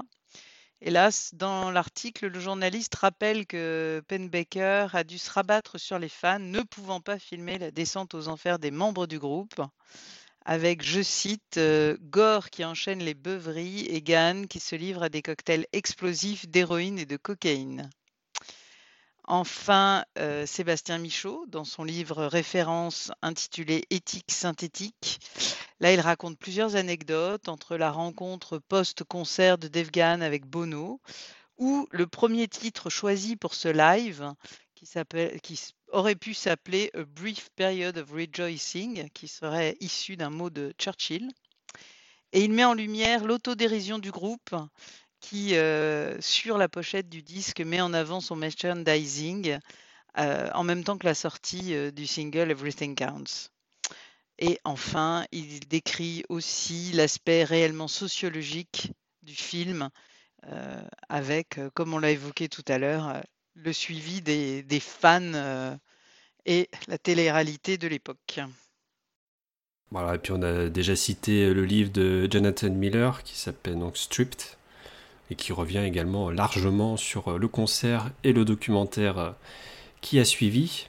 Hélas, 0.82 1.30
dans 1.34 1.70
l'article, 1.70 2.26
le 2.26 2.38
journaliste 2.38 2.94
rappelle 2.96 3.46
que 3.46 4.02
Penn 4.08 4.28
Baker 4.28 4.88
a 4.92 5.04
dû 5.04 5.16
se 5.18 5.30
rabattre 5.30 5.80
sur 5.80 5.98
les 5.98 6.10
fans, 6.10 6.38
ne 6.38 6.60
pouvant 6.60 7.00
pas 7.00 7.18
filmer 7.18 7.58
la 7.58 7.70
descente 7.70 8.14
aux 8.14 8.28
enfers 8.28 8.58
des 8.58 8.70
membres 8.70 9.06
du 9.06 9.18
groupe, 9.18 9.60
avec, 10.44 10.82
je 10.82 11.02
cite, 11.02 11.56
euh, 11.56 11.96
Gore 12.02 12.50
qui 12.50 12.64
enchaîne 12.64 13.02
les 13.02 13.14
beuveries 13.14 13.86
et 13.86 14.02
Gann 14.02 14.46
qui 14.46 14.60
se 14.60 14.76
livre 14.76 15.02
à 15.02 15.08
des 15.08 15.22
cocktails 15.22 15.66
explosifs 15.72 16.46
d'héroïne 16.46 16.98
et 16.98 17.06
de 17.06 17.16
cocaïne. 17.16 17.88
Enfin, 19.28 20.04
euh, 20.18 20.46
Sébastien 20.46 20.98
Michaud, 20.98 21.46
dans 21.48 21.64
son 21.64 21.82
livre 21.82 22.26
référence 22.26 23.10
intitulé 23.22 23.84
Éthique 23.90 24.30
synthétique, 24.30 25.18
là 25.80 25.92
il 25.92 25.98
raconte 25.98 26.38
plusieurs 26.38 26.76
anecdotes 26.76 27.48
entre 27.48 27.76
la 27.76 27.90
rencontre 27.90 28.58
post-concert 28.58 29.58
de 29.58 29.66
Devgan 29.66 30.20
avec 30.20 30.46
Bono, 30.46 31.00
ou 31.58 31.88
le 31.90 32.06
premier 32.06 32.46
titre 32.46 32.88
choisi 32.88 33.34
pour 33.34 33.54
ce 33.54 33.66
live, 33.66 34.32
qui, 34.76 34.88
qui 35.42 35.72
aurait 35.88 36.14
pu 36.14 36.32
s'appeler 36.32 36.92
A 36.94 37.02
Brief 37.02 37.48
Period 37.56 37.98
of 37.98 38.12
Rejoicing, 38.12 39.08
qui 39.10 39.26
serait 39.26 39.76
issu 39.80 40.16
d'un 40.16 40.30
mot 40.30 40.50
de 40.50 40.72
Churchill. 40.78 41.32
Et 42.32 42.44
il 42.44 42.52
met 42.52 42.64
en 42.64 42.74
lumière 42.74 43.24
l'autodérision 43.24 43.98
du 43.98 44.12
groupe 44.12 44.54
qui, 45.20 45.56
euh, 45.56 46.20
sur 46.20 46.58
la 46.58 46.68
pochette 46.68 47.08
du 47.08 47.22
disque, 47.22 47.60
met 47.60 47.80
en 47.80 47.92
avant 47.92 48.20
son 48.20 48.36
merchandising 48.36 49.58
euh, 50.18 50.50
en 50.54 50.64
même 50.64 50.84
temps 50.84 50.98
que 50.98 51.06
la 51.06 51.14
sortie 51.14 51.74
euh, 51.74 51.90
du 51.90 52.06
single 52.06 52.50
Everything 52.50 52.94
Counts. 52.94 53.50
Et 54.38 54.58
enfin, 54.64 55.26
il 55.32 55.60
décrit 55.60 56.24
aussi 56.28 56.92
l'aspect 56.92 57.44
réellement 57.44 57.88
sociologique 57.88 58.92
du 59.22 59.34
film, 59.34 59.88
avec, 61.08 61.58
comme 61.74 61.94
on 61.94 61.98
l'a 61.98 62.10
évoqué 62.10 62.48
tout 62.48 62.62
à 62.68 62.78
l'heure, 62.78 63.20
le 63.54 63.72
suivi 63.72 64.20
des, 64.20 64.80
fans 64.80 65.78
et 66.44 66.68
la 66.86 66.98
télé-réalité 66.98 67.78
de 67.78 67.88
l'époque. 67.88 68.40
Voilà, 69.90 70.16
et 70.16 70.18
puis 70.18 70.32
on 70.32 70.42
a 70.42 70.68
déjà 70.68 70.94
cité 70.94 71.52
le 71.54 71.64
livre 71.64 71.90
de 71.90 72.28
Jonathan 72.30 72.70
Miller 72.70 73.22
qui 73.22 73.38
s'appelle 73.38 73.78
donc 73.78 73.96
Stripped, 73.96 74.55
et 75.30 75.34
qui 75.34 75.52
revient 75.52 75.82
également 75.84 76.30
largement 76.30 76.96
sur 76.96 77.28
euh, 77.28 77.38
le 77.38 77.48
concert 77.48 78.10
et 78.24 78.32
le 78.32 78.44
documentaire 78.44 79.18
euh, 79.18 79.30
qui 80.00 80.18
a 80.18 80.24
suivi. 80.24 80.88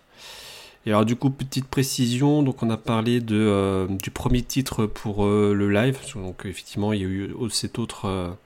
Et 0.85 0.89
alors 0.91 1.05
du 1.05 1.15
coup, 1.15 1.29
petite 1.29 1.67
précision, 1.67 2.43
donc 2.43 2.63
on 2.63 2.69
a 2.69 2.77
parlé 2.77 3.19
de, 3.19 3.35
euh, 3.35 3.88
du 3.88 4.09
premier 4.09 4.41
titre 4.41 4.85
pour 4.85 5.25
le 5.25 5.69
live, 5.69 5.97
donc 6.15 6.45
effectivement 6.45 6.93
il 6.93 7.01
y 7.01 7.03
a 7.03 7.07
eu 7.07 7.35
cet 7.49 7.77
autre, 7.77 8.38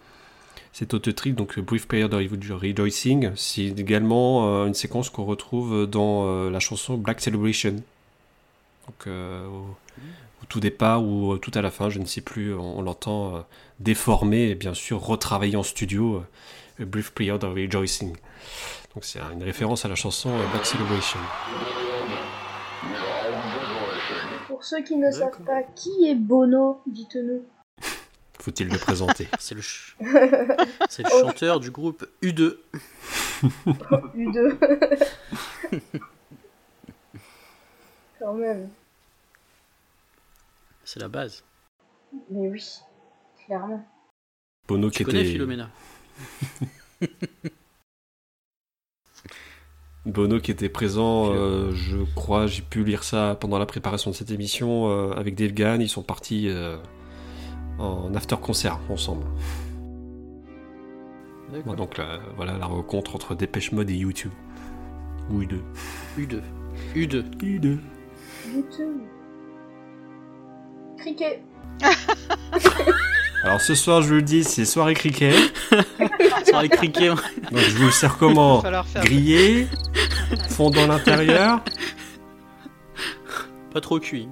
autre 0.92 1.12
trick, 1.12 1.36
donc 1.36 1.60
Brief 1.60 1.88
Period 1.88 2.12
of 2.16 2.24
Rejoicing, 2.62 3.32
c'est 3.36 3.66
également 3.66 4.66
une 4.66 4.74
séquence 4.74 5.12
qu'on 5.12 5.26
retrouve 5.26 5.86
dans 5.86 6.50
la 6.50 6.60
chanson 6.60 6.98
Black 6.98 7.22
Celebration. 7.22 7.76
Donc 8.88 9.14
au 10.42 10.46
tout 10.46 10.60
départ 10.60 11.04
ou 11.04 11.38
tout 11.38 11.52
à 11.54 11.62
la 11.62 11.72
fin, 11.72 11.90
je 11.90 12.00
ne 12.00 12.06
sais 12.06 12.22
plus, 12.22 12.54
on, 12.54 12.82
l'entend 12.82 13.36
euh, 13.36 13.42
déformé 13.80 14.50
et 14.50 14.56
bien 14.56 14.74
sûr 14.74 15.00
retravaillé 15.02 15.56
en 15.56 15.64
studio, 15.64 16.24
euh, 16.80 16.84
A 16.84 16.86
Brief 16.86 17.12
Period 17.12 17.44
of 17.44 17.54
Rejoicing. 17.54 18.16
Donc 18.94 19.06
c'est 19.06 19.20
une 19.20 19.44
référence 19.44 19.86
à 19.86 19.88
la 19.88 19.96
chanson 19.96 20.30
euh, 20.30 20.48
Black 20.52 20.66
Celebration. 20.66 21.20
Pour 24.48 24.64
ceux 24.64 24.82
qui 24.84 24.98
ne 24.98 25.12
savent 25.12 25.44
pas 25.46 25.64
qui 25.76 26.08
est 26.08 26.16
Bono, 26.16 26.82
dites-nous. 26.88 27.46
Faut-il 28.40 28.68
le 28.70 28.78
présenter? 28.78 29.28
C'est 29.40 29.56
le, 29.56 29.62
le 30.02 31.10
chanteur 31.10 31.60
du 31.60 31.70
groupe 31.70 32.06
U2. 32.24 32.58
U2. 34.16 34.58
Quand 38.20 38.34
même. 38.34 38.70
C'est 40.94 41.00
la 41.00 41.08
base. 41.08 41.46
Mais 42.30 42.50
oui, 42.50 42.62
clairement. 43.46 43.82
Bono 44.68 44.90
tu 44.90 44.98
qui 44.98 45.04
connais 45.06 45.22
était... 45.22 45.32
Philomena. 45.32 45.70
Bono 50.06 50.42
qui 50.42 50.52
était 50.52 50.68
présent, 50.68 51.32
euh, 51.32 51.72
je 51.72 52.00
crois, 52.14 52.48
j'ai 52.48 52.62
pu 52.62 52.84
lire 52.84 53.06
ça 53.06 53.38
pendant 53.40 53.58
la 53.58 53.66
préparation 53.66 54.12
de 54.12 54.16
cette 54.18 54.32
émission 54.32 54.90
euh, 54.90 55.14
avec 55.14 55.36
Dave 55.36 55.54
Gahan. 55.54 55.80
Ils 55.80 55.88
sont 55.88 56.04
partis 56.04 56.50
euh, 56.50 56.76
en 57.80 58.14
after 58.14 58.36
concert 58.36 58.78
ensemble. 58.90 59.24
Bon, 61.66 61.74
donc 61.74 61.98
la, 61.98 62.20
voilà 62.36 62.58
la 62.58 62.66
rencontre 62.66 63.16
entre 63.16 63.34
Dépêche 63.34 63.72
Mode 63.72 63.90
et 63.90 63.96
YouTube. 63.96 64.34
Ou 65.30 65.40
U2. 65.42 65.62
U2. 66.18 66.42
U2. 66.96 67.24
U2. 67.40 67.80
U2 68.50 69.02
criquet. 71.02 71.42
Alors 73.44 73.60
ce 73.60 73.74
soir, 73.74 74.02
je 74.02 74.08
vous 74.10 74.16
le 74.16 74.22
dis, 74.22 74.44
c'est 74.44 74.66
soirée 74.66 74.94
criquet. 74.94 75.34
soirée 76.48 76.70
criquet. 76.70 77.10
Je 77.52 77.78
vous 77.78 77.86
le 77.86 77.92
sers 77.92 78.18
comment 78.18 78.64
Grillé, 78.96 79.68
fondant 80.50 80.86
l'intérieur. 80.88 81.64
Pas 83.74 83.82
trop 83.82 84.00
cuit. 84.00 84.28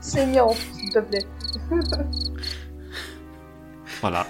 Saignant, 0.00 0.50
s'il 0.50 0.90
te 0.90 0.98
plaît. 0.98 1.24
Voilà. 4.00 4.26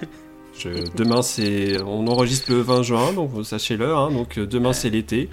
Demain, 0.94 1.22
c'est, 1.22 1.82
on 1.82 2.06
enregistre 2.06 2.52
le 2.52 2.60
20 2.60 2.82
juin, 2.82 3.12
donc 3.12 3.44
sachez-le. 3.44 3.92
Hein. 3.94 4.12
Donc 4.12 4.38
euh, 4.38 4.46
demain, 4.46 4.72
c'est 4.72 4.90
l'été. 4.90 5.28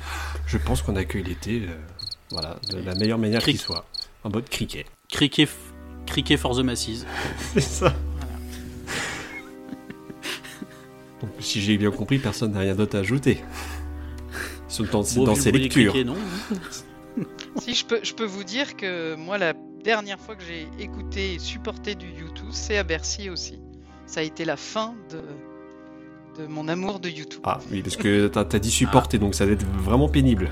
Je 0.48 0.58
pense 0.58 0.82
qu'on 0.82 0.96
accueille 0.96 1.24
l'été, 1.24 1.62
euh, 1.68 1.78
voilà, 2.32 2.56
de 2.72 2.80
la 2.80 2.96
meilleure 2.96 3.20
manière 3.20 3.44
qui 3.44 3.58
soit, 3.58 3.86
en 4.24 4.30
mode 4.30 4.50
criquet. 4.50 4.86
Cricket, 5.12 5.49
cricket 6.05 6.38
for 6.38 6.55
the 6.55 6.64
masses. 6.64 7.05
C'est 7.53 7.62
ça. 7.62 7.93
Donc, 11.22 11.32
si 11.39 11.62
j'ai 11.62 11.78
bien 11.78 11.91
compris, 11.91 12.20
personne 12.20 12.53
n'a 12.53 12.60
rien 12.60 12.76
d'autre 12.76 12.95
à 12.97 12.99
ajouter. 13.01 13.41
Sur 14.68 14.84
le 14.84 14.89
temps 14.89 15.03
Bon, 15.16 15.24
dans 15.24 15.36
ses 15.36 15.51
lectures. 15.51 15.93
non. 16.05 16.16
Si 17.60 17.74
je 17.74 17.86
peux, 17.86 17.99
je 18.03 18.14
peux 18.14 18.24
vous 18.26 18.43
dire 18.45 18.78
que 18.78 19.16
moi, 19.16 19.38
la 19.38 19.53
dernière 19.84 20.20
fois 20.20 20.36
que 20.36 20.43
j'ai 20.43 20.68
écouté 20.82 21.34
et 21.34 21.39
supporté 21.39 21.95
du 21.95 22.05
YouTube, 22.07 22.49
c'est 22.51 22.78
à 22.78 22.84
Bercy 22.84 23.30
aussi. 23.30 23.60
Ça 24.05 24.22
a 24.22 24.24
été 24.24 24.45
la 24.45 24.55
fin 24.55 24.93
de, 25.12 26.41
de 26.41 26.47
mon 26.47 26.68
amour 26.70 26.99
de 26.99 27.10
YouTube. 27.10 27.41
Ah 27.43 27.60
oui, 27.72 27.82
parce 27.82 27.97
que 27.97 28.28
t'as 28.28 28.41
as 28.41 28.60
dit 28.60 28.72
supporter, 28.72 29.18
donc 29.18 29.36
ça 29.36 29.45
va 29.45 29.51
être 29.53 29.66
vraiment 29.80 30.07
pénible. 30.07 30.49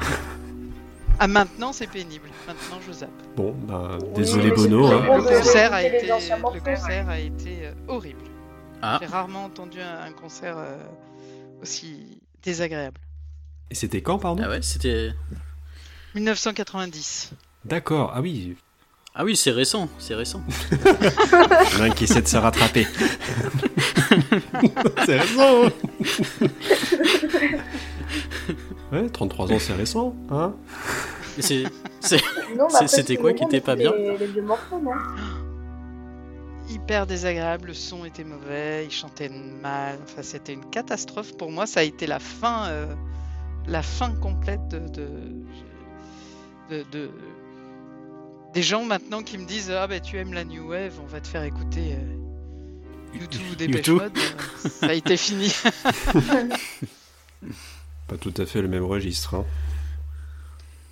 Ah, 1.20 1.28
maintenant, 1.28 1.74
c'est 1.74 1.88
pénible. 1.88 2.30
Maintenant, 2.46 2.78
je 2.88 2.92
zappe. 2.92 3.10
Bon, 3.36 3.54
bah, 3.68 3.98
désolé 4.16 4.52
Bono. 4.52 4.86
hein. 4.88 5.18
Le 5.18 5.24
concert 5.24 5.74
a 5.74 5.84
été, 5.84 6.12
anciens 6.12 6.36
le 6.38 6.42
morceaux. 6.44 6.60
concert 6.64 7.10
a 7.10 7.20
été 7.20 7.66
euh, 7.66 7.72
horrible. 7.88 8.22
Ah, 8.82 9.00
J'ai 9.02 9.08
rarement 9.08 9.46
entendu 9.46 9.80
un, 9.82 10.02
un 10.04 10.12
concert 10.12 10.56
euh, 10.58 10.78
aussi 11.62 12.20
désagréable. 12.44 13.00
Et 13.72 13.76
c'était 13.76 14.02
quand, 14.02 14.20
pardon 14.20 14.44
ah 14.46 14.50
ouais, 14.50 14.62
c'était. 14.62 15.12
1990. 16.16 17.32
D'accord, 17.66 18.12
ah 18.16 18.22
oui, 18.22 18.56
Ah 19.16 19.26
oui, 19.26 19.36
c'est 19.36 19.52
récent, 19.52 19.90
c'est 19.98 20.14
récent. 20.16 20.42
il 20.72 20.78
y 20.78 21.80
en 21.80 21.82
a 21.82 21.86
un 21.86 21.90
qui 21.90 22.04
essaie 22.06 22.22
de 22.22 22.28
se 22.28 22.38
rattraper. 22.38 22.88
c'est 25.06 25.20
récent 25.20 25.66
hein. 25.66 25.72
Ouais, 29.02 29.10
33 29.10 29.52
ans, 29.54 29.60
c'est 29.60 29.74
récent, 29.74 30.16
hein 30.30 30.54
c'était 32.88 33.16
quoi 33.18 33.34
qui 33.34 33.44
était 33.44 33.62
pas 33.62 33.76
bien 33.76 33.94
les, 33.96 34.18
les 34.18 34.26
vieux 34.28 34.42
morceaux, 34.42 34.80
non? 34.82 34.92
Hyper 36.70 37.06
désagréable, 37.08 37.68
le 37.68 37.74
son 37.74 38.06
était 38.06 38.24
mauvais, 38.24 38.86
il 38.86 38.92
chantait 38.92 39.30
mal. 39.30 39.98
Enfin, 40.04 40.22
c'était 40.24 40.54
une 40.54 40.66
catastrophe 40.70 41.38
pour 41.38 41.52
moi. 41.52 41.66
Ça 41.68 41.80
a 41.82 41.84
été 41.84 42.08
la 42.08 42.20
fin, 42.20 42.66
euh, 42.68 42.86
la 43.68 43.82
fin 43.82 44.12
complète 44.16 44.68
de, 44.70 44.80
de, 44.80 45.08
de- 46.72 46.86
de- 46.92 47.10
des 48.54 48.64
gens 48.64 48.84
maintenant 48.84 49.22
qui 49.22 49.38
me 49.38 49.46
disent 49.46 49.70
ah 49.72 49.88
ben 49.88 50.02
tu 50.02 50.18
aimes 50.18 50.34
la 50.34 50.44
new 50.44 50.70
wave, 50.70 50.94
on 51.04 51.08
va 51.08 51.22
te 51.22 51.28
faire 51.28 51.44
écouter 51.44 51.94
euh, 51.94 53.18
YouTube 53.20 53.56
Dépêche 53.58 53.88
YouTube. 53.88 54.02
Mode, 54.02 54.18
euh, 54.18 54.70
ça 54.70 54.88
a 54.88 54.94
été 54.94 55.16
fini. 55.18 55.54
Pas 58.08 58.18
tout 58.18 58.34
à 58.38 58.46
fait 58.46 58.62
le 58.62 58.68
même 58.68 58.84
registre. 58.86 59.36
hein. 59.36 59.46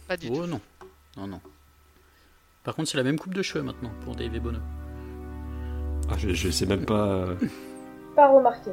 Pas 0.07 0.17
du 0.17 0.27
Oh 0.31 0.35
tout. 0.41 0.47
non. 0.47 0.59
Non, 1.17 1.27
non. 1.27 1.39
Par 2.63 2.75
contre, 2.75 2.89
c'est 2.89 2.97
la 2.97 3.03
même 3.03 3.17
coupe 3.19 3.33
de 3.33 3.41
cheveux 3.41 3.63
maintenant 3.63 3.91
pour 4.03 4.15
Dave 4.15 4.35
et 4.35 4.39
Bono. 4.39 4.59
Ah, 6.09 6.15
je, 6.17 6.29
je 6.29 6.49
sais 6.49 6.65
même 6.65 6.85
pas. 6.85 7.05
euh, 7.07 7.35
Pas 8.15 8.27
remarqué. 8.29 8.71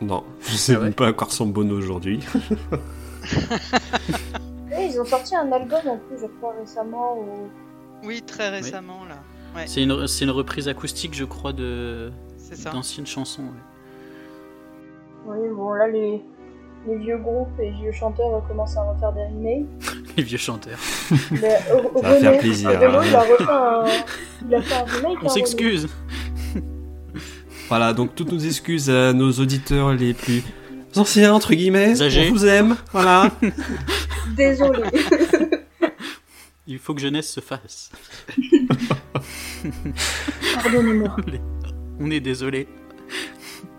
Non, 0.00 0.24
je 0.40 0.54
sais 0.56 0.74
Ah 0.74 0.78
ouais 0.78 0.84
même 0.86 0.94
pas 0.94 1.08
à 1.08 1.12
quoi 1.12 1.26
ressemble 1.26 1.52
Bono 1.52 1.76
aujourd'hui. 1.76 2.20
Ils 4.80 5.00
ont 5.00 5.04
sorti 5.04 5.34
un 5.34 5.50
album 5.50 5.80
en 5.88 5.98
plus, 5.98 6.18
je 6.20 6.26
crois, 6.38 6.54
récemment. 6.58 7.18
Oui, 8.04 8.22
très 8.22 8.48
récemment, 8.50 9.04
là. 9.06 9.18
Ouais, 9.56 9.66
C'est 9.66 9.82
une, 9.82 10.06
c'est 10.06 10.24
une 10.24 10.30
reprise 10.30 10.68
acoustique, 10.68 11.14
je 11.14 11.24
crois, 11.24 11.52
de 11.52 12.12
c'est 12.36 12.54
ça. 12.56 12.70
d'anciennes 12.70 13.06
chansons. 13.06 13.42
ouais. 13.42 13.48
Oui, 15.26 15.48
bon, 15.54 15.72
là, 15.72 15.88
les, 15.88 16.22
les 16.88 16.96
vieux 16.96 17.18
groupes 17.18 17.58
et 17.60 17.70
vieux 17.70 17.92
chanteurs 17.92 18.42
commencent 18.48 18.76
à 18.76 18.82
refaire 18.82 19.12
des 19.12 19.24
remakes. 19.24 19.66
Les 20.16 20.24
vieux 20.24 20.38
chanteurs. 20.38 20.78
Mais, 21.30 21.58
Ça 22.00 22.02
va 22.02 22.14
faire 22.16 22.38
plaisir, 22.38 22.70
René, 22.70 22.86
hein. 22.86 23.02
il 23.06 23.14
a 23.14 23.20
refait 23.20 23.44
un, 23.48 23.84
il 24.48 24.54
a 24.54 24.62
fait 24.62 24.74
un 24.74 24.84
remake. 24.84 25.18
On 25.22 25.26
hein, 25.26 25.28
s'excuse. 25.28 25.88
Voilà, 27.68 27.92
donc 27.92 28.14
toutes 28.14 28.32
nos 28.32 28.38
excuses 28.38 28.88
à 28.88 29.12
nos 29.12 29.30
auditeurs 29.30 29.92
les 29.92 30.14
plus 30.14 30.42
anciens, 30.96 31.34
entre 31.34 31.52
guillemets. 31.52 32.00
Âgés. 32.00 32.28
On 32.30 32.32
vous 32.32 32.46
aime, 32.46 32.76
voilà. 32.92 33.30
Désolé. 34.34 34.84
Il 36.66 36.78
faut 36.78 36.94
que 36.94 37.00
jeunesse 37.02 37.30
se 37.30 37.40
fasse. 37.40 37.90
Pardonnez-moi. 40.54 41.14
On 42.00 42.10
est 42.10 42.20
désolé. 42.20 42.68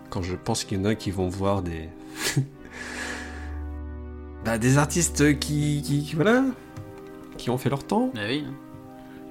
Quand 0.08 0.22
je 0.22 0.36
pense 0.36 0.62
qu'il 0.62 0.78
y 0.78 0.80
en 0.80 0.84
a 0.84 0.94
qui 0.94 1.10
vont 1.10 1.28
voir 1.28 1.62
des. 1.62 1.88
Bah, 4.50 4.58
des 4.58 4.78
artistes 4.78 5.38
qui, 5.38 5.80
qui. 5.80 6.12
Voilà. 6.16 6.42
Qui 7.38 7.50
ont 7.50 7.58
fait 7.58 7.70
leur 7.70 7.84
temps. 7.84 8.10
Ah 8.16 8.20
oui. 8.26 8.44
hein. 8.48 8.52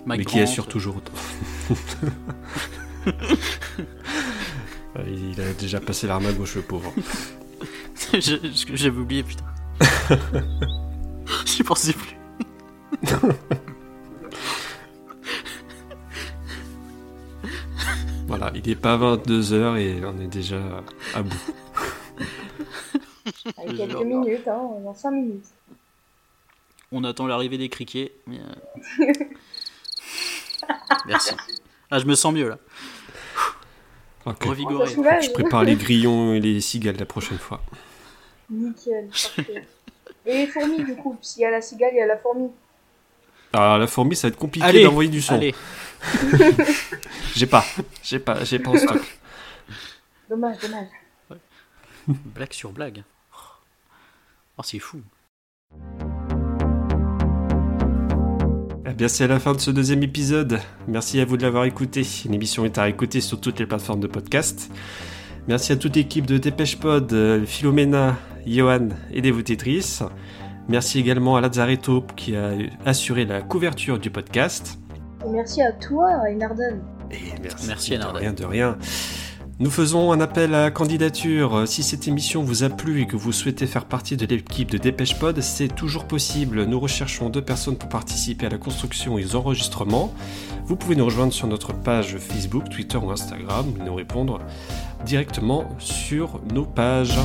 Mais 0.05 0.23
qui 0.23 0.39
assurent 0.39 0.67
toujours 0.67 0.95
autant. 0.97 1.11
Ouais, 4.95 5.05
Il 5.07 5.39
a 5.39 5.53
déjà 5.53 5.79
passé 5.79 6.07
l'arme 6.07 6.25
à 6.25 6.31
gauche, 6.31 6.55
le 6.55 6.61
pauvre. 6.63 6.91
J'avais 8.73 8.97
oublié, 8.97 9.23
putain. 9.23 9.43
J'y 11.45 11.61
pensais 11.63 11.93
plus. 11.93 12.17
Voilà, 18.27 18.51
il 18.55 18.67
est 18.69 18.75
pas 18.75 18.97
22h 18.97 19.77
et 19.77 20.01
on 20.05 20.19
est 20.19 20.27
déjà 20.27 20.59
à 21.15 21.21
bout. 21.23 21.35
Avec 23.57 23.77
quelques 23.77 24.01
minutes, 24.01 24.47
hein, 24.47 24.69
dans 24.83 24.93
5 24.93 25.11
minutes. 25.11 25.45
On 26.91 27.03
attend 27.03 27.27
l'arrivée 27.27 27.57
des 27.57 27.69
criquets. 27.69 28.13
mais, 28.27 28.39
euh, 28.39 29.13
Merci. 31.07 31.35
Ah, 31.91 31.99
je 31.99 32.05
me 32.05 32.15
sens 32.15 32.33
mieux 32.33 32.49
là. 32.49 32.57
Revigoré. 34.25 34.87
Je 34.87 35.31
prépare 35.31 35.63
les 35.63 35.75
grillons 35.75 36.33
et 36.33 36.39
les 36.39 36.61
cigales 36.61 36.97
la 36.97 37.05
prochaine 37.05 37.37
fois. 37.37 37.61
Nickel, 38.49 39.07
parfait. 39.07 39.65
Et 40.25 40.33
les 40.33 40.47
fourmis, 40.47 40.83
du 40.83 40.95
coup, 40.95 41.17
s'il 41.21 41.41
y 41.41 41.45
a 41.45 41.51
la 41.51 41.61
cigale, 41.61 41.91
il 41.93 41.97
y 41.97 42.01
a 42.01 42.05
la 42.07 42.17
fourmi. 42.17 42.49
Alors 43.53 43.77
la 43.79 43.87
fourmi, 43.87 44.15
ça 44.15 44.27
va 44.27 44.33
être 44.33 44.39
compliqué 44.39 44.83
d'envoyer 44.83 45.09
du 45.09 45.21
son. 45.21 45.35
allez. 45.35 45.55
J'ai 47.35 47.45
pas, 47.45 47.65
j'ai 48.03 48.19
pas, 48.19 48.43
j'ai 48.43 48.59
pas 48.59 48.71
en 48.71 48.77
stock. 48.77 49.01
Dommage, 50.29 50.59
dommage. 50.59 50.87
Blague 52.07 52.53
sur 52.53 52.71
blague. 52.71 53.03
Oh, 54.59 54.61
c'est 54.63 54.79
fou. 54.79 54.97
Eh 58.85 58.93
bien, 58.93 59.07
c'est 59.07 59.25
la 59.27 59.39
fin 59.39 59.53
de 59.53 59.59
ce 59.59 59.71
deuxième 59.71 60.03
épisode. 60.03 60.59
Merci 60.89 61.21
à 61.21 61.25
vous 61.25 61.37
de 61.37 61.43
l'avoir 61.43 61.63
écouté. 61.63 62.05
L'émission 62.29 62.65
est 62.65 62.77
à 62.77 62.83
réécouter 62.83 63.21
sur 63.21 63.39
toutes 63.39 63.57
les 63.59 63.65
plateformes 63.65 64.01
de 64.01 64.07
podcast. 64.07 64.69
Merci 65.47 65.71
à 65.71 65.77
toute 65.77 65.95
l'équipe 65.95 66.25
de 66.25 66.37
Dépêche 66.37 66.77
Pod, 66.77 67.13
euh, 67.13 67.45
Philomena, 67.45 68.17
Johan 68.45 68.89
et 69.11 69.21
Devo 69.21 69.41
Tetris. 69.41 69.99
Merci 70.67 70.99
également 70.99 71.37
à 71.37 71.41
Lazzaretto 71.41 72.01
qui 72.17 72.35
a 72.35 72.51
assuré 72.85 73.23
la 73.23 73.41
couverture 73.41 73.97
du 73.97 74.09
podcast. 74.09 74.77
Et 75.25 75.29
merci 75.29 75.61
à 75.61 75.71
toi, 75.71 76.29
Einarden. 76.29 76.81
Et 77.11 77.17
merci, 77.41 77.67
Merci, 77.67 77.91
de 77.91 77.95
Enarden. 77.95 78.19
rien, 78.21 78.33
de 78.33 78.43
rien. 78.43 78.77
Nous 79.61 79.69
faisons 79.69 80.13
un 80.13 80.21
appel 80.21 80.55
à 80.55 80.71
candidature. 80.71 81.67
Si 81.67 81.83
cette 81.83 82.07
émission 82.07 82.43
vous 82.43 82.63
a 82.63 82.69
plu 82.69 83.01
et 83.01 83.05
que 83.05 83.17
vous 83.17 83.33
souhaitez 83.33 83.67
faire 83.67 83.83
partie 83.83 84.15
de 84.15 84.25
l'équipe 84.25 84.71
de 84.71 84.77
Dépêche 84.77 85.19
Pod, 85.19 85.41
c'est 85.41 85.67
toujours 85.67 86.05
possible. 86.05 86.63
Nous 86.63 86.79
recherchons 86.79 87.29
deux 87.29 87.41
personnes 87.41 87.75
pour 87.75 87.89
participer 87.89 88.45
à 88.45 88.49
la 88.49 88.57
construction 88.57 89.17
et 89.17 89.25
aux 89.25 89.35
enregistrements. 89.35 90.13
Vous 90.63 90.77
pouvez 90.77 90.95
nous 90.95 91.03
rejoindre 91.03 91.33
sur 91.33 91.47
notre 91.47 91.73
page 91.73 92.15
Facebook, 92.19 92.69
Twitter 92.69 92.97
ou 92.97 93.11
Instagram 93.11 93.65
et 93.81 93.83
nous 93.83 93.95
répondre 93.95 94.39
directement 95.05 95.67
sur 95.77 96.39
nos 96.53 96.65
pages. 96.65 97.19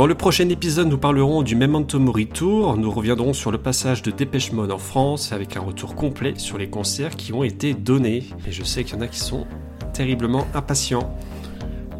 Dans 0.00 0.06
le 0.06 0.14
prochain 0.14 0.48
épisode, 0.48 0.88
nous 0.88 0.96
parlerons 0.96 1.42
du 1.42 1.54
Memento 1.56 1.98
Mori 1.98 2.26
Tour. 2.26 2.78
Nous 2.78 2.90
reviendrons 2.90 3.34
sur 3.34 3.50
le 3.50 3.58
passage 3.58 4.00
de 4.00 4.10
Dépêche 4.10 4.50
Mode 4.50 4.72
en 4.72 4.78
France 4.78 5.30
avec 5.30 5.58
un 5.58 5.60
retour 5.60 5.94
complet 5.94 6.32
sur 6.38 6.56
les 6.56 6.70
concerts 6.70 7.16
qui 7.16 7.34
ont 7.34 7.44
été 7.44 7.74
donnés. 7.74 8.24
Et 8.48 8.50
je 8.50 8.64
sais 8.64 8.82
qu'il 8.82 8.94
y 8.94 8.98
en 8.98 9.02
a 9.02 9.08
qui 9.08 9.18
sont 9.18 9.46
terriblement 9.92 10.46
impatients. 10.54 11.14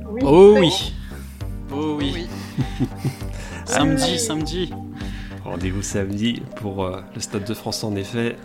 Oui, 0.09 0.23
Oh 0.25 0.57
oui. 0.59 0.95
Oh 1.75 1.97
oui. 1.99 2.13
Oui. 2.15 2.89
Samedi, 3.67 4.19
samedi. 4.19 4.73
Rendez-vous 5.45 5.83
samedi 5.83 6.41
pour 6.57 6.87
euh, 6.87 7.03
le 7.15 7.21
Stade 7.21 7.45
de 7.45 7.53
France 7.53 7.85
en 7.85 7.95
effet. 7.97 8.37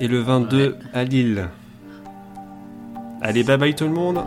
Et 0.00 0.08
le 0.08 0.18
22 0.18 0.78
à 0.92 1.04
Lille. 1.04 1.48
Allez, 3.22 3.44
bye 3.44 3.56
bye 3.56 3.76
tout 3.76 3.84
le 3.84 3.92
monde 3.92 4.18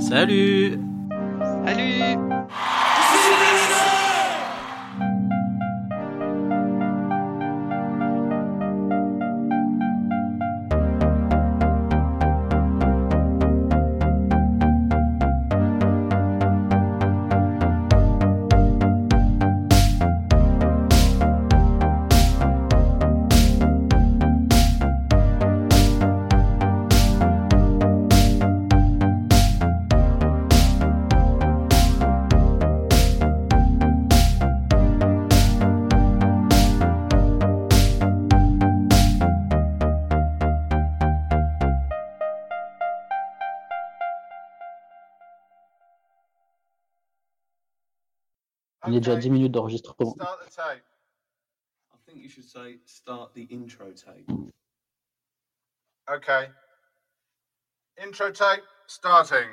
Salut. 0.00 0.80
Salut 1.64 2.18
déjà 49.00 49.16
10 49.16 49.30
minutes 49.30 49.52
d'enregistrement. 49.52 50.14
Start 50.14 50.40
the 50.44 50.50
tape. 50.50 50.84
I 51.92 51.96
think 52.06 52.22
you 52.22 52.28
should 52.28 52.48
say 52.48 52.78
start 52.86 53.34
the 53.34 53.42
intro 53.50 53.92
tape. 53.92 54.30
Okay. 56.08 56.48
Intro 58.02 58.30
tape 58.30 58.62
starting. 58.86 59.48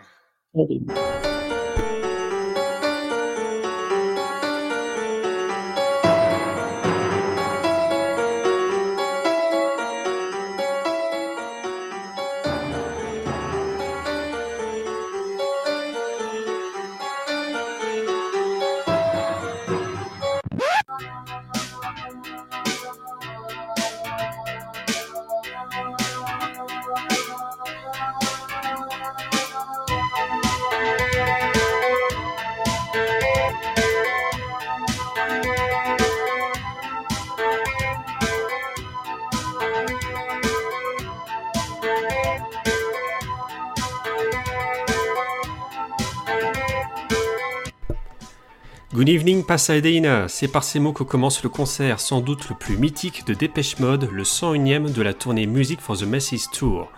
C'est 50.30 50.48
par 50.48 50.64
ces 50.64 50.80
mots 50.80 50.94
que 50.94 51.04
commence 51.04 51.44
le 51.44 51.50
concert 51.50 52.00
sans 52.00 52.22
doute 52.22 52.48
le 52.48 52.56
plus 52.56 52.78
mythique 52.78 53.26
de 53.26 53.34
Dépêche 53.34 53.78
Mode, 53.78 54.08
le 54.10 54.24
101ème 54.24 54.94
de 54.94 55.02
la 55.02 55.14
tournée 55.14 55.48
Music 55.48 55.82
for 55.82 55.98
the 55.98 56.04
Masses 56.04 56.50
Tour. 56.54 56.90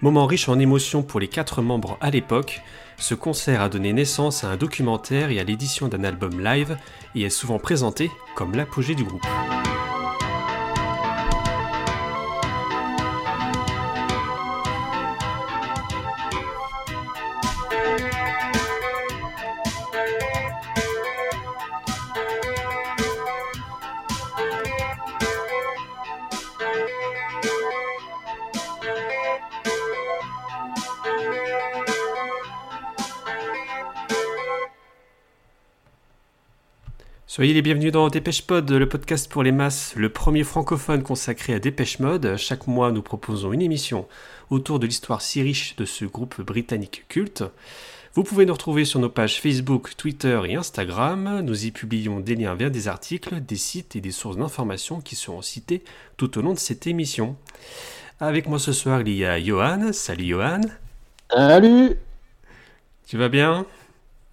Moment 0.00 0.26
riche 0.26 0.48
en 0.48 0.60
émotions 0.60 1.02
pour 1.02 1.18
les 1.18 1.26
quatre 1.26 1.60
membres 1.60 1.98
à 2.00 2.10
l'époque, 2.10 2.60
ce 2.98 3.16
concert 3.16 3.62
a 3.62 3.68
donné 3.68 3.92
naissance 3.92 4.44
à 4.44 4.50
un 4.50 4.56
documentaire 4.56 5.30
et 5.30 5.40
à 5.40 5.44
l'édition 5.44 5.88
d'un 5.88 6.04
album 6.04 6.40
live 6.40 6.78
et 7.16 7.22
est 7.22 7.30
souvent 7.30 7.58
présenté 7.58 8.12
comme 8.36 8.54
l'apogée 8.54 8.94
du 8.94 9.02
groupe. 9.02 9.26
Soyez 37.34 37.54
les 37.54 37.62
bienvenus 37.62 37.92
dans 37.92 38.10
Dépêche 38.10 38.42
Pod, 38.42 38.70
le 38.70 38.86
podcast 38.86 39.26
pour 39.32 39.42
les 39.42 39.52
masses, 39.52 39.94
le 39.96 40.10
premier 40.10 40.44
francophone 40.44 41.02
consacré 41.02 41.54
à 41.54 41.58
Dépêche 41.58 41.98
Mode. 41.98 42.36
Chaque 42.36 42.66
mois, 42.66 42.92
nous 42.92 43.00
proposons 43.00 43.54
une 43.54 43.62
émission 43.62 44.06
autour 44.50 44.78
de 44.78 44.86
l'histoire 44.86 45.22
si 45.22 45.40
riche 45.40 45.74
de 45.76 45.86
ce 45.86 46.04
groupe 46.04 46.42
britannique 46.42 47.06
culte. 47.08 47.42
Vous 48.12 48.22
pouvez 48.22 48.44
nous 48.44 48.52
retrouver 48.52 48.84
sur 48.84 49.00
nos 49.00 49.08
pages 49.08 49.40
Facebook, 49.40 49.96
Twitter 49.96 50.42
et 50.46 50.56
Instagram. 50.56 51.40
Nous 51.40 51.64
y 51.64 51.70
publions 51.70 52.20
des 52.20 52.34
liens 52.34 52.54
vers 52.54 52.70
des 52.70 52.86
articles, 52.86 53.40
des 53.40 53.56
sites 53.56 53.96
et 53.96 54.02
des 54.02 54.12
sources 54.12 54.36
d'informations 54.36 55.00
qui 55.00 55.16
seront 55.16 55.40
cités 55.40 55.84
tout 56.18 56.36
au 56.36 56.42
long 56.42 56.52
de 56.52 56.58
cette 56.58 56.86
émission. 56.86 57.36
Avec 58.20 58.46
moi 58.46 58.58
ce 58.58 58.74
soir, 58.74 59.00
il 59.00 59.08
y 59.08 59.24
a 59.24 59.42
Johan. 59.42 59.94
Salut 59.94 60.26
Johan. 60.26 60.60
Salut 61.30 61.96
Tu 63.06 63.16
vas 63.16 63.30
bien? 63.30 63.64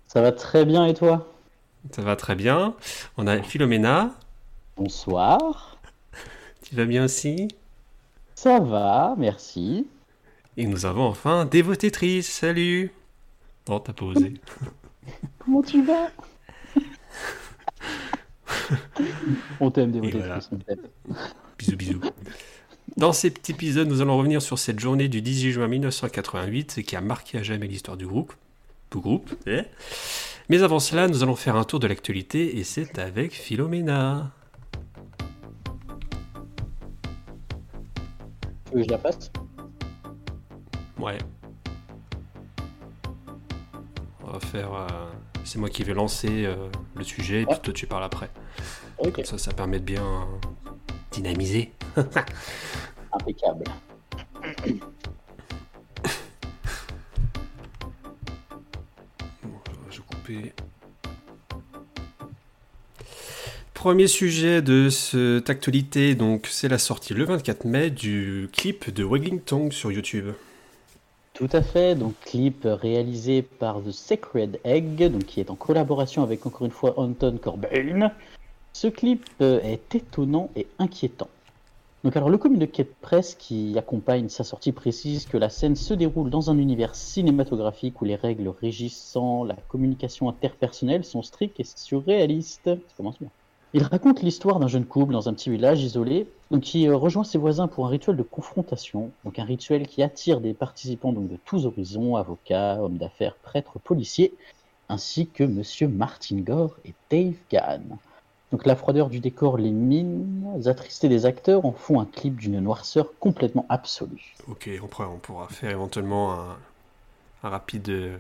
Ça 0.06 0.22
va 0.22 0.34
très 0.34 0.66
bien 0.66 0.86
et 0.86 0.94
toi? 0.94 1.39
Ça 1.92 2.02
va 2.02 2.16
très 2.16 2.36
bien. 2.36 2.76
On 3.18 3.28
a 3.28 3.42
Philomena. 3.42 4.12
Bonsoir. 4.78 5.78
Tu 6.64 6.76
vas 6.76 6.86
bien 6.86 7.06
aussi? 7.06 7.48
Ça 8.36 8.60
va, 8.60 9.16
merci. 9.18 9.88
Et 10.58 10.66
nous 10.66 10.86
avons 10.86 11.06
enfin 11.06 11.46
Dévotétrice. 11.46 12.30
Salut. 12.30 12.92
Oh, 13.70 13.80
t'as 13.80 13.94
pas 13.94 14.06
osé. 14.06 14.34
Comment 15.40 15.62
tu 15.62 15.84
vas? 15.84 16.10
On 19.60 19.72
t'aime, 19.72 19.92
Dévotétrice. 19.92 20.50
Bisous, 21.58 21.76
bisous. 21.76 22.02
Dans 22.96 23.14
cet 23.14 23.50
épisode, 23.50 23.88
nous 23.88 24.02
allons 24.02 24.18
revenir 24.18 24.42
sur 24.42 24.60
cette 24.60 24.80
journée 24.80 25.10
du 25.10 25.22
18 25.22 25.52
juin 25.52 25.68
1988 25.68 26.84
qui 26.84 26.96
a 26.96 27.02
marqué 27.02 27.38
à 27.38 27.44
jamais 27.44 27.68
l'histoire 27.68 27.98
du 27.98 28.08
groupe. 28.08 28.34
Du 28.92 29.00
groupe. 29.00 29.30
Eh? 29.46 29.64
Mais 30.50 30.64
avant 30.64 30.80
cela, 30.80 31.08
nous 31.08 31.22
allons 31.24 31.36
faire 31.36 31.56
un 31.56 31.64
tour 31.64 31.80
de 31.80 31.88
l'actualité 31.88 32.58
et 32.58 32.64
c'est 32.64 32.98
avec 33.00 33.34
Philomena. 33.34 34.32
Tu 38.66 38.74
veux 38.76 38.82
que 38.82 38.84
je 38.84 38.90
la 38.92 38.98
passe 38.98 39.32
Ouais. 41.00 41.18
On 44.24 44.32
va 44.32 44.40
faire. 44.40 44.74
euh, 44.74 44.88
C'est 45.44 45.58
moi 45.60 45.70
qui 45.70 45.84
vais 45.84 45.94
lancer 45.94 46.46
euh, 46.46 46.70
le 46.96 47.04
sujet 47.04 47.42
et 47.44 47.46
puis 47.46 47.60
toi 47.60 47.74
tu 47.74 47.88
parles 47.88 48.04
après. 48.04 48.30
Comme 49.14 49.24
ça, 49.24 49.38
ça 49.38 49.54
permet 49.54 49.80
de 49.80 49.86
bien 49.86 50.28
dynamiser. 51.12 51.72
impeccable. 53.14 53.64
Premier 63.74 64.08
sujet 64.08 64.62
de 64.62 64.90
cette 64.90 65.50
actualité, 65.50 66.14
donc 66.14 66.48
c'est 66.48 66.68
la 66.68 66.78
sortie 66.78 67.14
le 67.14 67.24
24 67.24 67.64
mai 67.64 67.90
du 67.90 68.50
clip 68.52 68.94
de 68.94 69.04
Waggling 69.06 69.40
Tongue 69.40 69.72
sur 69.72 69.92
YouTube. 69.92 70.34
Tout 71.34 71.48
à 71.54 71.62
fait, 71.62 71.96
donc 71.96 72.14
clip 72.26 72.64
réalisé 72.66 73.42
par 73.42 73.82
The 73.82 73.92
Sacred 73.92 74.60
Egg, 74.66 75.10
donc 75.10 75.24
qui 75.24 75.40
est 75.40 75.50
en 75.50 75.56
collaboration 75.56 76.24
avec 76.24 76.46
encore 76.46 76.66
une 76.66 76.74
fois 76.74 77.00
Anton 77.00 77.40
Corbijn. 77.42 78.12
Ce 78.74 78.88
clip 78.88 79.26
est 79.40 79.96
étonnant 79.96 80.50
et 80.58 80.68
inquiétant. 80.78 81.30
Donc 82.06 82.16
alors 82.16 82.30
le 82.30 82.38
communiqué 82.38 82.84
de 82.84 82.94
presse 83.02 83.36
qui 83.36 83.78
accompagne 83.78 84.30
sa 84.30 84.46
sortie 84.46 84.72
précise 84.72 85.26
que 85.26 85.36
la 85.36 85.50
scène 85.50 85.76
se 85.76 85.94
déroule 85.94 86.30
dans 86.30 86.50
un 86.50 86.58
univers 86.58 86.96
cinématographique 86.96 88.02
où 88.02 88.06
les 88.06 88.16
règles 88.16 88.48
régissant 88.48 89.44
la 89.44 89.56
communication 89.68 90.30
interpersonnelle 90.30 91.04
sont 91.04 91.22
strictes 91.22 91.60
et 91.60 91.66
surréalistes. 91.66 92.70
Ça 92.70 92.94
commence 92.96 93.20
bien. 93.20 93.30
Il 93.74 93.84
raconte 93.84 94.24
l'histoire 94.24 94.60
d'un 94.60 94.68
jeune 94.68 94.86
couple 94.86 95.12
dans 95.12 95.28
un 95.28 95.34
petit 95.34 95.50
village 95.50 95.84
isolé 95.84 96.28
qui 96.62 96.88
euh, 96.88 96.96
rejoint 96.96 97.24
ses 97.24 97.38
voisins 97.38 97.68
pour 97.68 97.86
un 97.86 97.90
rituel 97.90 98.16
de 98.16 98.24
confrontation, 98.24 99.12
donc 99.26 99.38
un 99.38 99.44
rituel 99.44 99.86
qui 99.86 100.02
attire 100.02 100.40
des 100.42 100.56
participants 100.56 101.14
donc 101.14 101.28
de 101.30 101.38
tous 101.46 101.68
horizons, 101.68 102.16
avocats, 102.16 102.82
hommes 102.82 102.98
d'affaires, 102.98 103.36
prêtres, 103.36 103.78
policiers, 103.78 104.34
ainsi 104.88 105.28
que 105.28 105.44
Monsieur 105.44 105.88
Martin 105.88 106.38
Gore 106.38 106.78
et 106.84 106.94
Dave 107.12 107.36
Gahan. 107.52 108.00
Donc 108.52 108.66
la 108.66 108.76
froideur 108.76 109.10
du 109.10 109.20
décor, 109.20 109.58
les 109.58 109.70
mines 109.72 110.44
attristées 110.66 111.08
des 111.08 111.26
acteurs 111.26 111.66
en 111.66 111.72
font 111.72 112.00
un 112.00 112.06
clip 112.06 112.36
d'une 112.38 112.60
noirceur 112.60 113.14
complètement 113.20 113.66
absolue. 113.70 114.36
Ok, 114.48 114.70
on 114.84 114.88
pourra, 114.88 115.10
on 115.10 115.18
pourra 115.20 115.48
faire 115.50 115.70
éventuellement 115.72 116.34
un, 116.34 116.58
un 117.44 117.50
rapide 117.50 117.90
euh, 117.90 118.18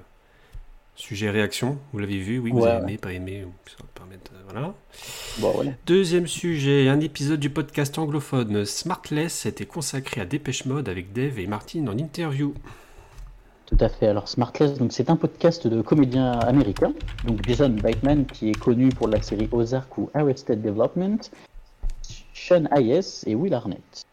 sujet 0.95 1.31
réaction. 1.31 1.77
Vous 1.93 1.99
l'avez 1.99 2.19
vu, 2.19 2.37
oui, 2.37 2.51
vous 2.51 2.59
Ouais, 2.59 2.67
avez 2.69 2.77
ouais. 2.77 2.83
aimé, 2.83 2.97
pas 2.99 3.13
aimé, 3.13 3.43
ça 3.67 3.77
va 3.79 3.85
permettre, 3.95 4.31
euh, 4.35 4.41
voilà. 4.51 4.73
Bon 5.39 5.51
voilà. 5.51 5.71
Deuxième 5.87 6.27
sujet, 6.27 6.89
un 6.89 6.99
épisode 6.99 7.39
du 7.39 7.49
podcast 7.49 7.97
anglophone 7.97 8.65
Smartless 8.65 9.47
était 9.47 9.65
consacré 9.65 10.21
à 10.21 10.25
Dépêche 10.25 10.65
Mode 10.65 10.89
avec 10.89 11.11
Dave 11.11 11.39
et 11.39 11.47
Martin 11.47 11.87
en 11.87 11.97
interview. 11.97 12.53
Tout 13.69 13.77
à 13.81 13.89
fait. 13.89 14.07
Alors 14.07 14.27
Smartless, 14.27 14.79
donc 14.79 14.91
c'est 14.91 15.11
un 15.11 15.15
podcast 15.15 15.67
de 15.67 15.83
comédiens 15.83 16.31
américains, 16.31 16.91
donc 17.27 17.47
Jason 17.47 17.69
Bateman 17.69 18.25
qui 18.25 18.49
est 18.49 18.59
connu 18.59 18.89
pour 18.89 19.07
la 19.07 19.21
série 19.21 19.47
Ozark 19.51 19.95
ou 19.99 20.09
Arrested 20.15 20.59
Development, 20.59 21.19
Sean 22.33 22.65
Hayes 22.75 23.25
et 23.27 23.35
Will 23.35 23.53
Arnett. 23.53 24.07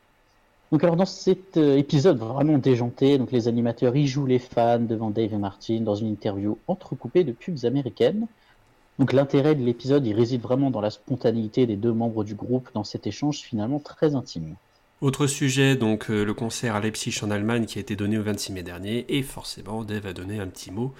Donc 0.70 0.84
alors 0.84 0.96
dans 0.96 1.06
cet 1.06 1.56
euh, 1.56 1.78
épisode 1.78 2.18
vraiment 2.18 2.58
déjanté, 2.58 3.16
donc 3.16 3.32
les 3.32 3.48
animateurs 3.48 3.96
y 3.96 4.06
jouent 4.06 4.26
les 4.26 4.40
fans 4.40 4.78
devant 4.78 5.08
Dave 5.08 5.32
et 5.32 5.38
Martin 5.38 5.80
dans 5.80 5.94
une 5.94 6.08
interview 6.08 6.58
entrecoupée 6.66 7.24
de 7.24 7.32
pubs 7.32 7.64
américaines. 7.64 8.26
Donc 8.98 9.14
l'intérêt 9.14 9.54
de 9.54 9.64
l'épisode, 9.64 10.06
il 10.06 10.12
réside 10.12 10.42
vraiment 10.42 10.70
dans 10.70 10.82
la 10.82 10.90
spontanéité 10.90 11.64
des 11.64 11.76
deux 11.76 11.94
membres 11.94 12.24
du 12.24 12.34
groupe 12.34 12.68
dans 12.74 12.84
cet 12.84 13.06
échange 13.06 13.38
finalement 13.38 13.78
très 13.78 14.16
intime. 14.16 14.56
Autre 15.02 15.26
sujet, 15.26 15.76
donc 15.76 16.10
euh, 16.10 16.24
le 16.24 16.32
concert 16.32 16.74
à 16.74 16.80
Leipzig 16.80 17.20
en 17.22 17.30
Allemagne 17.30 17.66
qui 17.66 17.76
a 17.76 17.82
été 17.82 17.96
donné 17.96 18.16
au 18.16 18.22
26 18.22 18.52
mai 18.54 18.62
dernier, 18.62 19.04
et 19.10 19.22
forcément 19.22 19.84
Dave 19.84 20.06
a 20.06 20.14
donné 20.14 20.40
un 20.40 20.46
petit 20.46 20.70
mot 20.70 20.94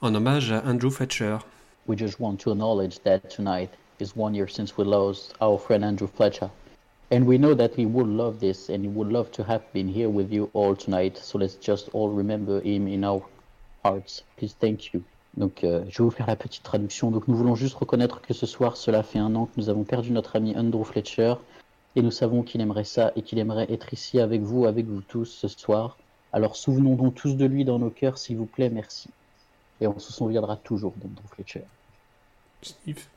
en 0.00 0.12
hommage 0.12 0.50
à 0.50 0.64
Andrew 0.66 0.90
Fletcher. 0.90 1.38
We 1.86 1.96
just 1.96 2.18
want 2.18 2.38
to 2.38 2.50
acknowledge 2.50 2.98
that 3.04 3.20
tonight 3.28 3.70
is 4.00 4.16
one 4.16 4.34
year 4.34 4.48
since 4.48 4.76
we 4.76 4.84
lost 4.84 5.34
our 5.40 5.56
friend 5.56 5.84
Andrew 5.84 6.08
Fletcher. 6.08 6.50
And 7.12 7.26
we 7.26 7.38
know 7.38 7.54
that 7.54 7.76
he 7.76 7.86
would 7.86 8.08
love 8.08 8.40
this 8.40 8.68
and 8.70 8.80
he 8.82 8.88
would 8.88 9.12
love 9.12 9.30
to 9.30 9.44
have 9.44 9.62
been 9.72 9.86
here 9.86 10.08
with 10.08 10.32
you 10.32 10.50
all 10.52 10.74
tonight. 10.74 11.16
So 11.16 11.38
let's 11.38 11.54
just 11.54 11.90
all 11.92 12.08
remember 12.08 12.60
him 12.60 12.88
in 12.88 13.04
our 13.04 13.22
hearts. 13.84 14.24
Please 14.36 14.56
thank 14.58 14.92
you. 14.92 15.04
Donc 15.36 15.62
euh, 15.62 15.84
je 15.88 15.98
vais 15.98 16.04
vous 16.04 16.10
faire 16.10 16.26
la 16.26 16.34
petite 16.34 16.64
traduction. 16.64 17.12
Donc 17.12 17.28
nous 17.28 17.36
voulons 17.36 17.54
juste 17.54 17.76
reconnaître 17.76 18.20
que 18.20 18.34
ce 18.34 18.46
soir, 18.46 18.76
cela 18.76 19.04
fait 19.04 19.20
un 19.20 19.36
an 19.36 19.46
que 19.46 19.60
nous 19.60 19.68
avons 19.68 19.84
perdu 19.84 20.10
notre 20.10 20.34
ami 20.34 20.56
Andrew 20.56 20.82
Fletcher. 20.82 21.34
Et 21.96 22.02
nous 22.02 22.10
savons 22.10 22.42
qu'il 22.42 22.60
aimerait 22.60 22.84
ça 22.84 23.12
et 23.16 23.22
qu'il 23.22 23.38
aimerait 23.38 23.72
être 23.72 23.92
ici 23.92 24.20
avec 24.20 24.42
vous, 24.42 24.66
avec 24.66 24.86
vous 24.86 25.00
tous 25.00 25.24
ce 25.24 25.48
soir. 25.48 25.96
Alors 26.32 26.56
souvenons-nous 26.56 27.10
tous 27.10 27.34
de 27.36 27.46
lui 27.46 27.64
dans 27.64 27.78
nos 27.78 27.90
cœurs, 27.90 28.18
s'il 28.18 28.36
vous 28.36 28.46
plaît, 28.46 28.70
merci. 28.70 29.08
Et 29.80 29.86
on 29.86 29.98
se 29.98 30.12
souviendra 30.12 30.56
toujours 30.56 30.94
d'Andrew 30.96 31.26
Fletcher. 31.34 31.62
Sniff. 32.62 33.08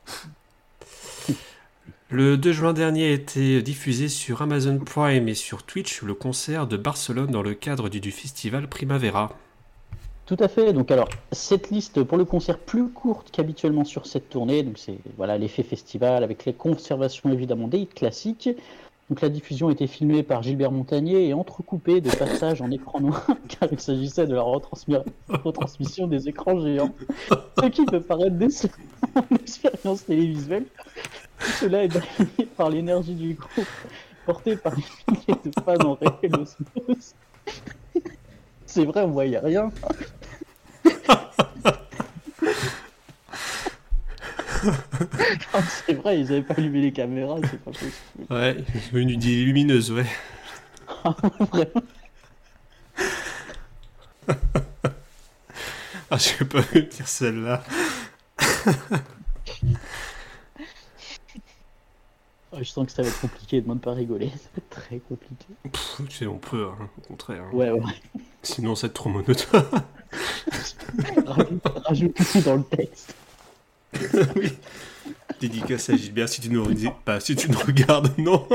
Le 2.08 2.36
2 2.36 2.52
juin 2.52 2.72
dernier 2.72 3.06
a 3.06 3.12
été 3.12 3.62
diffusé 3.62 4.08
sur 4.08 4.42
Amazon 4.42 4.78
Prime 4.78 5.28
et 5.28 5.34
sur 5.34 5.62
Twitch 5.62 6.02
le 6.02 6.14
concert 6.14 6.66
de 6.66 6.76
Barcelone 6.76 7.30
dans 7.30 7.42
le 7.42 7.54
cadre 7.54 7.88
du 7.88 8.10
festival 8.10 8.68
Primavera. 8.68 9.36
Tout 10.26 10.36
à 10.38 10.48
fait. 10.48 10.72
Donc 10.72 10.90
alors 10.90 11.08
cette 11.32 11.70
liste 11.70 12.02
pour 12.04 12.16
le 12.16 12.24
concert 12.24 12.58
plus 12.58 12.88
courte 12.88 13.30
qu'habituellement 13.32 13.84
sur 13.84 14.06
cette 14.06 14.28
tournée, 14.30 14.62
donc 14.62 14.78
c'est 14.78 14.98
voilà 15.16 15.36
l'effet 15.36 15.62
festival 15.62 16.22
avec 16.22 16.44
les 16.44 16.52
conservations 16.52 17.30
évidemment 17.32 17.68
des 17.68 17.86
classiques. 17.86 18.48
Donc 19.10 19.20
la 19.20 19.28
diffusion 19.28 19.68
était 19.68 19.88
filmée 19.88 20.22
par 20.22 20.42
Gilbert 20.42 20.70
Montagnier 20.72 21.26
et 21.28 21.34
entrecoupée 21.34 22.00
de 22.00 22.08
passages 22.08 22.62
en 22.62 22.70
écran 22.70 23.00
noir 23.00 23.26
car 23.48 23.68
il 23.70 23.80
s'agissait 23.80 24.26
de 24.26 24.34
la 24.34 24.42
retransmi- 24.42 25.02
retransmission 25.28 26.06
des 26.06 26.28
écrans 26.28 26.58
géants. 26.60 26.94
Ce 27.60 27.66
qui 27.66 27.84
peut 27.84 28.00
paraître 28.00 28.36
décevant 28.36 28.72
en 29.16 29.34
expérience 29.34 30.04
télévisuelle. 30.06 30.66
Cela 31.60 31.84
est 31.84 31.88
balayé 31.88 32.46
par 32.56 32.70
l'énergie 32.70 33.14
du 33.16 33.34
groupe, 33.34 33.66
portée 34.24 34.56
par 34.56 34.72
une 34.74 34.84
milliers 35.08 35.40
de 35.44 35.50
fans 35.62 35.84
en 35.84 35.94
réelle 35.94 36.36
osmose. 36.36 37.14
C'est 38.72 38.86
vrai, 38.86 39.02
on 39.02 39.10
voyait 39.10 39.38
rien. 39.38 39.70
Ah, 45.52 45.60
c'est 45.62 45.94
vrai, 45.94 46.20
ils 46.20 46.30
avaient 46.30 46.42
pas 46.42 46.54
allumé 46.56 46.80
les 46.82 46.92
caméras, 46.92 47.36
c'est 47.42 47.60
pas 47.60 47.72
possible. 47.72 47.92
Ouais, 48.30 48.56
une 48.92 49.10
idée 49.10 49.44
lumineuse, 49.44 49.90
ouais. 49.90 50.06
Vraiment. 51.50 51.82
Ah, 56.10 56.16
je 56.16 56.22
sais 56.22 56.44
pas 56.44 56.62
dire 56.62 57.08
celle-là. 57.08 57.64
Ah, 62.54 62.58
je 62.62 62.64
sens 62.68 62.86
que 62.86 62.92
ça 62.92 63.02
va 63.02 63.08
être 63.08 63.20
compliqué, 63.20 63.60
demande 63.62 63.80
pas 63.80 63.92
rigoler, 63.94 64.28
ça 64.30 64.48
va 64.54 64.58
être 64.58 64.68
très 64.70 64.98
compliqué. 64.98 65.46
Pff, 65.70 66.00
tu 66.08 66.16
sais, 66.16 66.26
on 66.26 66.38
peut, 66.38 66.66
hein, 66.68 66.88
au 66.98 67.00
contraire. 67.08 67.44
hein. 67.44 67.50
Ouais, 67.56 67.70
ouais. 67.70 67.80
Sinon, 68.42 68.74
c'est 68.74 68.92
trop 68.92 69.08
monotone. 69.08 69.62
rajoute, 71.26 71.62
rajoute 71.86 72.14
tout 72.14 72.40
dans 72.40 72.56
le 72.56 72.64
texte. 72.64 73.14
oui. 74.36 74.52
Dédicace 75.40 75.90
à 75.90 75.96
Gilbert 75.96 76.28
si 76.28 76.40
tu 76.40 76.50
nous, 76.50 76.64
pas, 77.04 77.20
si 77.20 77.34
tu 77.36 77.50
nous 77.50 77.58
regardes, 77.58 78.16
non. 78.18 78.46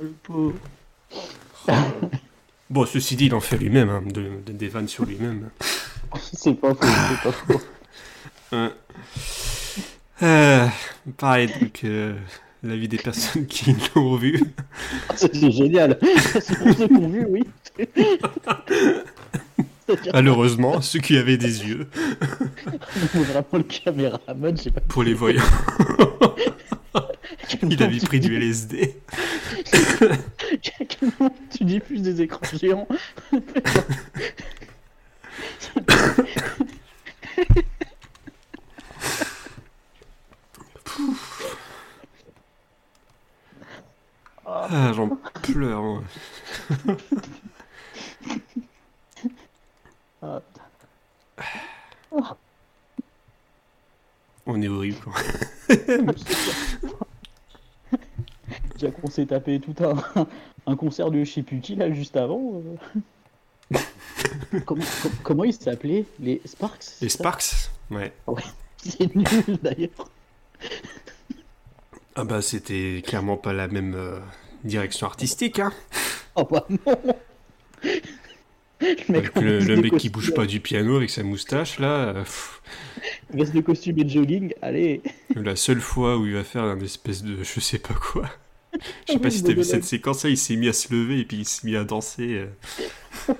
Le 0.00 0.08
pauvre. 0.22 0.54
Bon, 2.68 2.86
ceci 2.86 3.16
dit, 3.16 3.26
il 3.26 3.34
en 3.34 3.40
fait 3.40 3.56
lui-même, 3.58 3.88
hein, 3.90 4.02
de, 4.06 4.40
de- 4.46 4.52
des 4.52 4.68
vannes 4.68 4.88
sur 4.88 5.04
lui-même. 5.04 5.50
C'est 6.32 6.54
pas 6.54 6.74
faux, 6.74 6.80
c'est 6.82 7.22
pas 7.22 7.32
faux. 7.32 7.60
Ouais. 8.52 8.70
Euh, 10.22 10.66
pareil, 11.16 11.48
donc, 11.60 11.80
euh, 11.84 12.14
l'avis 12.62 12.88
des 12.88 12.98
personnes 12.98 13.46
qui 13.46 13.74
l'ont 13.94 14.16
vu. 14.16 14.42
Ah, 15.08 15.14
C'est 15.16 15.34
c'est 15.34 15.50
génial. 15.50 15.98
C'est 16.40 16.58
pour 16.58 16.74
ceux 16.76 16.88
qui 16.88 17.06
vu, 17.06 17.26
oui. 17.28 17.44
Malheureusement, 20.12 20.80
ceux 20.80 21.00
qui 21.00 21.16
avaient 21.16 21.36
des 21.36 21.66
yeux, 21.66 21.88
que 23.12 23.18
Vraiment 23.18 23.44
le 23.54 23.62
caméraman, 23.64 24.56
je 24.56 24.62
sais 24.64 24.70
pas. 24.70 24.80
pour 24.82 25.02
les 25.02 25.14
voyants, 25.14 25.42
il 27.62 27.82
avait 27.82 27.98
pris 27.98 28.20
du 28.20 28.36
LSD. 28.36 28.94
Tu 31.50 31.64
diffuses 31.64 32.02
des 32.02 32.22
écrans 32.22 32.40
géants? 32.56 32.86
Ah, 44.46 44.92
j'en 44.94 45.08
pleure. 45.42 46.02
On 54.46 54.60
est 54.62 54.68
horrible, 54.68 54.96
quoi. 55.00 55.12
Déjà 58.74 58.90
qu'on 58.90 59.10
s'est 59.10 59.26
tapé 59.26 59.60
tout 59.60 59.74
un, 59.84 60.26
un 60.66 60.76
concert 60.76 61.10
de 61.10 61.22
je 61.24 61.30
sais 61.30 61.42
plus 61.42 61.60
qui 61.60 61.76
là 61.76 61.92
juste 61.92 62.16
avant. 62.16 62.62
euh. 63.72 63.78
comment, 64.64 64.84
com- 65.02 65.12
comment 65.22 65.44
ils 65.44 65.52
s'appelaient? 65.52 66.06
Les 66.18 66.40
Sparks 66.44 66.84
Les 67.02 67.08
Sparks 67.10 67.70
Ouais. 67.90 68.12
Ouais, 68.26 68.42
c'est 68.78 69.14
nul 69.14 69.58
d'ailleurs. 69.62 70.08
Ah 72.16 72.24
bah, 72.24 72.42
c'était 72.42 73.02
clairement 73.06 73.36
pas 73.36 73.52
la 73.52 73.68
même 73.68 73.94
euh, 73.94 74.18
direction 74.64 75.06
artistique, 75.06 75.58
hein. 75.58 75.72
Oh 76.36 76.44
bah 76.50 76.66
non 76.68 76.96
Le 78.80 79.12
mec, 79.12 79.34
le, 79.36 79.76
mec 79.76 79.96
qui 79.98 80.08
bouge 80.08 80.32
pas 80.32 80.46
du 80.46 80.58
piano 80.60 80.96
avec 80.96 81.10
sa 81.10 81.22
moustache, 81.22 81.78
là. 81.78 82.08
euh, 82.08 82.22
pff, 82.22 82.62
Veste 83.30 83.54
de 83.54 83.60
costume 83.60 83.98
et 83.98 84.04
de 84.04 84.08
jogging, 84.10 84.54
allez 84.62 85.02
la 85.34 85.54
seule 85.54 85.80
fois 85.80 86.16
où 86.16 86.26
il 86.26 86.32
va 86.34 86.44
faire 86.44 86.64
un 86.64 86.80
espèce 86.80 87.22
de 87.22 87.42
je 87.42 87.60
sais 87.60 87.78
pas 87.78 87.92
quoi. 87.94 88.28
Je 89.06 89.12
sais 89.14 89.18
pas 89.18 89.28
Oui, 89.28 89.32
si 89.32 89.42
t'as 89.42 89.52
vu 89.52 89.64
cette 89.64 89.84
séquence 89.84 90.24
là, 90.24 90.30
il 90.30 90.38
s'est 90.38 90.56
mis 90.56 90.68
à 90.68 90.72
se 90.72 90.92
lever 90.94 91.20
et 91.20 91.24
puis 91.24 91.38
il 91.38 91.44
s'est 91.44 91.66
mis 91.66 91.76
à 91.76 91.84
danser. 91.84 92.46
euh. 93.28 93.34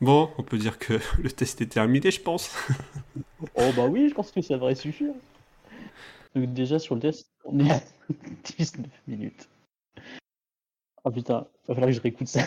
Bon, 0.00 0.30
on 0.38 0.42
peut 0.42 0.56
dire 0.56 0.78
que 0.78 0.98
le 1.22 1.30
test 1.30 1.60
est 1.60 1.66
terminé, 1.66 2.10
je 2.10 2.20
pense. 2.20 2.50
oh 3.54 3.70
bah 3.76 3.86
oui, 3.86 4.08
je 4.08 4.14
pense 4.14 4.30
que 4.32 4.40
ça 4.40 4.54
devrait 4.54 4.74
suffire. 4.74 5.12
Donc 6.34 6.52
déjà 6.54 6.78
sur 6.78 6.94
le 6.94 7.00
test, 7.02 7.30
on 7.44 7.58
est 7.60 7.70
à 7.70 7.80
19 8.58 8.86
minutes. 9.06 9.48
Ah 9.96 11.04
oh 11.04 11.10
putain, 11.10 11.46
va 11.66 11.74
falloir 11.74 11.86
que 11.86 11.92
je 11.92 12.00
réécoute 12.00 12.28
ça. 12.28 12.46